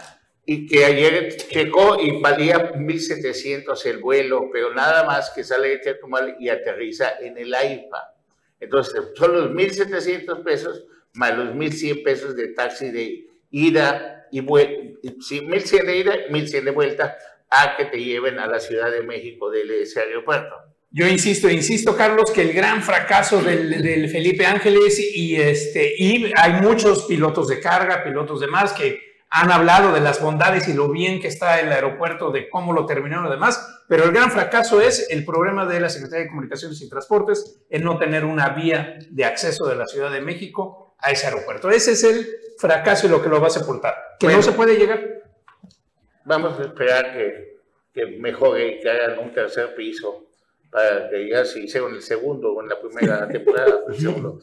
y 0.47 0.67
que 0.67 0.85
ayer 0.85 1.37
checó 1.37 2.01
y 2.01 2.21
valía 2.21 2.73
1.700 2.73 3.85
el 3.87 3.99
vuelo, 3.99 4.49
pero 4.53 4.73
nada 4.73 5.05
más 5.05 5.31
que 5.31 5.43
sale 5.43 5.71
de 5.71 5.81
Chetumal 5.81 6.37
y 6.39 6.49
aterriza 6.49 7.19
en 7.21 7.37
el 7.37 7.53
AIFA. 7.53 8.15
Entonces, 8.61 9.03
son 9.17 9.33
los 9.33 9.51
1.700 9.51 10.45
pesos 10.45 10.87
más 11.17 11.37
los 11.37 11.55
1.100 11.55 12.05
pesos 12.05 12.37
de 12.37 12.49
taxi 12.49 12.91
de 12.91 13.27
ida 13.51 14.29
y 14.31 14.41
vuelta, 14.41 15.01
sí, 15.21 15.41
1.100 15.41 15.85
de 15.85 15.97
ida, 15.99 16.15
1.100 16.31 16.65
de 16.65 16.71
vuelta, 16.71 17.17
a 17.51 17.77
que 17.77 17.87
te 17.87 18.03
lleven 18.03 18.39
a 18.39 18.47
la 18.47 18.61
Ciudad 18.61 18.91
de 18.91 19.03
México 19.03 19.51
de 19.51 19.83
ese 19.83 20.01
aeropuerto. 20.01 20.55
Yo 20.91 21.07
insisto, 21.07 21.49
insisto, 21.51 21.97
Carlos, 21.97 22.31
que 22.31 22.43
el 22.43 22.53
gran 22.53 22.83
fracaso 22.83 23.43
del, 23.43 23.83
del, 23.83 24.09
Felipe 24.09 24.47
Ángeles 24.47 24.99
y, 24.99 25.37
este, 25.37 25.95
y 25.99 26.31
hay 26.37 26.61
muchos 26.63 27.05
pilotos 27.05 27.49
de 27.49 27.61
carga, 27.61 28.05
pilotos 28.05 28.41
de 28.41 28.47
más, 28.47 28.73
que 28.73 29.06
han 29.39 29.53
hablado 29.53 29.93
de 29.93 30.01
las 30.01 30.23
bondades 30.23 30.67
y 30.67 30.73
lo 30.73 30.91
bien 30.91 31.21
que 31.21 31.29
está 31.29 31.61
el 31.61 31.71
aeropuerto, 31.71 32.31
de 32.31 32.49
cómo 32.49 32.73
lo 32.73 32.87
terminaron 32.87 33.27
y 33.27 33.31
demás, 33.31 33.83
pero 33.87 34.05
el 34.05 34.13
gran 34.13 34.31
fracaso 34.31 34.81
es 34.81 35.11
el 35.11 35.27
problema 35.27 35.67
de 35.67 35.79
la 35.79 35.91
Secretaría 35.91 36.25
de 36.25 36.31
Comunicaciones 36.31 36.81
y 36.81 36.89
Transportes 36.89 37.61
en 37.69 37.85
no 37.85 37.99
tener 37.99 38.25
una 38.25 38.49
vía 38.51 38.99
de 39.11 39.25
acceso 39.27 39.67
de 39.67 39.77
la 39.77 39.87
Ciudad 39.87 40.11
de 40.11 40.23
México 40.23 40.97
a 40.99 41.11
ese 41.11 41.27
aeropuerto. 41.27 41.69
Ese 41.69 41.93
es 41.93 42.05
el 42.05 42.27
fracaso 42.57 43.07
y 43.07 43.11
lo 43.11 43.23
que 43.23 43.29
lo 43.29 43.39
va 43.39 43.49
a 43.49 43.51
sepultar, 43.51 43.95
que 44.19 44.27
no 44.27 44.41
se 44.41 44.53
puede 44.53 44.77
llegar. 44.77 45.05
Vamos 46.25 46.59
a 46.59 46.63
esperar 46.63 47.13
que, 47.13 47.59
que 47.93 48.07
mejore 48.19 48.81
que 48.81 48.89
hagan 48.89 49.19
un 49.19 49.35
tercer 49.35 49.75
piso 49.75 50.29
para 50.71 51.11
que 51.11 51.29
ya 51.29 51.45
se 51.45 51.61
hicieron 51.61 51.95
el 51.95 52.01
segundo 52.01 52.55
o 52.55 52.63
en 52.63 52.71
la 52.71 52.81
primera 52.81 53.29
temporada 53.33 53.83
del 53.87 54.01
segundo. 54.01 54.41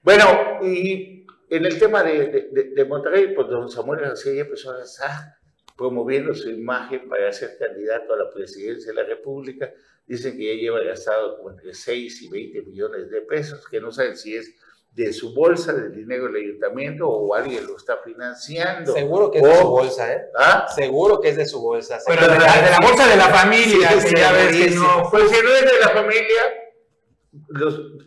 Bueno, 0.00 0.60
y 0.62 1.17
en 1.50 1.64
el 1.64 1.78
tema 1.78 2.02
de, 2.02 2.48
de, 2.52 2.64
de 2.74 2.84
Monterrey, 2.84 3.34
pues 3.34 3.48
don 3.48 3.70
Samuel 3.70 4.00
García 4.00 4.34
ya 4.34 4.40
empezó 4.42 4.72
a 4.72 4.82
estar 4.82 5.38
promoviendo 5.78 6.34
su 6.34 6.50
imagen 6.50 7.08
para 7.08 7.32
ser 7.32 7.56
candidato 7.56 8.12
a 8.12 8.16
la 8.16 8.30
presidencia 8.30 8.92
de 8.92 9.00
la 9.00 9.08
República. 9.08 9.72
Dicen 10.06 10.36
que 10.36 10.54
ya 10.54 10.60
lleva 10.60 10.80
gastado 10.80 11.36
como 11.36 11.50
entre 11.50 11.72
6 11.72 12.22
y 12.22 12.28
20 12.28 12.62
millones 12.62 13.10
de 13.10 13.20
pesos, 13.22 13.66
que 13.68 13.80
no 13.80 13.92
saben 13.92 14.16
si 14.16 14.34
es 14.34 14.54
de 14.92 15.12
su 15.12 15.32
bolsa, 15.32 15.72
del 15.72 15.94
dinero 15.94 16.26
del 16.26 16.36
ayuntamiento 16.36 17.08
o 17.08 17.32
alguien 17.32 17.64
lo 17.64 17.76
está 17.76 17.98
financiando. 17.98 18.92
Seguro 18.92 19.30
que 19.30 19.38
es 19.38 19.44
de 19.44 19.56
su 19.56 19.68
bolsa, 19.68 20.12
¿eh? 20.12 20.22
¿Ah? 20.36 20.66
Seguro 20.74 21.20
que 21.20 21.28
es 21.28 21.36
de 21.36 21.46
su 21.46 21.60
bolsa. 21.60 21.98
Pero 22.04 22.22
de 22.22 22.38
la, 22.38 22.62
de 22.62 22.70
la 22.70 22.78
bolsa 22.82 23.06
de 23.06 23.16
la 23.16 23.28
familia, 23.28 24.00
Sí, 24.00 24.08
que 24.14 24.20
ya 24.20 24.32
ves 24.32 24.56
que 24.56 24.70
no. 24.70 25.08
Pues 25.10 25.30
si 25.30 25.42
no 25.42 25.50
es 25.50 25.64
de 25.64 25.80
la 25.80 25.90
familia, 25.90 26.42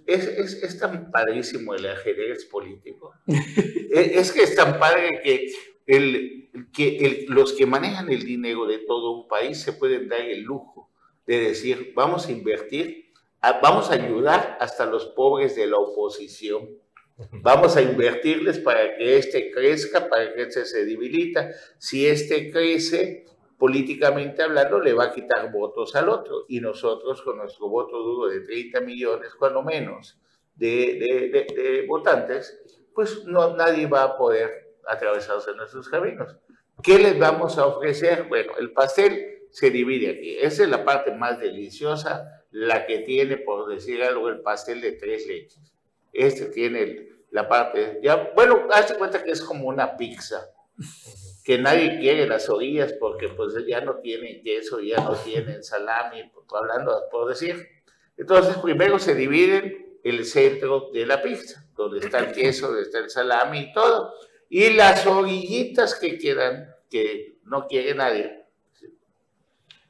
es, 0.08 0.28
es, 0.28 0.54
es 0.64 0.80
tan 0.80 1.12
padrísimo 1.12 1.74
el 1.74 1.86
ajedrez 1.86 2.46
político. 2.46 3.14
es, 3.92 4.32
que 4.32 4.44
es 4.44 4.56
tan 4.56 4.80
padre 4.80 5.22
que, 5.24 5.48
el, 5.88 6.50
que 6.74 6.98
el- 6.98 7.26
los 7.30 7.54
que 7.54 7.66
manejan 7.66 8.12
el 8.12 8.24
dinero 8.24 8.66
de 8.66 8.80
todo 8.80 9.12
un 9.12 9.28
país 9.28 9.60
se 9.62 9.74
pueden 9.74 10.08
dar 10.10 10.22
el 10.22 10.42
lujo 10.42 10.90
de 11.26 11.40
decir, 11.40 11.94
vamos 11.96 12.28
a 12.28 12.32
invertir, 12.32 13.12
vamos 13.62 13.90
a 13.90 13.94
ayudar 13.94 14.58
hasta 14.60 14.86
los 14.86 15.08
pobres 15.08 15.56
de 15.56 15.68
la 15.68 15.78
oposición. 15.78 16.70
Vamos 17.44 17.76
a 17.78 17.84
invertirles 17.84 18.58
para 18.58 18.98
que 18.98 19.18
este 19.18 19.52
crezca, 19.52 20.10
para 20.10 20.34
que 20.34 20.42
este 20.42 20.66
se 20.66 20.86
debilita. 20.86 21.52
Si 21.78 22.08
este 22.08 22.52
crece, 22.52 23.26
políticamente 23.62 24.42
hablando, 24.42 24.80
le 24.80 24.92
va 24.94 25.04
a 25.06 25.14
quitar 25.14 25.52
votos 25.52 25.96
al 25.96 26.10
otro. 26.10 26.46
Y 26.48 26.60
nosotros, 26.60 27.22
con 27.22 27.38
nuestro 27.38 27.70
voto 27.70 27.96
duro 28.00 28.28
de 28.28 28.40
30 28.42 28.82
millones, 28.82 29.36
cuando 29.36 29.62
menos, 29.62 30.20
de, 30.56 30.98
de- 31.00 31.30
de- 31.30 31.62
de 31.62 31.86
votantes, 31.86 32.60
pues 32.96 33.24
no, 33.26 33.56
nadie 33.56 33.86
va 33.86 34.02
a 34.02 34.18
poder 34.18 34.50
atravesarse 34.88 35.54
nuestros 35.54 35.88
caminos. 35.90 36.36
¿Qué 36.82 36.98
les 36.98 37.20
vamos 37.20 37.60
a 37.60 37.68
ofrecer? 37.68 38.24
Bueno, 38.28 38.54
el 38.60 38.74
pastel 38.74 39.44
se 39.52 39.70
divide 39.70 40.10
aquí. 40.10 40.38
Esa 40.40 40.64
es 40.64 40.70
la 40.70 40.84
parte 40.84 41.12
más 41.12 41.40
deliciosa, 41.40 42.44
la 42.50 42.88
que 42.88 43.00
tiene, 43.00 43.38
por 43.38 43.70
decir 43.70 44.02
algo, 44.02 44.28
el 44.30 44.42
pastel 44.42 44.82
de 44.82 44.94
tres 44.94 45.28
leches. 45.28 45.72
Este 46.14 46.48
tiene 46.48 47.10
la 47.30 47.48
parte, 47.48 48.00
ya, 48.02 48.32
bueno, 48.36 48.68
hazte 48.74 48.96
cuenta 48.96 49.24
que 49.24 49.30
es 49.32 49.42
como 49.44 49.68
una 49.68 49.96
pizza, 49.98 50.48
que 51.44 51.58
nadie 51.58 52.00
quiere 52.00 52.28
las 52.28 52.50
orillas 52.50 52.94
porque 52.94 53.30
pues 53.30 53.54
ya 53.68 53.82
no 53.82 53.98
tienen 53.98 54.42
queso, 54.44 54.80
ya 54.80 54.98
no 54.98 55.16
tienen 55.16 55.64
salami, 55.64 56.24
pues, 56.34 56.46
hablando 56.54 57.04
por 57.12 57.28
decir. 57.28 57.68
Entonces, 58.18 58.58
primero 58.58 59.00
se 59.00 59.16
dividen 59.16 60.00
el 60.04 60.26
centro 60.26 60.90
de 60.94 61.06
la 61.06 61.22
pizza, 61.22 61.66
donde 61.76 62.00
está 62.00 62.20
el 62.20 62.32
queso, 62.32 62.68
donde 62.68 62.84
está 62.84 63.00
el 63.00 63.10
salami 63.10 63.60
y 63.60 63.74
todo. 63.74 64.14
Y 64.50 64.72
las 64.72 65.06
orillitas 65.08 65.96
que 65.96 66.18
quedan, 66.18 66.76
que 66.90 67.40
no 67.46 67.68
quiere 67.68 67.96
nadie, 67.96 68.46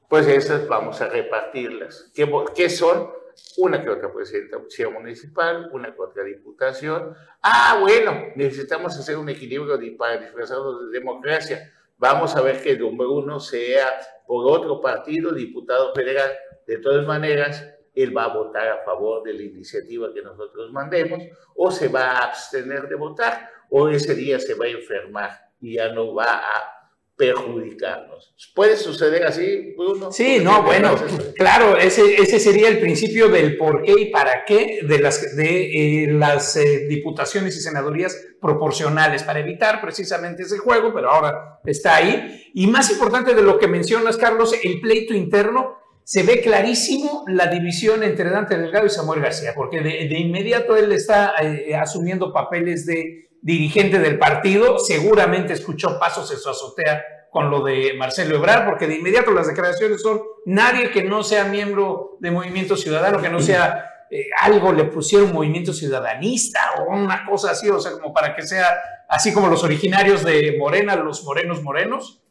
pues 0.08 0.28
esas 0.28 0.68
vamos 0.68 1.02
a 1.02 1.08
repartirlas. 1.08 2.12
¿Qué, 2.14 2.30
qué 2.56 2.70
son? 2.70 3.10
Una 3.58 3.84
que 3.84 3.90
otra 3.90 4.12
presidencia 4.14 4.90
municipal, 4.90 5.70
una 5.74 5.94
que 5.94 6.02
otra 6.02 6.24
diputación. 6.24 7.16
Ah, 7.42 7.78
bueno, 7.82 8.28
necesitamos 8.36 8.98
hacer 8.98 9.18
un 9.18 9.30
equilibrio 9.30 9.80
para 9.98 10.18
disfrazarnos 10.18 10.86
de 10.92 11.00
democracia. 11.00 11.72
Vamos 11.98 12.36
a 12.36 12.42
ver 12.42 12.62
que 12.62 12.72
el 12.72 12.80
número 12.80 13.12
uno 13.14 13.40
sea 13.40 13.88
por 14.26 14.50
otro 14.50 14.82
partido, 14.82 15.32
diputado 15.32 15.94
federal. 15.94 16.32
De 16.66 16.78
todas 16.78 17.06
maneras, 17.06 17.68
él 17.94 18.16
va 18.16 18.26
a 18.26 18.34
votar 18.34 18.68
a 18.70 18.84
favor 18.84 19.24
de 19.24 19.34
la 19.34 19.44
iniciativa 19.44 20.14
que 20.14 20.22
nosotros 20.22 20.72
mandemos, 20.72 21.22
o 21.56 21.72
se 21.72 21.88
va 21.88 22.12
a 22.12 22.26
abstener 22.26 22.88
de 22.88 22.96
votar, 22.96 23.50
o 23.70 23.90
ese 23.90 24.16
día 24.16 24.40
se 24.40 24.54
va 24.54 24.66
a 24.66 24.70
enfermar 24.70 25.32
y 25.60 25.76
ya 25.76 25.92
no 25.94 26.14
va 26.14 26.38
a 26.38 26.81
perjudicarnos. 27.22 28.34
¿Puede 28.56 28.76
suceder 28.76 29.24
así, 29.26 29.76
Bruno? 29.78 30.12
Sí, 30.12 30.40
no, 30.42 30.64
bueno, 30.64 30.96
claro, 31.36 31.78
ese, 31.78 32.16
ese 32.16 32.40
sería 32.40 32.68
el 32.68 32.80
principio 32.80 33.30
del 33.30 33.58
por 33.58 33.84
qué 33.84 33.94
y 33.96 34.06
para 34.06 34.44
qué 34.44 34.80
de 34.82 34.98
las, 34.98 35.36
de, 35.36 36.06
eh, 36.06 36.12
las 36.12 36.56
eh, 36.56 36.88
diputaciones 36.90 37.56
y 37.56 37.62
senadurías 37.62 38.18
proporcionales, 38.42 39.22
para 39.22 39.40
evitar 39.40 39.82
precisamente 39.82 40.42
ese 40.42 40.58
juego, 40.58 40.92
pero 40.96 41.12
ahora 41.12 41.60
está 41.64 41.98
ahí. 41.98 42.50
Y 42.56 42.66
más 42.66 42.90
importante 42.90 43.36
de 43.36 43.44
lo 43.44 43.60
que 43.60 43.68
mencionas, 43.68 44.18
Carlos, 44.18 44.56
el 44.64 44.82
pleito 44.82 45.14
interno, 45.14 45.78
se 46.04 46.24
ve 46.24 46.42
clarísimo 46.42 47.24
la 47.28 47.46
división 47.46 48.02
entre 48.02 48.32
Dante 48.32 48.58
Delgado 48.58 48.88
y 48.88 48.90
Samuel 48.90 49.22
García, 49.22 49.54
porque 49.56 49.82
de, 49.82 50.08
de 50.10 50.20
inmediato 50.20 50.76
él 50.76 50.92
está 50.92 51.36
eh, 51.40 51.76
asumiendo 51.76 52.34
papeles 52.34 52.88
de 52.88 53.30
dirigente 53.42 54.00
del 54.00 54.20
partido, 54.20 54.80
seguramente 54.80 55.54
escuchó 55.54 56.00
pasos 56.00 56.32
en 56.32 56.38
su 56.38 56.50
azotea 56.50 57.04
con 57.32 57.50
lo 57.50 57.64
de 57.64 57.94
Marcelo 57.98 58.36
Ebrard, 58.36 58.66
porque 58.66 58.88
de 58.88 58.96
inmediato 58.96 59.32
las 59.32 59.48
declaraciones 59.48 60.02
son 60.02 60.22
nadie 60.46 60.92
que 60.92 61.04
no 61.04 61.24
sea 61.24 61.46
miembro 61.46 62.18
de 62.20 62.30
Movimiento 62.30 62.76
Ciudadano, 62.76 63.22
que 63.22 63.30
no 63.30 63.40
sea 63.40 64.06
eh, 64.12 64.28
algo, 64.42 64.74
le 64.74 64.84
pusieron 64.84 65.32
Movimiento 65.32 65.72
Ciudadanista 65.72 66.60
o 66.80 66.92
una 66.92 67.26
cosa 67.26 67.52
así, 67.52 67.70
o 67.70 67.80
sea, 67.80 67.94
como 67.94 68.14
para 68.14 68.36
que 68.36 68.42
sea 68.42 68.68
así 69.08 69.34
como 69.34 69.48
los 69.48 69.64
originarios 69.64 70.24
de 70.26 70.58
Morena, 70.60 70.98
los 70.98 71.24
morenos 71.24 71.64
morenos, 71.64 72.22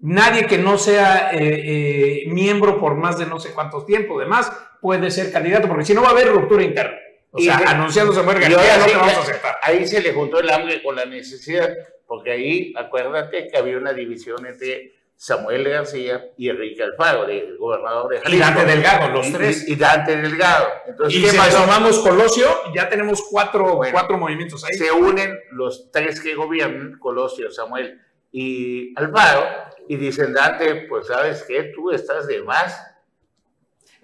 nadie 0.00 0.46
que 0.46 0.58
no 0.58 0.78
sea 0.78 1.30
eh, 1.32 1.38
eh, 1.38 2.24
miembro 2.28 2.80
por 2.80 2.94
más 2.94 3.18
de 3.18 3.26
no 3.26 3.38
sé 3.38 3.52
cuántos 3.52 3.84
tiempo, 3.84 4.18
demás, 4.18 4.50
puede 4.80 5.10
ser 5.10 5.30
candidato, 5.30 5.68
porque 5.68 5.84
si 5.84 5.94
no 5.94 6.02
va 6.02 6.08
a 6.08 6.12
haber 6.12 6.28
ruptura 6.28 6.62
interna. 6.62 6.96
O 7.36 7.40
sea, 7.40 7.60
Y- 7.62 7.68
anunciando 7.68 8.12
Samuel 8.12 8.38
Y 8.38 8.40
García, 8.40 8.76
no 8.78 8.84
te 8.86 8.96
vamos 8.96 9.14
a 9.14 9.20
aceptar. 9.20 9.56
Ahí 9.62 9.86
se 9.86 10.00
le 10.00 10.12
juntó 10.12 10.40
el 10.40 10.50
hambre 10.50 10.82
con 10.82 10.96
la 10.96 11.04
necesidad, 11.04 11.70
porque 12.06 12.32
ahí, 12.32 12.72
acuérdate 12.76 13.48
que 13.48 13.56
había 13.58 13.76
una 13.78 13.92
división 13.92 14.46
entre 14.46 14.92
Samuel 15.18 15.64
García 15.68 16.26
y 16.36 16.50
Enrique 16.50 16.82
Alfaro, 16.82 17.26
el 17.26 17.56
gobernador 17.56 18.10
de 18.10 18.16
Y 18.16 18.20
Jalisco. 18.20 18.44
Dante 18.46 18.64
Delgado, 18.66 19.08
los 19.12 19.26
Y- 19.28 19.32
tres. 19.32 19.68
Y, 19.68 19.72
y 19.72 19.76
Dante 19.76 20.16
Delgado. 20.16 20.66
Entonces, 20.86 21.18
Y 21.18 21.22
¿qué 21.24 21.30
si 21.30 21.36
pasó? 21.38 21.62
sumamos 21.62 21.98
Colosio, 22.00 22.46
ya 22.74 22.88
tenemos 22.88 23.22
cuatro, 23.30 23.76
Bueno, 23.76 23.92
cuatro 23.92 24.18
movimientos 24.18 24.62
ahí. 24.64 24.74
Se 24.76 24.92
unen 24.92 25.38
los 25.52 25.90
tres 25.90 26.20
que 26.20 26.34
gobiernan, 26.34 26.98
Colosio, 26.98 27.50
Samuel 27.50 27.98
y 28.30 28.92
Alfaro, 28.98 29.46
y 29.88 29.96
dicen, 29.96 30.34
Dante, 30.34 30.86
pues 30.88 31.06
sabes 31.06 31.44
qué, 31.48 31.72
tú 31.74 31.90
estás 31.90 32.26
de 32.26 32.42
más. 32.42 32.78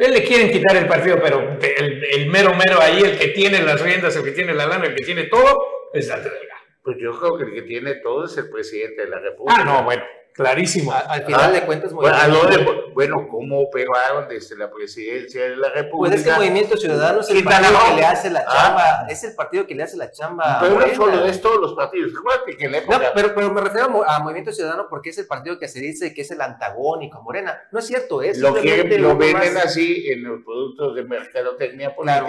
Él 0.02 0.12
le 0.14 0.24
quieren 0.24 0.50
quitar 0.50 0.76
el 0.76 0.88
partido, 0.88 1.20
pero 1.22 1.58
el, 1.60 2.04
el 2.04 2.26
mero 2.26 2.54
mero 2.54 2.80
ahí, 2.80 3.02
el 3.02 3.16
que 3.16 3.28
tiene 3.28 3.62
las 3.62 3.80
riendas, 3.80 4.16
el 4.16 4.24
que 4.24 4.32
tiene 4.32 4.52
la 4.52 4.66
lana, 4.66 4.86
el 4.86 4.96
que 4.96 5.04
tiene 5.04 5.24
todo, 5.24 5.56
es 5.92 6.08
Dante 6.08 6.28
Delgado. 6.28 6.60
Pues 6.82 6.96
yo 7.00 7.16
creo 7.20 7.38
que 7.38 7.44
el 7.44 7.54
que 7.54 7.62
tiene 7.62 7.94
todo 7.96 8.24
es 8.24 8.36
el 8.36 8.50
presidente 8.50 9.02
de 9.02 9.08
la 9.08 9.20
República. 9.20 9.60
Ah, 9.60 9.64
no, 9.64 9.84
bueno, 9.84 10.02
clarísimo. 10.32 10.92
A- 10.92 10.98
al 11.00 11.24
final 11.24 11.40
Ah, 11.44 11.50
de 11.50 11.62
cuentas, 11.64 11.92
Bueno, 11.92 12.16
¿a 12.16 12.28
Movimiento- 12.28 12.64
dónde- 12.72 12.82
bueno, 12.94 13.26
¿cómo 13.30 13.60
operaron 13.60 14.28
desde 14.28 14.56
la 14.56 14.70
presidencia 14.70 15.42
de 15.48 15.56
la 15.56 15.70
República? 15.70 16.14
Pues 16.14 16.20
es 16.26 16.26
que 16.32 16.38
Movimiento 16.38 16.76
Ciudadano 16.76 17.20
es 17.20 17.30
el 17.30 17.42
partido 17.44 17.72
que 17.88 17.94
le 17.96 18.04
hace 18.04 18.30
la 18.30 18.44
Ah. 18.46 18.52
chamba, 18.52 19.06
es 19.08 19.24
el 19.24 19.34
partido 19.34 19.66
que 19.66 19.74
le 19.74 19.82
hace 19.82 19.96
la 19.96 20.10
chamba. 20.10 20.58
Pero 20.60 20.78
no 20.78 20.94
solo 20.94 21.24
es 21.26 21.40
todos 21.40 21.60
los 21.60 21.74
partidos. 21.74 22.12
Acuérdate 22.18 22.56
que 22.56 22.64
en 22.66 22.72
la 22.72 22.80
No, 22.82 23.00
pero, 23.14 23.34
pero 23.34 23.52
me 23.52 23.60
refiero 23.60 23.86
a, 23.86 23.88
Mo- 23.88 24.04
a 24.04 24.18
Movimiento 24.20 24.52
Ciudadano 24.52 24.86
porque 24.90 25.10
es 25.10 25.18
el 25.18 25.26
partido 25.26 25.58
que 25.58 25.68
se 25.68 25.80
dice 25.80 26.12
que 26.14 26.22
es 26.22 26.30
el 26.30 26.40
antagónico 26.40 27.18
a 27.18 27.22
Morena. 27.22 27.62
No 27.70 27.78
es 27.78 27.86
cierto, 27.86 28.22
es 28.22 28.38
lo, 28.38 28.52
venden 28.52 29.54
más- 29.54 29.64
así 29.66 30.06
en 30.08 30.24
los 30.24 30.42
productos 30.44 30.94
de 30.94 31.04
mercadotecnia 31.04 31.94
Claro. 31.94 32.26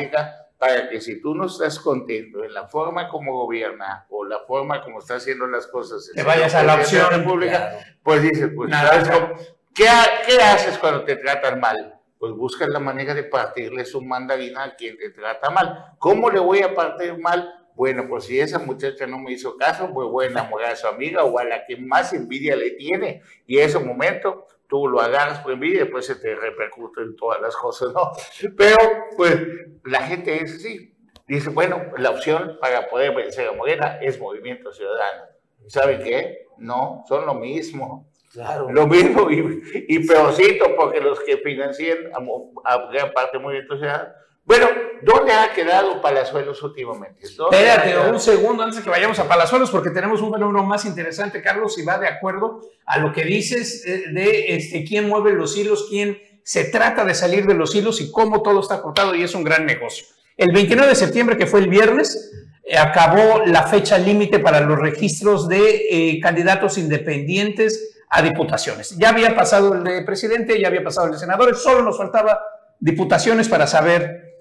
Para 0.64 0.88
que 0.88 1.02
si 1.02 1.20
tú 1.20 1.36
no 1.36 1.48
estás 1.48 1.78
contento 1.78 2.42
en 2.42 2.54
la 2.54 2.70
forma 2.70 3.10
como 3.10 3.36
gobierna 3.36 4.06
o 4.10 4.24
la 4.24 4.40
forma 4.48 4.82
como 4.82 5.00
está 5.00 5.16
haciendo 5.16 5.46
las 5.46 5.68
cosas, 5.68 6.10
te 6.16 6.24
vayas 6.24 6.56
a 6.56 6.64
la 6.64 6.76
opción 6.76 7.26
pública, 7.26 7.80
pues 8.02 8.22
dices, 8.22 8.50
pues, 8.56 8.72
¿sabes 8.72 9.10
cómo? 9.10 9.34
¿Qué, 9.76 9.90
¿qué 10.26 10.42
haces 10.42 10.78
cuando 10.78 11.04
te 11.04 11.18
tratan 11.18 11.60
mal? 11.60 12.00
Pues 12.18 12.32
buscas 12.32 12.70
la 12.70 12.80
manera 12.80 13.14
de 13.14 13.26
partirle 13.26 13.84
su 13.84 14.02
mandarina 14.02 14.64
a 14.64 14.76
quien 14.78 14.98
te 14.98 15.10
trata 15.10 15.50
mal. 15.50 15.96
¿Cómo 16.00 16.30
le 16.30 16.40
voy 16.40 16.62
a 16.62 16.74
partir 16.74 17.18
mal? 17.18 17.63
Bueno, 17.76 18.06
pues 18.08 18.26
si 18.26 18.40
esa 18.40 18.60
muchacha 18.60 19.08
no 19.08 19.18
me 19.20 19.32
hizo 19.32 19.58
caso, 19.58 19.90
pues 19.94 20.08
voy 20.08 20.26
a 20.26 20.30
enamorar 20.30 20.74
a 20.74 20.76
su 20.76 20.88
amiga 20.88 21.24
o 21.24 21.40
a 21.40 21.44
la 21.44 21.66
que 21.66 21.78
más 21.78 22.14
envidia 22.14 22.56
le 22.56 22.72
tiene. 22.72 23.22
Y 23.48 23.58
en 23.58 23.66
ese 23.66 23.80
momento 23.80 24.48
tú 24.68 24.88
lo 24.88 25.02
agarras 25.02 25.40
por 25.40 25.54
envidia 25.54 25.78
y 25.78 25.84
después 25.84 26.06
se 26.06 26.16
te 26.16 26.36
repercute 26.36 27.02
en 27.02 27.16
todas 27.16 27.42
las 27.42 27.56
cosas, 27.56 27.94
¿no? 27.94 28.12
Pero, 28.58 28.78
pues, 29.18 29.40
la 29.86 30.02
gente 30.04 30.42
es 30.42 30.56
así. 30.56 30.96
Dice, 31.28 31.50
bueno, 31.50 31.82
la 31.98 32.12
opción 32.12 32.58
para 32.60 32.90
poder 32.90 33.16
vencer 33.16 33.48
a 33.48 33.54
Morena 33.54 33.98
es 34.02 34.20
Movimiento 34.20 34.72
Ciudadano. 34.72 35.24
¿Saben 35.68 36.04
qué? 36.04 36.46
No, 36.58 37.04
son 37.08 37.26
lo 37.26 37.34
mismo. 37.36 38.12
Claro. 38.32 38.70
Lo 38.72 38.88
mismo 38.88 39.30
y, 39.30 39.62
y 39.88 40.08
peorcito 40.08 40.76
porque 40.76 41.00
los 41.00 41.20
que 41.20 41.38
financian 41.38 41.98
a, 42.14 42.72
a 42.72 42.92
gran 42.92 43.14
parte 43.14 43.38
del 43.38 43.44
Movimiento 43.44 43.78
Ciudadano 43.78 44.14
bueno, 44.46 44.68
¿dónde 45.02 45.32
ha 45.32 45.54
quedado 45.54 46.02
Palazuelos 46.02 46.62
últimamente? 46.64 47.26
Espérate 47.26 47.98
un 48.12 48.20
segundo 48.20 48.64
antes 48.64 48.78
de 48.78 48.84
que 48.84 48.90
vayamos 48.90 49.18
a 49.20 49.28
Palazuelos, 49.28 49.72
porque 49.72 49.90
tenemos 49.90 50.22
un 50.22 50.34
fenómeno 50.34 50.64
más 50.64 50.86
interesante, 50.86 51.42
Carlos, 51.42 51.78
y 51.78 51.84
va 51.84 51.98
de 51.98 52.08
acuerdo 52.08 52.62
a 52.86 53.00
lo 53.00 53.14
que 53.14 53.24
dices 53.24 53.86
eh, 53.86 54.04
de 54.12 54.56
este, 54.56 54.84
quién 54.84 55.08
mueve 55.08 55.32
los 55.34 55.56
hilos, 55.58 55.88
quién 55.90 56.18
se 56.44 56.66
trata 56.66 57.06
de 57.06 57.16
salir 57.16 57.46
de 57.48 57.54
los 57.54 57.74
hilos 57.74 58.02
y 58.02 58.12
cómo 58.12 58.42
todo 58.42 58.60
está 58.60 58.82
cortado 58.82 59.16
y 59.16 59.24
es 59.24 59.34
un 59.34 59.46
gran 59.46 59.66
negocio. 59.66 60.06
El 60.36 60.52
29 60.52 60.90
de 60.90 60.96
septiembre, 60.96 61.38
que 61.38 61.48
fue 61.48 61.62
el 61.62 61.70
viernes, 61.70 62.32
eh, 62.66 62.78
acabó 62.78 63.46
la 63.46 63.64
fecha 63.64 63.98
límite 63.98 64.40
para 64.40 64.60
los 64.60 64.78
registros 64.78 65.48
de 65.48 65.88
eh, 65.90 66.20
candidatos 66.22 66.78
independientes 66.78 67.98
a 68.10 68.22
diputaciones. 68.22 68.98
Ya 68.98 69.10
había 69.10 69.36
pasado 69.36 69.74
el 69.74 69.84
de 69.86 70.02
presidente, 70.02 70.60
ya 70.60 70.68
había 70.68 70.84
pasado 70.84 71.08
el 71.08 71.14
de 71.14 71.20
senadores, 71.20 71.60
solo 71.60 71.82
nos 71.82 71.98
faltaba 71.98 72.42
diputaciones 72.80 73.48
para 73.48 73.68
saber 73.68 74.33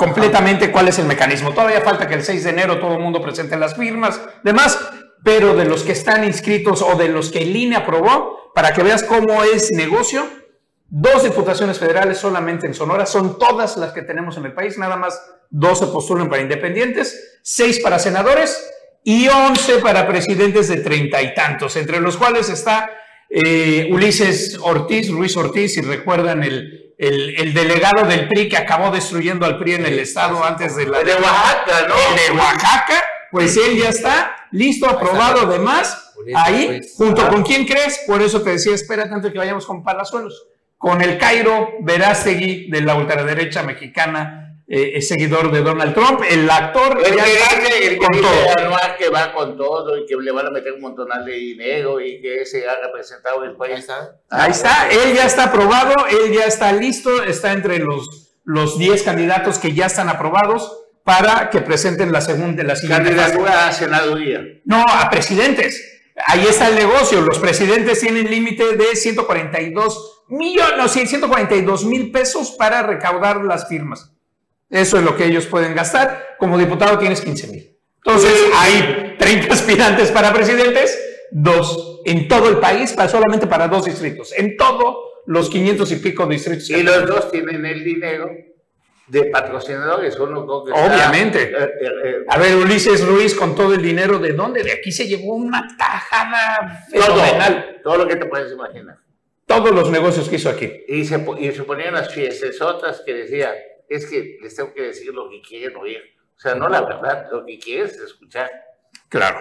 completamente 0.00 0.72
cuál 0.72 0.88
es 0.88 0.98
el 0.98 1.04
mecanismo. 1.04 1.52
Todavía 1.52 1.82
falta 1.82 2.08
que 2.08 2.14
el 2.14 2.24
6 2.24 2.44
de 2.44 2.50
enero 2.50 2.78
todo 2.78 2.94
el 2.94 3.00
mundo 3.00 3.20
presente 3.20 3.58
las 3.58 3.76
firmas, 3.76 4.18
demás, 4.42 4.80
pero 5.22 5.54
de 5.54 5.66
los 5.66 5.82
que 5.82 5.92
están 5.92 6.24
inscritos 6.24 6.80
o 6.80 6.94
de 6.94 7.10
los 7.10 7.30
que 7.30 7.42
el 7.42 7.54
INE 7.54 7.76
aprobó, 7.76 8.50
para 8.54 8.72
que 8.72 8.82
veas 8.82 9.04
cómo 9.04 9.44
es 9.44 9.72
negocio, 9.72 10.26
dos 10.88 11.22
diputaciones 11.24 11.78
federales 11.78 12.16
solamente 12.16 12.66
en 12.66 12.72
Sonora, 12.72 13.04
son 13.04 13.38
todas 13.38 13.76
las 13.76 13.92
que 13.92 14.00
tenemos 14.00 14.38
en 14.38 14.46
el 14.46 14.54
país, 14.54 14.78
nada 14.78 14.96
más 14.96 15.20
12 15.50 15.88
postulan 15.88 16.30
para 16.30 16.40
independientes, 16.40 17.38
6 17.42 17.80
para 17.80 17.98
senadores 17.98 18.70
y 19.04 19.28
11 19.28 19.80
para 19.80 20.08
presidentes 20.08 20.68
de 20.68 20.78
treinta 20.78 21.20
y 21.20 21.34
tantos, 21.34 21.76
entre 21.76 22.00
los 22.00 22.16
cuales 22.16 22.48
está 22.48 22.90
eh, 23.28 23.90
Ulises 23.92 24.58
Ortiz, 24.62 25.10
Luis 25.10 25.36
Ortiz, 25.36 25.74
si 25.74 25.82
recuerdan 25.82 26.42
el 26.42 26.89
el, 27.00 27.54
delegado 27.54 28.06
del 28.06 28.28
PRI 28.28 28.48
que 28.48 28.58
acabó 28.58 28.90
destruyendo 28.90 29.46
al 29.46 29.58
PRI 29.58 29.74
en 29.74 29.86
el 29.86 29.98
estado 29.98 30.44
antes 30.44 30.76
de 30.76 30.86
la... 30.86 30.98
De 31.02 31.14
Oaxaca, 31.14 31.88
¿no? 31.88 31.94
De 31.94 32.38
Oaxaca, 32.38 33.02
pues 33.30 33.56
él 33.56 33.78
ya 33.78 33.88
está 33.88 34.36
listo, 34.50 34.88
aprobado, 34.88 35.42
además, 35.42 36.12
ahí, 36.34 36.66
pues, 36.66 36.94
junto 36.96 37.26
con 37.28 37.42
quién 37.42 37.64
crees, 37.64 38.02
por 38.06 38.20
eso 38.20 38.42
te 38.42 38.50
decía, 38.50 38.74
espera 38.74 39.08
tanto 39.08 39.32
que 39.32 39.38
vayamos 39.38 39.64
con 39.64 39.82
Palazuelos, 39.82 40.46
con 40.76 41.00
el 41.00 41.16
Cairo 41.16 41.70
Verástegui 41.80 42.70
de 42.70 42.82
la 42.82 42.96
ultraderecha 42.96 43.62
mexicana, 43.62 44.49
eh, 44.72 44.98
es 44.98 45.08
seguidor 45.08 45.50
de 45.50 45.62
Donald 45.62 45.92
Trump, 45.94 46.20
el 46.30 46.48
actor 46.48 47.02
el 47.04 47.16
ya 47.16 47.24
que, 47.24 47.88
el 47.88 47.98
con 47.98 48.20
todo. 48.20 48.30
que 48.96 49.08
va 49.08 49.32
con 49.32 49.56
todo 49.56 49.98
y 49.98 50.06
que 50.06 50.14
le 50.14 50.30
van 50.30 50.46
a 50.46 50.50
meter 50.50 50.74
un 50.74 50.82
montonal 50.82 51.24
de 51.24 51.32
dinero 51.32 52.00
y 52.00 52.20
que 52.20 52.46
se 52.46 52.68
ha 52.68 52.76
representado 52.76 53.42
en 53.42 53.50
el 53.50 53.56
país. 53.56 53.88
Ahí 54.30 54.52
está, 54.52 54.88
él 54.88 55.12
ya 55.12 55.26
está 55.26 55.46
aprobado, 55.46 56.06
él 56.06 56.32
ya 56.32 56.44
está 56.44 56.72
listo, 56.72 57.24
está 57.24 57.52
entre 57.52 57.80
los, 57.80 58.36
los 58.44 58.78
10 58.78 59.02
candidatos 59.02 59.58
que 59.58 59.72
ya 59.72 59.86
están 59.86 60.08
aprobados 60.08 60.84
para 61.02 61.50
que 61.50 61.62
presenten 61.62 62.12
la 62.12 62.20
segunda, 62.20 62.62
la 62.62 62.76
siguiente 62.76 63.16
Candidatura 63.16 63.66
a 63.66 63.72
senaduría. 63.72 64.40
No, 64.66 64.84
a 64.88 65.10
presidentes. 65.10 65.84
Ahí 66.26 66.46
está 66.48 66.68
el 66.68 66.76
negocio. 66.76 67.20
Los 67.22 67.40
presidentes 67.40 67.98
tienen 67.98 68.30
límite 68.30 68.76
de 68.76 68.94
142 68.94 70.26
millones, 70.28 70.76
no, 70.76 70.86
142 70.86 71.84
mil 71.86 72.12
pesos 72.12 72.52
para 72.52 72.84
recaudar 72.84 73.42
las 73.42 73.66
firmas. 73.66 74.12
Eso 74.70 74.98
es 74.98 75.04
lo 75.04 75.16
que 75.16 75.26
ellos 75.26 75.46
pueden 75.46 75.74
gastar. 75.74 76.36
Como 76.38 76.56
diputado 76.56 76.98
tienes 76.98 77.20
15 77.20 77.46
mil. 77.48 77.76
Entonces 78.04 78.32
hay 78.54 79.16
30 79.18 79.52
aspirantes 79.52 80.10
para 80.10 80.32
presidentes, 80.32 80.98
dos 81.30 82.00
en 82.04 82.28
todo 82.28 82.48
el 82.48 82.58
país, 82.58 82.92
para, 82.92 83.08
solamente 83.08 83.46
para 83.46 83.68
dos 83.68 83.84
distritos. 83.84 84.32
En 84.36 84.56
todos 84.56 84.96
los 85.26 85.50
500 85.50 85.92
y 85.92 85.96
pico 85.96 86.26
distritos. 86.26 86.70
Y 86.70 86.82
los 86.82 87.06
dos 87.06 87.30
tienen 87.30 87.66
el 87.66 87.84
dinero 87.84 88.30
de 89.10 89.24
patrocinadores, 89.24 90.18
uno 90.18 90.40
Obviamente. 90.42 91.42
Eh, 91.42 91.56
eh, 91.56 91.88
eh, 92.04 92.24
a 92.28 92.38
ver, 92.38 92.56
Ulises 92.56 93.04
Ruiz 93.04 93.34
con 93.34 93.54
todo 93.54 93.74
el 93.74 93.82
dinero, 93.82 94.18
¿de 94.18 94.32
dónde? 94.32 94.62
De 94.62 94.72
aquí 94.72 94.92
se 94.92 95.06
llevó 95.06 95.34
una 95.34 95.66
tajada 95.76 96.84
fenomenal. 96.88 97.80
Todo, 97.82 97.98
lo 97.98 98.08
que 98.08 98.16
te 98.16 98.26
puedes 98.26 98.52
imaginar. 98.52 98.98
Todos 99.46 99.72
los 99.72 99.90
negocios 99.90 100.28
que 100.28 100.36
hizo 100.36 100.48
aquí. 100.48 100.84
Y 100.86 101.04
se, 101.04 101.24
y 101.40 101.50
se 101.50 101.64
ponían 101.64 101.94
las 101.94 102.14
fiestas 102.14 102.60
otras 102.60 103.02
que 103.04 103.14
decían, 103.14 103.52
es 103.90 104.06
que 104.06 104.38
les 104.40 104.54
tengo 104.54 104.72
que 104.72 104.82
decir 104.82 105.12
lo 105.12 105.28
que 105.28 105.42
quieren 105.42 105.76
oír. 105.76 106.00
O 106.36 106.40
sea, 106.40 106.54
no 106.54 106.68
la 106.68 106.80
verdad, 106.80 107.26
lo 107.30 107.44
que 107.44 107.58
quieres 107.58 107.98
escuchar. 107.98 108.50
Claro. 109.08 109.40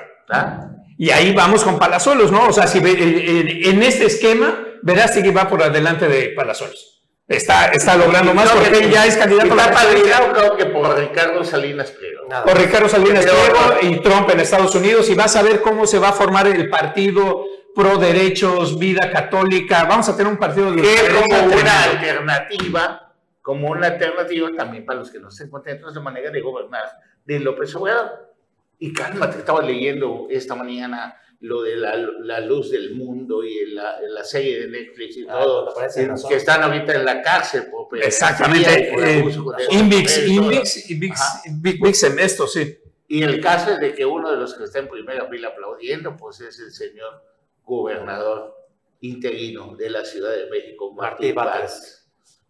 Y 0.98 1.12
ahí 1.12 1.34
vamos 1.34 1.64
con 1.64 1.80
Palazuelos, 1.80 2.32
¿no? 2.32 2.48
O 2.48 2.54
sea, 2.54 2.68
si 2.68 2.80
en 2.80 3.84
este 3.84 4.06
esquema, 4.06 4.66
verás 4.82 5.12
que 5.12 5.32
va 5.32 5.48
por 5.48 5.64
adelante 5.64 6.08
de 6.08 6.30
Palazuelos. 6.30 6.98
Está, 7.28 7.68
está 7.68 7.96
logrando 7.96 8.34
más 8.34 8.50
porque 8.50 8.80
él 8.80 8.92
ya 8.92 9.06
es 9.06 9.16
candidato 9.16 9.54
a 9.54 9.56
la 9.56 10.34
creo 10.34 10.58
que 10.58 10.66
por 10.66 10.98
Ricardo 10.98 11.44
Salinas 11.44 11.92
Pliego. 11.92 12.28
Por 12.44 12.58
Ricardo 12.58 12.90
Salinas 12.90 13.24
Pliego 13.24 13.78
y 13.84 14.02
Trump 14.02 14.32
en 14.32 14.40
Estados 14.40 14.74
Unidos 14.74 15.08
y 15.10 15.14
vas 15.14 15.36
a 15.36 15.44
ver 15.44 15.62
cómo 15.62 15.86
se 15.86 16.00
va 16.00 16.10
a 16.10 16.14
formar 16.14 16.48
el 16.48 16.70
partido 16.70 17.46
pro 17.76 17.98
derechos, 17.98 18.80
vida 18.80 19.12
católica. 19.12 19.86
Vamos 19.86 20.10
a 20.10 20.18
tener 20.18 20.32
un 20.32 20.40
partido 20.40 20.72
de... 20.72 20.82
Que 20.82 20.98
como 21.08 21.56
una 21.56 21.84
alternativa 21.84 23.09
como 23.50 23.72
una 23.72 23.88
alternativa 23.88 24.52
también 24.56 24.86
para 24.86 25.00
los 25.00 25.10
que 25.10 25.20
no 25.20 25.30
estén 25.30 25.50
contentos 25.50 25.92
de 25.92 26.00
manera 26.00 26.30
de 26.30 26.40
gobernar 26.40 26.84
de 27.26 27.40
López 27.40 27.74
Obrador. 27.74 28.36
Y 28.78 28.94
cálmate, 28.94 29.40
estaba 29.40 29.64
leyendo 29.64 30.28
esta 30.30 30.54
mañana 30.54 31.18
lo 31.40 31.64
de 31.64 31.76
la, 31.76 31.98
la 31.98 32.42
luz 32.42 32.70
del 32.70 32.94
mundo 32.94 33.44
y 33.44 33.72
la, 33.72 34.00
la, 34.02 34.24
serie 34.24 34.60
de 34.60 34.68
Netflix 34.68 35.18
y 35.18 35.26
ah, 35.28 35.40
todo, 35.42 35.74
que 36.30 36.36
están 36.36 36.62
ahorita 36.62 36.94
en 36.94 37.04
la 37.04 37.24
cárcel. 37.24 37.64
Por, 37.72 37.98
Exactamente. 37.98 38.94
Eh, 38.96 39.26
Invix, 39.72 40.28
Invix, 40.28 41.48
Invix, 41.48 42.04
en 42.04 42.20
esto, 42.20 42.46
sí. 42.46 42.78
Y 43.08 43.24
el 43.24 43.42
caso 43.42 43.72
es 43.72 43.80
de 43.80 43.96
que 43.96 44.06
uno 44.06 44.30
de 44.30 44.38
los 44.38 44.54
que 44.54 44.66
está 44.66 44.78
en 44.78 44.90
primera 44.90 45.28
fila 45.28 45.48
aplaudiendo, 45.48 46.16
pues 46.16 46.40
es 46.42 46.60
el 46.60 46.72
señor 46.72 47.24
gobernador 47.64 48.56
interino 49.02 49.76
de 49.76 49.90
la 49.90 50.06
Ciudad 50.06 50.36
de 50.36 50.52
México, 50.52 50.94
Martín 50.94 51.34
Vázquez. 51.34 51.99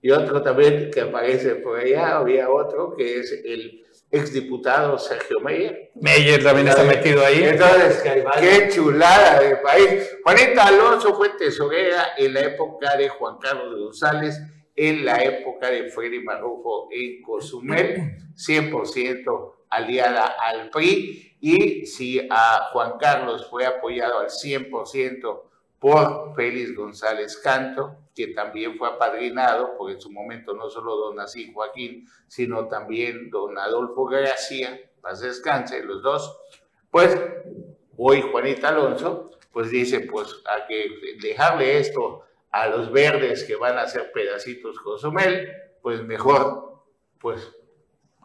Y 0.01 0.11
otro 0.11 0.41
también 0.41 0.89
que 0.91 1.01
aparece 1.01 1.55
por 1.55 1.79
allá, 1.79 2.17
había 2.17 2.49
otro 2.49 2.95
que 2.95 3.19
es 3.19 3.31
el 3.43 3.83
exdiputado 4.11 4.97
Sergio 4.97 5.39
Meyer. 5.39 5.91
Meyer 5.95 6.43
también 6.43 6.67
está 6.67 6.83
metido 6.83 7.23
ahí. 7.23 7.43
Entonces, 7.43 8.01
qué 8.39 8.69
chulada 8.73 9.41
de 9.41 9.57
país. 9.57 10.09
Juanita 10.23 10.67
Alonso 10.67 11.15
fue 11.15 11.29
tesorera 11.37 12.13
en 12.17 12.33
la 12.33 12.41
época 12.41 12.95
de 12.97 13.09
Juan 13.09 13.37
Carlos 13.39 13.77
González, 13.77 14.39
en 14.75 15.05
la 15.05 15.21
época 15.23 15.69
de 15.69 15.89
Freddy 15.89 16.23
Marufo 16.23 16.87
en 16.91 17.21
Cozumel, 17.21 18.15
100% 18.35 19.53
aliada 19.69 20.35
al 20.39 20.69
PRI. 20.69 21.35
Y 21.41 21.85
si 21.85 22.25
a 22.29 22.69
Juan 22.71 22.93
Carlos 22.99 23.47
fue 23.49 23.65
apoyado 23.65 24.19
al 24.19 24.29
100% 24.29 25.41
por 25.79 26.35
Félix 26.35 26.75
González 26.75 27.37
Canto, 27.37 27.97
que 28.19 28.33
también 28.33 28.77
fue 28.77 28.89
apadrinado, 28.89 29.77
porque 29.77 29.93
en 29.93 30.01
su 30.01 30.11
momento 30.11 30.53
no 30.53 30.69
solo 30.69 30.97
don 30.97 31.21
Así 31.21 31.53
Joaquín, 31.53 32.05
sino 32.27 32.67
también 32.67 33.29
don 33.29 33.57
Adolfo 33.57 34.07
García, 34.07 34.77
paz 34.99 35.21
descanse, 35.21 35.81
los 35.85 36.03
dos, 36.03 36.37
pues 36.91 37.17
hoy 37.95 38.21
Juanita 38.21 38.67
Alonso, 38.67 39.31
pues 39.53 39.71
dice, 39.71 40.01
pues 40.01 40.35
a 40.45 40.67
que 40.67 40.89
dejarle 41.21 41.77
esto 41.79 42.25
a 42.51 42.67
los 42.67 42.91
verdes 42.91 43.45
que 43.45 43.55
van 43.55 43.77
a 43.77 43.83
hacer 43.83 44.11
pedacitos 44.11 44.81
Cozumel, 44.81 45.49
pues 45.81 46.03
mejor, 46.03 46.83
pues 47.21 47.55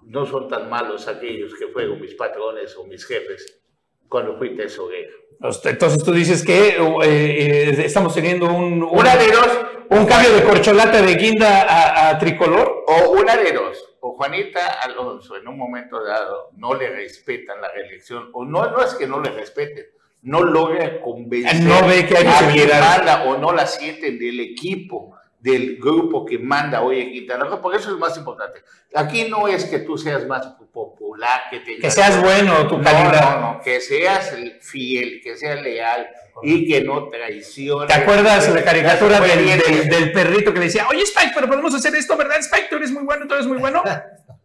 no 0.03 0.26
son 0.26 0.49
tan 0.49 0.68
malos 0.68 1.07
aquellos 1.07 1.55
que 1.55 1.68
fueron 1.68 2.01
mis 2.01 2.16
patrones 2.16 2.76
o 2.76 2.84
mis 2.84 3.07
jefes 3.07 3.63
cuando 4.09 4.36
fui 4.36 4.57
tesorero. 4.57 5.24
Entonces 5.64 6.02
tú 6.02 6.12
dices 6.12 6.44
que 6.44 6.68
eh, 6.68 6.78
eh, 7.02 7.74
estamos 7.84 8.14
teniendo 8.14 8.46
un, 8.46 8.82
una 8.82 9.16
de 9.16 9.26
dos, 9.30 9.48
un 9.90 10.07
cambio 10.07 10.32
de 10.32 10.42
corcholata 10.42 11.02
de 11.02 11.14
guinda 11.16 12.09
a, 12.09 12.18
tricolor. 12.18 12.84
O 12.86 13.11
una 13.20 13.36
de 13.36 13.52
dos. 13.52 13.96
O 14.00 14.12
Juanita 14.16 14.80
Alonso 14.82 15.36
en 15.36 15.48
un 15.48 15.59
momento 15.59 16.02
dado 16.02 16.50
no 16.57 16.74
le 16.74 16.88
respetan 16.90 17.61
la 17.61 17.70
reelección, 17.72 18.30
o 18.32 18.44
no, 18.44 18.70
no 18.70 18.82
es 18.82 18.94
que 18.94 19.07
no 19.07 19.20
le 19.20 19.30
respeten, 19.30 19.86
no 20.22 20.42
logra 20.42 21.00
convencer 21.00 21.61
No 21.61 21.86
ve 21.86 22.07
que 22.07 22.18
hay 22.18 22.26
a 22.26 22.80
manda 22.80 23.24
o 23.24 23.38
no 23.38 23.52
la 23.52 23.66
sienten 23.66 24.18
del 24.18 24.40
equipo, 24.40 25.16
del 25.45 25.76
grupo 25.76 26.24
que 26.24 26.38
manda 26.38 26.80
hoy 26.80 27.01
en 27.01 27.12
Quintana 27.12 27.45
Roo, 27.45 27.61
porque 27.61 27.76
eso 27.76 27.90
es 27.92 27.99
más 27.99 28.16
importante. 28.16 28.61
Aquí 28.95 29.26
no 29.28 29.47
es 29.47 29.66
que 29.66 29.80
tú 29.80 29.99
seas 29.99 30.26
más 30.26 30.47
popular, 30.72 31.42
que 31.51 31.61
tengas... 31.61 31.82
Que 31.82 31.90
seas 31.90 32.18
bueno, 32.22 32.66
tu 32.66 32.78
No, 32.78 32.82
calidad. 32.84 33.40
no, 33.40 33.53
no, 33.53 33.61
que 33.61 33.78
seas 33.78 34.34
fiel, 34.62 35.20
que 35.22 35.36
seas 35.36 35.61
leal 35.62 36.09
y 36.42 36.66
que 36.66 36.80
no 36.80 37.11
traiciones. 37.11 37.88
¿Te 37.88 38.01
acuerdas 38.01 38.49
la 38.55 38.64
caricatura 38.64 39.20
del, 39.20 39.45
del- 39.59 39.88
del 39.90 40.12
perrito 40.12 40.51
que 40.55 40.61
le 40.61 40.64
decía, 40.64 40.88
oye 40.88 41.03
Spike, 41.03 41.32
pero 41.34 41.47
podemos 41.47 41.74
hacer 41.74 41.95
esto, 41.95 42.16
¿verdad 42.16 42.38
Spike? 42.38 42.68
Tú 42.70 42.76
eres 42.76 42.90
muy 42.90 43.05
bueno, 43.05 43.26
tú 43.28 43.34
eres 43.34 43.47
muy 43.47 43.59
bueno. 43.59 43.82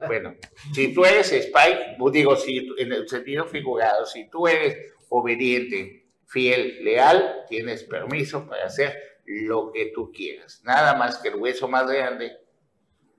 Bueno, 0.08 0.34
si 0.74 0.94
tú 0.94 1.04
eres 1.04 1.30
Spike, 1.30 1.98
digo, 2.14 2.34
si, 2.38 2.70
en 2.78 2.94
el 2.94 3.10
sentido 3.10 3.46
figurado, 3.46 4.06
si 4.06 4.30
tú 4.30 4.48
eres 4.48 4.78
obediente, 5.10 6.06
fiel, 6.26 6.86
leal, 6.86 7.44
tienes 7.50 7.84
permiso 7.84 8.48
para 8.48 8.66
hacer 8.68 9.09
lo 9.30 9.72
que 9.72 9.92
tú 9.94 10.12
quieras. 10.12 10.62
Nada 10.64 10.96
más 10.96 11.18
que 11.18 11.30
el 11.30 11.36
hueso 11.36 11.68
más 11.68 11.90
grande, 11.90 12.38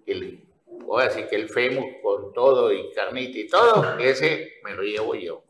el, 0.07 0.45
ahora 0.83 1.11
sí 1.11 1.23
que 1.31 1.37
el 1.37 1.49
fémur 1.49 2.01
con 2.03 2.33
todo 2.33 2.73
y 2.73 2.91
carnita 2.93 3.39
y 3.39 3.47
todo, 3.47 3.99
ese 3.99 4.55
me 4.65 4.75
lo 4.75 4.83
llevo 4.83 5.15
yo. 5.15 5.45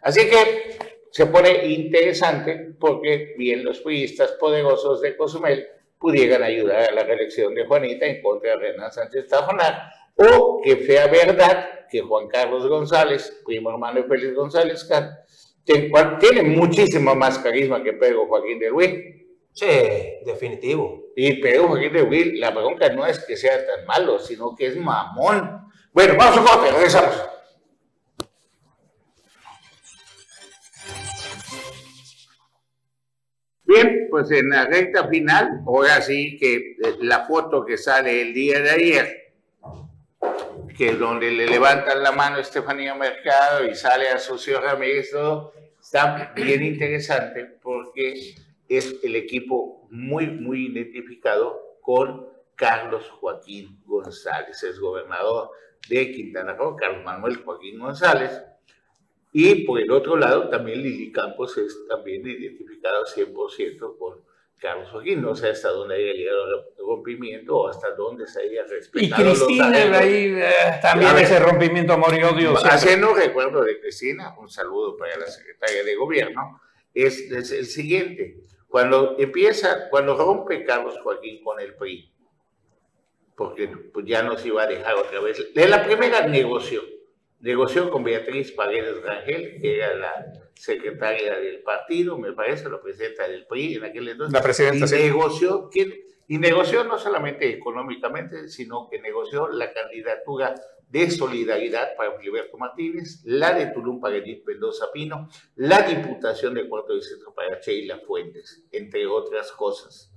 Así 0.00 0.28
que 0.28 0.78
se 1.10 1.26
pone 1.26 1.66
interesante 1.66 2.74
porque 2.78 3.34
bien 3.36 3.64
los 3.64 3.80
priistas 3.80 4.32
poderosos 4.32 5.02
de 5.02 5.16
Cozumel 5.16 5.66
pudieran 5.98 6.42
ayudar 6.42 6.90
a 6.90 6.92
la 6.92 7.04
reelección 7.04 7.54
de 7.54 7.66
Juanita 7.66 8.06
en 8.06 8.22
contra 8.22 8.50
de 8.50 8.56
Renan 8.56 8.92
Sánchez 8.92 9.26
Tajonar, 9.28 9.90
o 10.14 10.60
que 10.62 10.86
sea 10.86 11.08
verdad 11.08 11.86
que 11.90 12.00
Juan 12.00 12.28
Carlos 12.28 12.66
González, 12.66 13.42
primo 13.44 13.70
hermano 13.70 14.02
de 14.02 14.08
Félix 14.08 14.34
González 14.34 14.88
tiene 15.64 16.42
muchísimo 16.42 17.14
más 17.14 17.38
carisma 17.38 17.82
que 17.82 17.92
Pedro 17.92 18.26
Joaquín 18.26 18.58
de 18.58 18.72
Huil. 18.72 19.25
Sí, 19.56 19.66
definitivo. 20.26 21.12
Y 21.16 21.40
Pedro 21.40 21.68
Joaquín 21.68 21.90
de 21.90 22.02
Huil, 22.02 22.38
la 22.38 22.50
bronca 22.50 22.90
no 22.90 23.06
es 23.06 23.20
que 23.20 23.38
sea 23.38 23.66
tan 23.66 23.86
malo, 23.86 24.18
sino 24.18 24.54
que 24.54 24.66
es 24.66 24.76
mamón. 24.76 25.66
Bueno, 25.94 26.14
vamos 26.18 26.38
a 26.38 26.44
corte, 26.44 26.72
regresamos. 26.72 27.24
Bien, 33.64 34.08
pues 34.10 34.30
en 34.30 34.50
la 34.50 34.66
recta 34.66 35.08
final, 35.08 35.62
ahora 35.66 36.02
sí 36.02 36.36
que 36.36 36.56
eh, 36.56 36.96
la 37.00 37.24
foto 37.24 37.64
que 37.64 37.78
sale 37.78 38.20
el 38.20 38.34
día 38.34 38.60
de 38.60 38.70
ayer, 38.70 39.32
que 40.76 40.90
es 40.90 40.98
donde 40.98 41.30
le 41.30 41.46
levantan 41.46 42.02
la 42.02 42.12
mano 42.12 42.36
a 42.36 42.40
Estefanía 42.40 42.94
Mercado 42.94 43.64
y 43.66 43.74
sale 43.74 44.10
a 44.10 44.18
Socio 44.18 44.60
Ramírez, 44.60 45.12
todo, 45.12 45.54
está 45.80 46.34
bien 46.36 46.62
interesante 46.62 47.46
porque 47.62 48.34
es 48.68 49.00
el 49.04 49.16
equipo 49.16 49.86
muy, 49.90 50.26
muy 50.26 50.66
identificado 50.66 51.60
con 51.80 52.26
Carlos 52.54 53.08
Joaquín 53.10 53.80
González, 53.84 54.62
es 54.62 54.78
gobernador 54.80 55.50
de 55.88 56.10
Quintana 56.12 56.54
Roo, 56.54 56.74
Carlos 56.76 57.04
Manuel 57.04 57.36
Joaquín 57.36 57.78
González, 57.78 58.42
y 59.32 59.66
por 59.66 59.78
el 59.78 59.90
otro 59.90 60.16
lado, 60.16 60.48
también 60.48 60.82
Lili 60.82 61.12
Campos 61.12 61.58
es 61.58 61.86
también 61.88 62.26
identificado 62.26 63.04
100% 63.04 63.98
con 63.98 64.24
Carlos 64.58 64.88
Joaquín. 64.90 65.20
No 65.20 65.34
sé 65.34 65.50
hasta 65.50 65.68
dónde 65.68 65.96
haya 65.96 66.12
llegado 66.14 66.46
el 66.46 66.64
rompimiento 66.78 67.54
o 67.54 67.68
hasta 67.68 67.90
dónde 67.90 68.26
se 68.26 68.40
haya 68.40 68.62
Y 68.64 68.70
respetado. 68.70 69.24
los 69.24 69.42
Cristina, 69.44 69.70
talentos. 69.72 70.00
ahí 70.00 70.24
eh, 70.38 70.50
también 70.80 71.14
ver. 71.14 71.24
ese 71.24 71.38
rompimiento 71.38 71.92
amor 71.92 72.14
y 72.18 72.22
odio. 72.22 72.54
Haciendo 72.56 73.12
recuerdo 73.12 73.62
de 73.62 73.78
Cristina, 73.78 74.34
un 74.38 74.48
saludo 74.48 74.96
para 74.96 75.18
la 75.18 75.26
secretaria 75.26 75.84
de 75.84 75.94
gobierno, 75.96 76.60
es, 76.94 77.30
es 77.30 77.52
el 77.52 77.66
siguiente. 77.66 78.38
Cuando 78.68 79.16
empieza, 79.18 79.88
cuando 79.90 80.16
rompe 80.16 80.64
Carlos 80.64 80.98
Joaquín 81.02 81.42
con 81.42 81.60
el 81.60 81.74
PRI, 81.74 82.12
porque 83.36 83.68
pues, 83.68 84.06
ya 84.06 84.22
nos 84.22 84.44
iba 84.44 84.62
a 84.62 84.66
dejar 84.66 84.94
otra 84.96 85.20
vez, 85.20 85.54
de 85.54 85.68
la 85.68 85.84
primera 85.84 86.26
negoció, 86.26 86.82
negoció 87.40 87.90
con 87.90 88.02
Beatriz 88.02 88.52
Paredes 88.52 89.02
Rangel, 89.02 89.60
que 89.60 89.76
era 89.76 89.94
la 89.94 90.32
secretaria 90.54 91.38
del 91.38 91.62
partido, 91.62 92.18
me 92.18 92.32
parece, 92.32 92.68
la 92.68 92.80
presidenta 92.80 93.28
del 93.28 93.46
PRI 93.46 93.74
en 93.74 93.84
aquel 93.84 94.08
entonces. 94.08 94.32
La 94.32 94.42
presidenta, 94.42 94.86
y 94.86 94.88
sí. 94.88 94.96
negoció, 94.96 95.70
y 96.28 96.38
negoció 96.38 96.84
no 96.84 96.98
solamente 96.98 97.50
económicamente, 97.50 98.48
sino 98.48 98.88
que 98.90 99.00
negoció 99.00 99.48
la 99.48 99.72
candidatura 99.72 100.54
de 100.88 101.10
solidaridad 101.10 101.96
para 101.96 102.16
Filiberto 102.18 102.56
Martínez, 102.56 103.22
la 103.24 103.52
de 103.52 103.66
Tulum 103.66 104.00
para 104.00 104.16
Edith 104.16 104.44
Mendoza 104.46 104.86
Pino, 104.92 105.28
la 105.56 105.82
diputación 105.82 106.54
de 106.54 106.68
Cuarto 106.68 106.94
Distrito 106.94 107.34
para 107.34 107.60
Sheila 107.60 107.98
Fuentes, 108.06 108.64
entre 108.70 109.06
otras 109.06 109.50
cosas. 109.52 110.12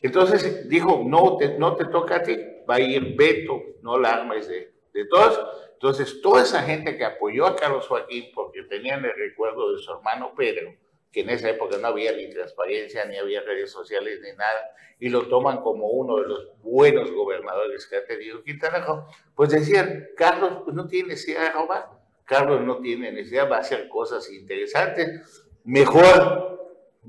Entonces 0.00 0.68
dijo, 0.68 1.02
no 1.04 1.36
te, 1.36 1.58
no 1.58 1.76
te 1.76 1.84
toca 1.86 2.16
a 2.16 2.22
ti, 2.22 2.36
va 2.68 2.76
a 2.76 2.80
ir 2.80 3.16
Beto, 3.16 3.60
no 3.82 3.98
la 3.98 4.10
armes 4.10 4.48
de, 4.48 4.72
de 4.92 5.06
todos. 5.06 5.38
Entonces 5.72 6.20
toda 6.20 6.42
esa 6.42 6.62
gente 6.62 6.96
que 6.96 7.04
apoyó 7.04 7.46
a 7.46 7.56
Carlos 7.56 7.86
Joaquín 7.86 8.26
porque 8.34 8.64
tenían 8.64 9.04
el 9.04 9.14
recuerdo 9.14 9.72
de 9.72 9.78
su 9.78 9.92
hermano 9.92 10.32
Pedro, 10.36 10.74
que 11.12 11.20
en 11.20 11.30
esa 11.30 11.50
época 11.50 11.78
no 11.78 11.88
había 11.88 12.12
ni 12.12 12.28
transparencia, 12.28 13.04
ni 13.06 13.16
había 13.16 13.40
redes 13.42 13.70
sociales, 13.70 14.20
ni 14.22 14.30
nada, 14.36 14.74
y 14.98 15.08
lo 15.08 15.28
toman 15.28 15.62
como 15.62 15.88
uno 15.88 16.16
de 16.16 16.28
los 16.28 16.60
buenos 16.62 17.10
gobernadores 17.10 17.86
que 17.86 17.96
ha 17.96 18.04
tenido 18.04 18.42
Quintana 18.42 18.84
Roo, 18.84 19.06
pues 19.34 19.50
decían, 19.50 20.08
Carlos 20.16 20.62
pues, 20.64 20.76
no 20.76 20.86
tiene 20.86 21.10
necesidad 21.10 21.42
de 21.42 21.50
robar, 21.50 21.88
Carlos 22.24 22.60
no 22.62 22.80
tiene 22.80 23.12
necesidad, 23.12 23.50
va 23.50 23.56
a 23.56 23.60
hacer 23.60 23.88
cosas 23.88 24.30
interesantes, 24.30 25.46
mejor 25.64 26.58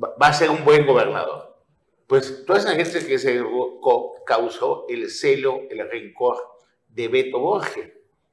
va 0.02 0.28
a 0.28 0.34
ser 0.34 0.50
un 0.50 0.64
buen 0.64 0.86
gobernador. 0.86 1.50
Pues 2.08 2.43
toda 2.45 2.58
esa 2.58 2.74
gente 2.74 3.06
que 3.06 3.20
se 3.20 3.43
causó 4.26 4.86
el 4.89 5.10
celo, 5.12 5.62
el 5.70 5.88
rencor 5.89 6.38
de 6.88 7.08
Beto 7.08 7.39
Borges, 7.39 7.91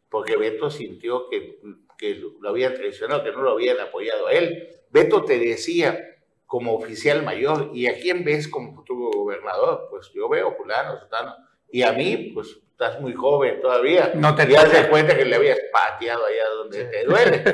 porque 0.09 0.37
Beto 0.37 0.71
sintió 0.71 1.29
que, 1.29 1.59
que 1.99 2.15
lo 2.15 2.49
habían 2.49 2.75
traicionado, 2.75 3.23
que 3.23 3.33
no 3.33 3.43
lo 3.43 3.51
habían 3.51 3.79
apoyado 3.81 4.29
a 4.29 4.33
él. 4.33 4.67
Beto 4.97 5.25
te 5.27 5.39
decía 5.39 6.03
como 6.47 6.75
oficial 6.75 7.23
mayor, 7.23 7.71
¿y 7.75 7.87
a 7.87 8.01
quién 8.01 8.25
ves 8.25 8.49
como 8.49 8.75
futuro 8.75 9.11
gobernador? 9.13 9.89
Pues 9.91 10.11
yo 10.15 10.27
veo 10.27 10.57
fulano, 10.57 10.99
sutano. 10.99 11.35
Y 11.71 11.83
a 11.83 11.93
mí, 11.93 12.31
pues 12.33 12.57
estás 12.71 12.99
muy 12.99 13.13
joven 13.13 13.61
todavía. 13.61 14.13
No 14.15 14.35
te 14.35 14.47
toca. 14.47 14.65
de 14.69 14.89
cuenta 14.89 15.15
que 15.15 15.27
le 15.27 15.37
habías 15.37 15.59
pateado 15.71 16.25
allá 16.25 16.49
donde 16.57 16.85
te 16.87 17.05
duele. 17.05 17.45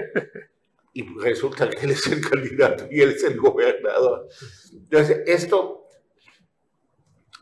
Y 0.95 1.05
resulta 1.19 1.71
que 1.71 1.87
él 1.87 1.93
es 1.93 2.07
el 2.07 2.21
candidato 2.21 2.85
y 2.91 3.01
él 3.01 3.13
es 3.13 3.25
el 3.25 3.41
gobernador. 3.41 4.29
Entonces, 4.75 5.23
esto 5.27 5.87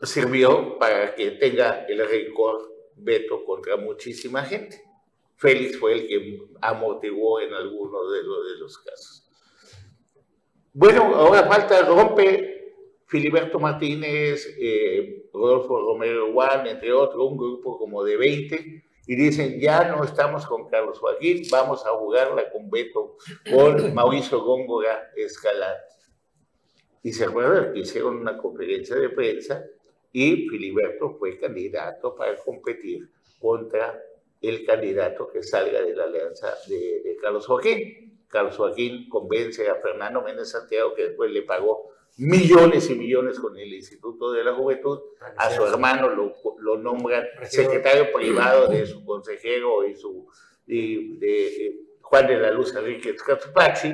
sirvió 0.01 0.79
para 0.79 1.13
que 1.13 1.31
tenga 1.31 1.85
el 1.85 2.07
rencor 2.07 2.71
Beto 2.95 3.43
contra 3.43 3.75
muchísima 3.75 4.43
gente. 4.45 4.81
Félix 5.35 5.77
fue 5.77 5.93
el 5.93 6.07
que 6.07 6.39
amortiguó 6.61 7.41
en 7.41 7.53
algunos 7.53 8.13
de 8.13 8.23
los, 8.23 8.47
de 8.47 8.57
los 8.57 8.77
casos. 8.77 9.20
Bueno, 10.73 11.03
ahora 11.15 11.43
falta, 11.47 11.81
rompe 11.81 12.75
Filiberto 13.05 13.59
Martínez, 13.59 14.55
eh, 14.57 15.27
Rodolfo 15.33 15.81
Romero 15.81 16.31
Juan, 16.31 16.65
entre 16.65 16.93
otros, 16.93 17.29
un 17.29 17.37
grupo 17.37 17.77
como 17.77 18.05
de 18.05 18.15
20, 18.15 18.83
y 19.05 19.15
dicen, 19.15 19.59
ya 19.59 19.89
no 19.89 20.01
estamos 20.05 20.45
con 20.45 20.69
Carlos 20.69 20.97
Joaquín, 20.97 21.43
vamos 21.51 21.85
a 21.85 21.89
jugarla 21.89 22.49
con 22.49 22.69
Beto, 22.69 23.17
con 23.51 23.93
Mauricio 23.93 24.41
Góngora 24.45 25.11
Escalante. 25.17 25.93
Y 27.03 27.11
se 27.11 27.25
acuerdan 27.25 27.73
que 27.73 27.79
hicieron 27.79 28.15
una 28.17 28.37
conferencia 28.37 28.95
de 28.95 29.09
prensa 29.09 29.65
y 30.13 30.47
Filiberto 30.47 31.17
fue 31.19 31.37
candidato 31.37 32.15
para 32.15 32.37
competir 32.37 33.09
contra 33.39 34.01
el 34.39 34.65
candidato 34.65 35.27
que 35.27 35.43
salga 35.43 35.81
de 35.81 35.95
la 35.95 36.05
alianza 36.05 36.53
de, 36.69 37.01
de 37.03 37.17
Carlos 37.17 37.45
Joaquín. 37.45 38.10
Carlos 38.31 38.55
Joaquín 38.55 39.09
convence 39.09 39.69
a 39.69 39.75
Fernando 39.75 40.21
Méndez 40.21 40.49
Santiago, 40.49 40.93
que 40.95 41.09
después 41.09 41.31
le 41.31 41.41
pagó 41.43 41.91
millones 42.17 42.89
y 42.89 42.95
millones 42.95 43.39
con 43.39 43.57
el 43.57 43.73
Instituto 43.73 44.31
de 44.31 44.43
la 44.43 44.53
Juventud, 44.53 44.99
a 45.37 45.49
su 45.51 45.65
hermano 45.65 46.09
lo, 46.09 46.33
lo 46.59 46.77
nombran 46.77 47.25
secretario 47.43 48.11
privado 48.11 48.67
de 48.67 48.85
su 48.85 49.03
consejero 49.05 49.85
y 49.85 49.95
su 49.95 50.27
y 50.67 51.17
de, 51.17 51.47
eh, 51.47 51.81
Juan 52.01 52.27
de 52.27 52.37
la 52.37 52.51
Luz 52.51 52.75
Enrique 52.75 53.17
Scatpaxi. 53.17 53.93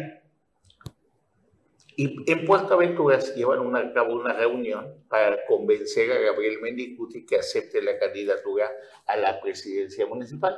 Y 2.00 2.32
en 2.32 2.46
Puerto 2.46 2.76
Aventuras 2.76 3.34
llevan 3.36 3.60
una, 3.60 3.80
a 3.80 3.94
cabo 3.94 4.14
una 4.14 4.34
reunión 4.34 5.04
para 5.10 5.44
convencer 5.48 6.12
a 6.12 6.20
Gabriel 6.20 6.60
Mendicuti 6.62 7.26
que 7.26 7.38
acepte 7.38 7.82
la 7.82 7.98
candidatura 7.98 8.70
a 9.08 9.18
la 9.18 9.42
presidencia 9.42 10.06
municipal. 10.06 10.56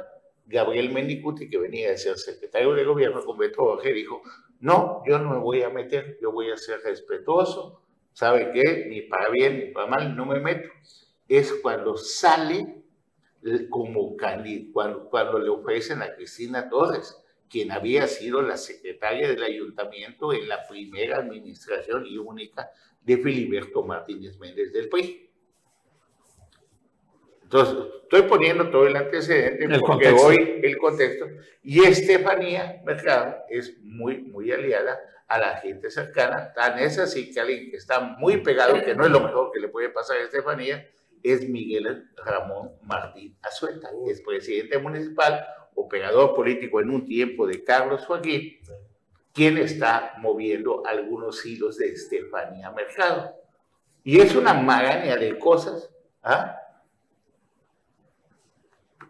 Gabriel 0.49 0.91
Mendicuti, 0.91 1.47
que 1.47 1.59
venía 1.59 1.91
de 1.91 1.97
ser 1.97 2.17
secretario 2.17 2.73
de 2.73 2.83
gobierno 2.83 3.23
con 3.23 3.37
Beto 3.37 3.63
Borges, 3.63 3.93
dijo, 3.93 4.23
no, 4.59 5.03
yo 5.05 5.19
no 5.19 5.29
me 5.29 5.37
voy 5.37 5.61
a 5.61 5.69
meter, 5.69 6.17
yo 6.21 6.31
voy 6.31 6.49
a 6.49 6.57
ser 6.57 6.81
respetuoso, 6.83 7.83
¿sabe 8.13 8.51
qué? 8.51 8.87
Ni 8.89 9.01
para 9.01 9.29
bien 9.29 9.59
ni 9.59 9.65
para 9.71 9.85
mal, 9.85 10.15
no 10.15 10.25
me 10.25 10.39
meto. 10.39 10.67
Es 11.27 11.53
cuando 11.61 11.95
sale 11.97 12.83
como 13.69 14.17
cuando, 14.17 15.07
cuando 15.09 15.39
le 15.39 15.49
ofrecen 15.49 16.01
a 16.01 16.15
Cristina 16.15 16.67
Torres, 16.67 17.23
quien 17.47 17.71
había 17.71 18.07
sido 18.07 18.41
la 18.41 18.57
secretaria 18.57 19.27
del 19.27 19.43
ayuntamiento 19.43 20.33
en 20.33 20.47
la 20.49 20.67
primera 20.67 21.17
administración 21.17 22.07
y 22.07 22.17
única 22.17 22.71
de 23.01 23.17
Filiberto 23.17 23.83
Martínez 23.83 24.39
Méndez 24.39 24.73
del 24.73 24.89
PRI. 24.89 25.28
Entonces, 27.51 27.77
estoy 28.03 28.21
poniendo 28.29 28.69
todo 28.69 28.85
el 28.85 28.95
antecedente 28.95 29.79
porque 29.79 30.09
hoy 30.09 30.59
el 30.61 30.77
contexto. 30.77 31.25
Y 31.63 31.83
Estefanía 31.83 32.79
Mercado 32.85 33.37
es 33.49 33.75
muy, 33.81 34.19
muy 34.19 34.51
aliada 34.51 34.99
a 35.27 35.39
la 35.39 35.55
gente 35.55 35.89
cercana. 35.89 36.53
Tan 36.53 36.77
es 36.77 36.99
así 36.99 37.31
que 37.31 37.39
alguien 37.39 37.71
que 37.71 37.77
está 37.77 38.01
muy 38.01 38.37
pegado, 38.37 38.79
que 38.83 38.93
no 38.93 39.03
es 39.03 39.09
lo 39.09 39.21
mejor 39.21 39.51
que 39.51 39.59
le 39.59 39.67
puede 39.67 39.89
pasar 39.89 40.17
a 40.17 40.25
Estefanía, 40.25 40.87
es 41.23 41.49
Miguel 41.49 42.11
Ramón 42.23 42.73
Martín 42.83 43.35
Azueta, 43.41 43.89
es 44.07 44.21
presidente 44.21 44.77
municipal, 44.77 45.43
operador 45.73 46.35
político 46.35 46.79
en 46.81 46.91
un 46.91 47.07
tiempo 47.07 47.47
de 47.47 47.63
Carlos 47.63 48.05
Joaquín, 48.05 48.59
quien 49.33 49.57
está 49.57 50.13
moviendo 50.19 50.83
algunos 50.85 51.43
hilos 51.47 51.77
de 51.77 51.93
Estefanía 51.93 52.69
Mercado. 52.69 53.33
Y 54.03 54.19
es 54.19 54.35
una 54.35 54.53
maraña 54.53 55.17
de 55.17 55.39
cosas. 55.39 55.89
¿ah? 56.21 56.58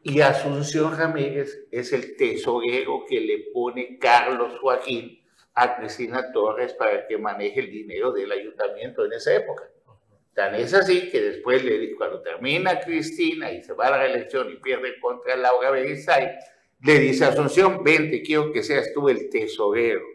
Y 0.03 0.21
Asunción 0.21 0.97
Ramírez 0.97 1.67
es 1.71 1.91
el 1.91 2.15
tesorero 2.15 3.05
que 3.07 3.19
le 3.19 3.51
pone 3.53 3.97
Carlos 3.99 4.57
Joaquín 4.61 5.19
a 5.53 5.75
Cristina 5.75 6.31
Torres 6.31 6.73
para 6.73 7.05
que 7.05 7.17
maneje 7.17 7.59
el 7.59 7.69
dinero 7.69 8.11
del 8.13 8.31
ayuntamiento 8.31 9.05
en 9.05 9.13
esa 9.13 9.35
época. 9.35 9.69
Tan 10.33 10.55
es 10.55 10.73
así 10.73 11.09
que 11.09 11.21
después, 11.21 11.65
le, 11.65 11.95
cuando 11.95 12.21
termina 12.21 12.79
Cristina 12.79 13.51
y 13.51 13.61
se 13.61 13.73
va 13.73 13.87
a 13.87 13.91
la 13.91 13.97
reelección 13.97 14.49
y 14.51 14.55
pierde 14.55 14.97
contra 15.01 15.35
Laura 15.35 15.71
Berisay, 15.71 16.37
le 16.81 16.99
dice 16.99 17.25
a 17.25 17.29
Asunción, 17.29 17.83
vente, 17.83 18.21
quiero 18.21 18.53
que 18.53 18.63
seas 18.63 18.93
tú 18.93 19.09
el 19.09 19.29
tesorero. 19.29 20.05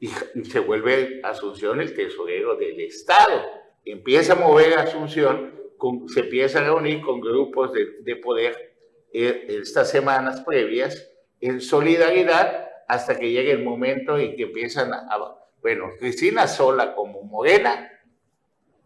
Y, 0.00 0.08
y, 0.34 0.44
se 0.46 0.60
vuelve 0.60 1.20
Asunción 1.22 1.82
el 1.82 1.94
tesorero 1.94 2.56
del 2.56 2.80
Estado. 2.80 3.42
Empieza 3.84 4.32
a 4.32 4.36
mover 4.36 4.78
a 4.78 4.82
Asunción 4.82 5.58
se 6.08 6.20
empieza 6.20 6.58
a 6.58 6.64
reunir 6.64 7.00
con 7.00 7.20
grupos 7.20 7.72
de, 7.72 8.16
poder 8.16 8.74
eh, 9.12 9.46
estas 9.48 9.90
semanas 9.90 10.42
previas 10.42 11.10
en 11.40 11.60
solidaridad 11.60 12.68
hasta 12.88 13.18
que 13.18 13.30
llegue 13.30 13.52
el 13.52 13.62
momento 13.62 14.18
en 14.18 14.34
que 14.36 14.44
empiezan 14.44 14.92
a, 14.92 15.36
bueno, 15.60 15.90
Cristina 15.98 16.46
sola 16.46 16.94
como 16.94 17.22
Morena, 17.22 17.92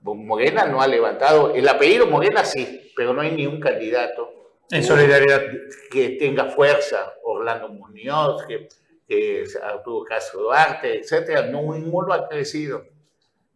Morena 0.03 0.67
no 0.67 0.83
ha 0.83 0.89
levantado, 0.89 1.55
el 1.55 1.69
apellido 1.69 2.07
Morena 2.07 2.45
sí, 2.45 2.93
pero 2.97 3.15
no 3.15 3.21
hay 3.21 3.31
ni 3.31 3.47
un 3.47 3.61
candidato. 3.61 4.31
En 4.71 4.83
solidaridad. 4.83 5.43
Que 5.91 6.11
tenga 6.11 6.47
fuerza, 6.47 7.13
Orlando 7.25 7.69
Muñoz, 7.69 8.47
que, 8.47 8.69
que 9.07 9.45
Arturo 9.63 10.05
Castro 10.05 10.41
Duarte, 10.43 10.99
etcétera, 10.99 11.43
no, 11.43 11.75
ninguno 11.75 12.13
ha 12.13 12.27
crecido. 12.29 12.85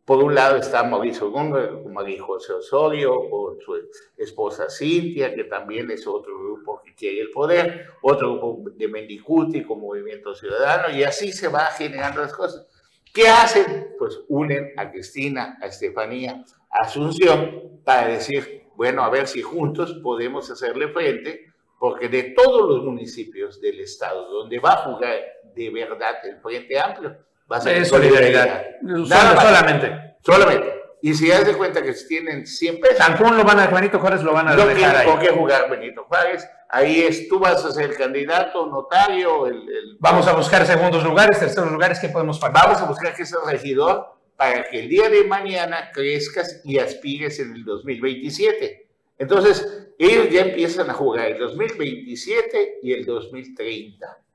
Por 0.07 0.23
un 0.23 0.37
lado 0.37 0.57
está 0.57 0.85
Mauricio 0.85 1.33
Gómez, 1.33 1.69
María 1.85 2.23
José 2.23 2.53
Osorio, 2.53 3.29
con 3.29 3.61
su 3.61 3.75
esposa 4.17 4.71
Cintia, 4.71 5.35
que 5.35 5.43
también 5.43 5.91
es 5.91 6.07
otro 6.07 6.39
grupo 6.39 6.81
que 6.85 6.95
quiere 6.95 7.23
el 7.23 7.31
poder, 7.33 7.89
otro 8.03 8.39
grupo 8.39 8.71
de 8.71 8.87
Mendicuti 8.87 9.65
con 9.65 9.81
Movimiento 9.81 10.33
Ciudadano, 10.33 10.97
y 10.97 11.03
así 11.03 11.33
se 11.33 11.49
va 11.49 11.65
generando 11.77 12.23
las 12.23 12.33
cosas. 12.33 12.69
¿Qué 13.13 13.27
hacen? 13.27 13.97
Pues 13.99 14.21
unen 14.29 14.75
a 14.77 14.93
Cristina, 14.93 15.59
a 15.61 15.67
Estefanía, 15.67 16.45
a 16.71 16.85
Asunción, 16.85 17.81
para 17.85 18.07
decir, 18.07 18.69
bueno, 18.77 19.03
a 19.03 19.11
ver 19.11 19.27
si 19.27 19.43
juntos 19.43 19.99
podemos 20.05 20.49
hacerle 20.53 20.87
frente, 20.87 21.53
porque 21.81 22.09
de 22.09 22.31
todos 22.31 22.69
los 22.69 22.85
municipios 22.85 23.61
del 23.61 23.81
Estado 23.81 24.31
donde 24.31 24.61
va 24.61 24.75
a 24.75 24.85
jugar 24.85 25.19
de 25.53 25.71
verdad 25.71 26.15
el 26.23 26.39
Frente 26.41 26.79
Amplio, 26.79 27.27
Va 27.51 27.59
a 27.59 27.61
ser 27.61 27.85
solidaridad. 27.87 28.65
Nada 28.83 29.41
solamente. 29.41 30.17
Solamente. 30.21 30.77
Y 31.03 31.15
si 31.15 31.29
das 31.29 31.47
de 31.47 31.55
cuenta 31.55 31.83
que 31.83 31.93
tienen 31.93 32.47
100 32.47 32.81
pesos. 32.81 32.99
Cancún 32.99 33.37
lo 33.37 33.45
van 33.45 33.61
a, 33.61 33.67
Benito 33.69 34.01
Juárez 34.01 34.23
lo 34.23 34.33
van 34.33 34.49
a 34.49 34.57
no 34.57 34.67
dejar 34.67 34.97
ahí. 34.97 35.09
qué 35.21 35.29
jugar 35.29 35.71
Benito 35.71 36.05
Juárez. 36.05 36.49
Ahí 36.69 37.03
es, 37.03 37.29
tú 37.29 37.39
vas 37.39 37.65
a 37.65 37.71
ser 37.71 37.91
el 37.91 37.97
candidato, 37.97 38.67
notario. 38.67 39.47
El, 39.47 39.97
Vamos 40.01 40.27
a 40.27 40.33
buscar 40.33 40.67
segundos 40.67 41.05
lugares, 41.05 41.39
terceros 41.39 41.71
lugares, 41.71 42.01
¿qué 42.01 42.09
podemos 42.09 42.39
pagar? 42.41 42.65
Vamos 42.65 42.83
a 42.83 42.87
buscar 42.87 43.15
que 43.15 43.25
seas 43.25 43.47
regidor 43.47 44.17
para 44.37 44.65
que 44.65 44.81
el 44.81 44.89
día 44.89 45.09
de 45.09 45.25
mañana 45.25 45.91
crezcas 45.93 46.61
y 46.65 46.79
aspires 46.79 47.39
en 47.39 47.53
el 47.53 47.65
2027. 47.65 48.89
Entonces, 49.19 49.93
ellos 49.99 50.29
ya 50.31 50.43
empiezan 50.43 50.91
a 50.91 50.95
jugar 50.95 51.29
el 51.29 51.39
2027 51.39 52.81
y 52.83 52.93
el 52.93 53.05
2030 53.05 54.26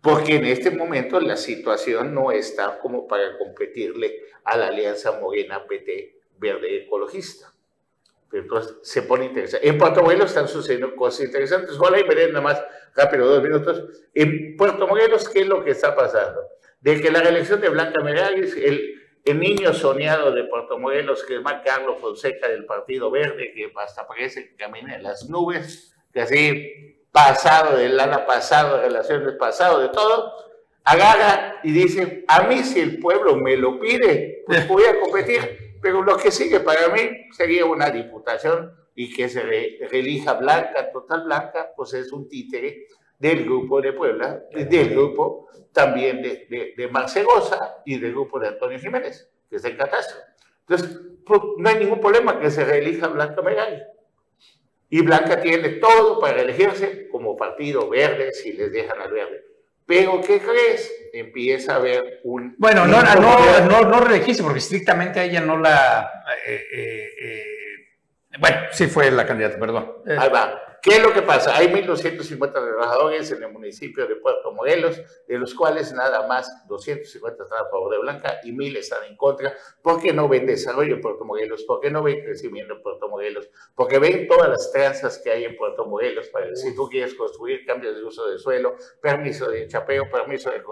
porque 0.00 0.36
en 0.36 0.46
este 0.46 0.70
momento 0.70 1.20
la 1.20 1.36
situación 1.36 2.14
no 2.14 2.32
está 2.32 2.78
como 2.78 3.06
para 3.06 3.36
competirle 3.36 4.20
a 4.44 4.56
la 4.56 4.68
alianza 4.68 5.12
Morena 5.20 5.66
PT 5.66 6.16
Verde 6.38 6.84
Ecologista. 6.84 7.52
Entonces 8.32 8.76
se 8.82 9.02
pone 9.02 9.26
interesante. 9.26 9.68
En 9.68 9.76
Puerto 9.76 10.02
Morelos 10.02 10.26
están 10.26 10.48
sucediendo 10.48 10.94
cosas 10.94 11.26
interesantes. 11.26 11.76
Ojalá 11.76 11.98
y 11.98 12.04
veré 12.04 12.28
nada 12.28 12.40
más 12.40 12.62
rápido, 12.94 13.26
dos 13.26 13.42
minutos. 13.42 13.84
En 14.14 14.56
Puerto 14.56 14.86
Morelos, 14.86 15.28
¿qué 15.28 15.40
es 15.40 15.46
lo 15.48 15.64
que 15.64 15.72
está 15.72 15.94
pasando? 15.94 16.40
De 16.80 17.00
que 17.00 17.10
la 17.10 17.20
reelección 17.20 17.60
de 17.60 17.68
Blanca 17.68 18.02
Meragis, 18.02 18.56
el, 18.56 19.02
el 19.24 19.38
niño 19.38 19.74
soñado 19.74 20.32
de 20.32 20.44
Puerto 20.44 20.78
Morelos, 20.78 21.24
que 21.24 21.36
es 21.36 21.42
más 21.42 21.62
Carlos 21.64 22.00
Fonseca 22.00 22.48
del 22.48 22.64
Partido 22.64 23.10
Verde, 23.10 23.52
que 23.52 23.70
hasta 23.76 24.06
parece 24.06 24.48
que 24.48 24.56
camina 24.56 24.94
en 24.94 25.02
las 25.02 25.28
nubes, 25.28 25.94
que 26.12 26.20
así 26.20 26.99
pasado, 27.12 27.76
del 27.76 27.96
lana 27.96 28.26
pasado, 28.26 28.76
de 28.76 28.82
relaciones 28.82 29.34
pasado, 29.38 29.80
de 29.80 29.88
todo, 29.88 30.32
agarra 30.84 31.60
y 31.62 31.72
dice, 31.72 32.24
a 32.28 32.42
mí 32.44 32.62
si 32.62 32.80
el 32.80 32.98
pueblo 32.98 33.36
me 33.36 33.56
lo 33.56 33.78
pide, 33.78 34.42
pues 34.46 34.66
voy 34.68 34.84
a 34.84 34.98
competir, 35.00 35.76
pero 35.82 36.02
lo 36.02 36.16
que 36.16 36.30
sigue 36.30 36.60
para 36.60 36.88
mí 36.88 37.28
sería 37.32 37.64
una 37.64 37.90
diputación 37.90 38.74
y 38.94 39.14
que 39.14 39.28
se 39.28 39.42
relija 39.42 40.34
Blanca, 40.34 40.90
total 40.92 41.24
Blanca, 41.24 41.70
pues 41.76 41.94
es 41.94 42.12
un 42.12 42.28
títere 42.28 42.86
del 43.18 43.44
grupo 43.44 43.80
de 43.80 43.92
Puebla, 43.92 44.42
del 44.52 44.90
grupo 44.90 45.48
también 45.72 46.22
de, 46.22 46.46
de, 46.48 46.74
de 46.76 46.88
Marcegosa 46.88 47.82
y 47.84 47.98
del 47.98 48.12
grupo 48.12 48.40
de 48.40 48.48
Antonio 48.48 48.78
Jiménez, 48.78 49.30
que 49.48 49.56
es 49.56 49.64
el 49.64 49.76
catastro. 49.76 50.18
Entonces, 50.66 51.00
pues, 51.26 51.40
no 51.58 51.68
hay 51.68 51.78
ningún 51.78 52.00
problema 52.00 52.38
que 52.40 52.50
se 52.50 52.64
reelija 52.64 53.08
Blanca 53.08 53.42
Megali. 53.42 53.80
Y 54.90 55.02
Blanca 55.02 55.40
tiene 55.40 55.68
todo 55.70 56.18
para 56.20 56.42
elegirse 56.42 57.08
como 57.08 57.36
partido 57.36 57.88
verde 57.88 58.32
si 58.32 58.52
les 58.52 58.72
dejan 58.72 59.00
al 59.00 59.12
verde. 59.12 59.44
Pero, 59.86 60.20
¿qué 60.20 60.38
crees? 60.38 60.92
Empieza 61.12 61.72
a 61.72 61.76
haber 61.76 62.20
un... 62.24 62.54
Bueno, 62.58 62.86
no, 62.86 63.02
no, 63.02 63.60
no, 63.66 63.82
no, 63.88 64.00
reelegirse 64.00 64.42
porque 64.42 64.58
estrictamente 64.58 65.22
ella 65.22 65.40
no 65.40 65.58
la... 65.58 66.10
Eh, 66.46 66.64
eh, 66.72 67.08
eh, 67.22 67.44
bueno, 68.38 68.58
sí 68.70 68.86
fue 68.86 69.10
la 69.10 69.26
candidata, 69.26 69.58
perdón. 69.58 70.02
Ahí 70.06 70.28
va. 70.28 70.70
¿Qué 70.82 70.96
es 70.96 71.02
lo 71.02 71.12
que 71.12 71.20
pasa? 71.20 71.54
Hay 71.56 71.66
1.250 71.66 72.52
trabajadores 72.52 73.30
en 73.32 73.42
el 73.42 73.52
municipio 73.52 74.06
de 74.06 74.16
Puerto 74.16 74.50
Morelos, 74.52 74.98
de 75.28 75.38
los 75.38 75.54
cuales 75.54 75.92
nada 75.92 76.26
más 76.26 76.66
250 76.68 77.42
están 77.42 77.58
a 77.58 77.68
favor 77.68 77.92
de 77.92 77.98
Blanca 77.98 78.40
y 78.44 78.52
1.000 78.52 78.78
están 78.78 79.04
en 79.04 79.16
contra. 79.16 79.52
¿Por 79.82 80.00
qué 80.00 80.14
no 80.14 80.26
ven 80.26 80.46
desarrollo 80.46 80.94
en 80.94 81.02
Puerto 81.02 81.26
Morelos? 81.26 81.64
¿Por 81.64 81.80
qué 81.80 81.90
no 81.90 82.02
ven 82.02 82.24
crecimiento 82.24 82.72
en 82.72 82.82
Puerto 82.82 83.08
Morelos? 83.08 83.50
Porque 83.74 83.98
ven 83.98 84.26
todas 84.26 84.48
las 84.48 84.72
tranzas 84.72 85.18
que 85.18 85.30
hay 85.30 85.44
en 85.44 85.54
Puerto 85.56 85.84
Morelos 85.84 86.28
para 86.28 86.54
si 86.56 86.74
tú 86.74 86.88
quieres 86.88 87.14
construir 87.14 87.66
cambios 87.66 87.96
de 87.96 88.04
uso 88.04 88.30
de 88.30 88.38
suelo, 88.38 88.76
permiso 89.02 89.50
de 89.50 89.68
chapeo, 89.68 90.08
permiso 90.10 90.50
de 90.50 90.62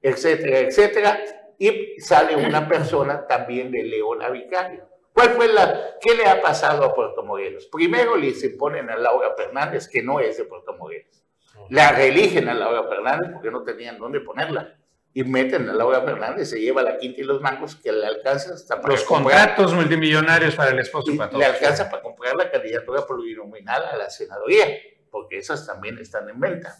etcétera, 0.00 0.60
etcétera. 0.60 1.24
Y 1.58 2.00
sale 2.00 2.34
una 2.34 2.66
persona 2.66 3.26
también 3.26 3.70
de 3.70 3.82
León 3.82 4.20
Vicario 4.32 4.93
¿Cuál 5.14 5.30
fue 5.30 5.46
la, 5.46 5.96
qué 6.00 6.12
le 6.16 6.26
ha 6.26 6.42
pasado 6.42 6.84
a 6.84 6.92
Puerto 6.92 7.22
Morelos? 7.22 7.66
Primero 7.66 8.16
le 8.16 8.34
se 8.34 8.50
ponen 8.50 8.90
a 8.90 8.96
Laura 8.96 9.32
Fernández, 9.36 9.88
que 9.88 10.02
no 10.02 10.18
es 10.18 10.36
de 10.36 10.44
Puerto 10.44 10.74
Morelos. 10.76 11.24
La 11.70 11.92
reeligen 11.92 12.48
a 12.48 12.54
Laura 12.54 12.88
Fernández 12.88 13.30
porque 13.32 13.52
no 13.52 13.62
tenían 13.62 13.96
dónde 13.96 14.20
ponerla. 14.20 14.76
Y 15.12 15.22
meten 15.22 15.68
a 15.68 15.72
Laura 15.72 16.02
Fernández, 16.02 16.50
se 16.50 16.60
lleva 16.60 16.82
la 16.82 16.98
quinta 16.98 17.20
y 17.20 17.24
los 17.24 17.40
mangos 17.40 17.76
que 17.76 17.92
le 17.92 18.04
alcanza 18.04 18.54
hasta 18.54 18.80
para 18.80 18.94
Los 18.94 19.04
contratos 19.04 19.72
multimillonarios 19.72 20.56
para 20.56 20.72
el 20.72 20.80
esposo 20.80 21.12
y, 21.12 21.16
para 21.16 21.30
todos. 21.30 21.38
Le 21.38 21.46
alcanza 21.46 21.88
para 21.88 22.02
comprar 22.02 22.34
la 22.34 22.50
candidatura 22.50 23.06
plurinominal 23.06 23.84
a 23.84 23.96
la 23.96 24.10
senaduría, 24.10 24.66
porque 25.12 25.38
esas 25.38 25.64
también 25.64 25.96
están 25.98 26.28
en 26.28 26.40
venta. 26.40 26.76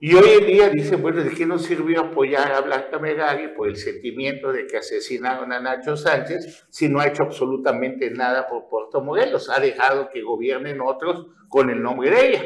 Y 0.00 0.14
hoy 0.14 0.30
en 0.40 0.46
día 0.46 0.68
dice, 0.68 0.94
bueno, 0.96 1.24
¿de 1.24 1.30
qué 1.30 1.44
nos 1.44 1.64
sirvió 1.64 2.00
apoyar 2.00 2.52
a 2.52 2.60
Blanca 2.60 3.00
Megari 3.00 3.48
por 3.48 3.68
el 3.68 3.76
sentimiento 3.76 4.52
de 4.52 4.66
que 4.66 4.76
asesinaron 4.76 5.52
a 5.52 5.58
Nacho 5.60 5.96
Sánchez 5.96 6.66
si 6.70 6.88
no 6.88 7.00
ha 7.00 7.08
hecho 7.08 7.24
absolutamente 7.24 8.08
nada 8.10 8.46
por 8.46 8.68
Puerto 8.68 9.00
Morelos? 9.00 9.50
Ha 9.50 9.58
dejado 9.58 10.08
que 10.12 10.22
gobiernen 10.22 10.80
otros 10.80 11.26
con 11.48 11.68
el 11.70 11.82
nombre 11.82 12.10
de 12.10 12.28
ella. 12.28 12.44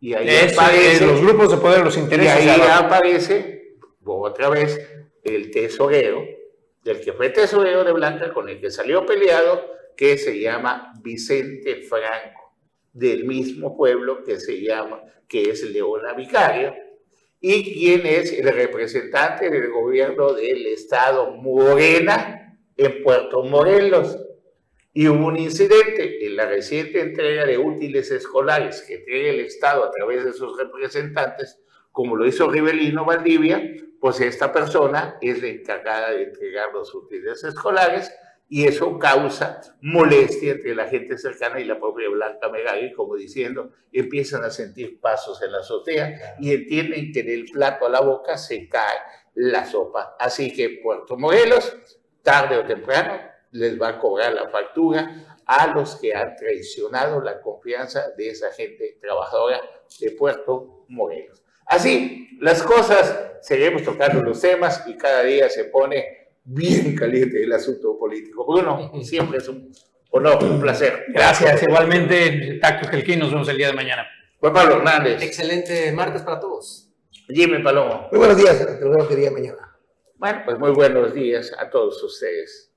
Y 0.00 0.14
ahí 0.14 0.28
aparece, 0.28 1.04
los 1.04 1.20
grupos 1.20 1.50
de 1.50 1.56
poder, 1.56 1.82
los 1.82 1.96
intereses. 1.96 2.44
Y 2.44 2.48
ahí 2.48 2.60
aparece 2.60 3.58
otra 4.04 4.48
vez 4.48 4.80
el 5.24 5.50
tesorero, 5.50 6.22
del 6.84 7.00
que 7.00 7.12
fue 7.12 7.30
tesorero 7.30 7.84
de 7.84 7.92
Blanca, 7.92 8.32
con 8.32 8.48
el 8.48 8.60
que 8.60 8.70
salió 8.70 9.04
peleado, 9.04 9.66
que 9.96 10.16
se 10.16 10.38
llama 10.38 10.92
Vicente 11.02 11.82
Franco, 11.82 12.47
del 12.92 13.24
mismo 13.24 13.76
pueblo 13.76 14.24
que 14.24 14.40
se 14.40 14.60
llama, 14.60 15.02
que 15.28 15.50
es 15.50 15.62
Leona 15.62 16.14
Vicario, 16.14 16.74
y 17.40 17.72
quien 17.72 18.06
es 18.06 18.32
el 18.32 18.52
representante 18.52 19.50
del 19.50 19.70
gobierno 19.70 20.32
del 20.32 20.66
estado 20.66 21.32
Morena 21.32 22.58
en 22.76 23.02
Puerto 23.02 23.42
Morelos. 23.44 24.18
Y 24.92 25.06
hubo 25.06 25.26
un 25.26 25.38
incidente 25.38 26.26
en 26.26 26.34
la 26.34 26.46
reciente 26.46 27.00
entrega 27.00 27.44
de 27.44 27.58
útiles 27.58 28.10
escolares 28.10 28.82
que 28.82 28.94
entrega 28.96 29.30
el 29.30 29.40
Estado 29.40 29.84
a 29.84 29.90
través 29.92 30.24
de 30.24 30.32
sus 30.32 30.56
representantes, 30.58 31.60
como 31.92 32.16
lo 32.16 32.26
hizo 32.26 32.50
Rivelino 32.50 33.04
Valdivia, 33.04 33.62
pues 34.00 34.20
esta 34.20 34.52
persona 34.52 35.18
es 35.20 35.42
la 35.42 35.48
encargada 35.48 36.10
de 36.12 36.24
entregar 36.24 36.72
los 36.72 36.94
útiles 36.94 37.44
escolares 37.44 38.12
y 38.48 38.66
eso 38.66 38.98
causa 38.98 39.60
molestia 39.82 40.52
entre 40.52 40.74
la 40.74 40.86
gente 40.86 41.18
cercana 41.18 41.60
y 41.60 41.64
la 41.64 41.78
propia 41.78 42.08
Blanca 42.08 42.48
Megari, 42.48 42.92
como 42.92 43.14
diciendo, 43.14 43.72
empiezan 43.92 44.42
a 44.42 44.50
sentir 44.50 45.00
pasos 45.00 45.42
en 45.42 45.52
la 45.52 45.58
azotea 45.58 46.36
y 46.40 46.54
entienden 46.54 47.12
que 47.12 47.20
en 47.20 47.28
el 47.28 47.44
plato 47.44 47.86
a 47.86 47.90
la 47.90 48.00
boca 48.00 48.38
se 48.38 48.68
cae 48.68 48.98
la 49.34 49.66
sopa. 49.66 50.16
Así 50.18 50.52
que 50.52 50.80
Puerto 50.82 51.16
Morelos, 51.18 51.76
tarde 52.22 52.56
o 52.56 52.64
temprano, 52.64 53.20
les 53.50 53.80
va 53.80 53.88
a 53.88 53.98
cobrar 53.98 54.32
la 54.32 54.48
factura 54.48 55.38
a 55.46 55.66
los 55.68 55.96
que 55.96 56.14
han 56.14 56.34
traicionado 56.36 57.20
la 57.20 57.40
confianza 57.40 58.10
de 58.16 58.30
esa 58.30 58.52
gente 58.52 58.98
trabajadora 59.00 59.60
de 60.00 60.10
Puerto 60.12 60.84
Morelos. 60.88 61.42
Así, 61.66 62.28
las 62.40 62.62
cosas, 62.62 63.32
seguimos 63.42 63.82
tocando 63.82 64.22
los 64.22 64.40
temas 64.40 64.84
y 64.86 64.96
cada 64.96 65.22
día 65.22 65.50
se 65.50 65.64
pone 65.64 66.17
bien 66.48 66.96
caliente 66.96 67.42
el 67.42 67.52
asunto 67.52 67.98
político. 67.98 68.46
Bruno, 68.46 68.90
siempre 69.02 69.38
es 69.38 69.48
un 69.48 69.70
honor, 70.10 70.42
un 70.42 70.60
placer. 70.60 71.04
Gracias, 71.08 71.62
igualmente, 71.62 72.58
Tacto 72.60 72.88
Gelquín, 72.88 73.18
nos 73.18 73.30
vemos 73.30 73.48
el 73.48 73.58
día 73.58 73.68
de 73.68 73.74
mañana. 73.74 74.06
Juan 74.40 74.52
Pablo 74.52 74.76
Hernández. 74.76 75.22
Excelente 75.22 75.92
martes 75.92 76.22
para 76.22 76.40
todos. 76.40 76.90
Jimmy 77.28 77.62
Palomo. 77.62 78.08
Muy 78.10 78.18
buenos 78.18 78.36
días, 78.38 78.80
vemos 78.80 79.10
el 79.10 79.16
día 79.16 79.28
de 79.28 79.34
mañana. 79.34 79.76
Bueno, 80.16 80.42
pues 80.44 80.58
muy 80.58 80.70
buenos 80.70 81.12
días 81.12 81.52
a 81.58 81.68
todos 81.68 82.02
ustedes. 82.02 82.67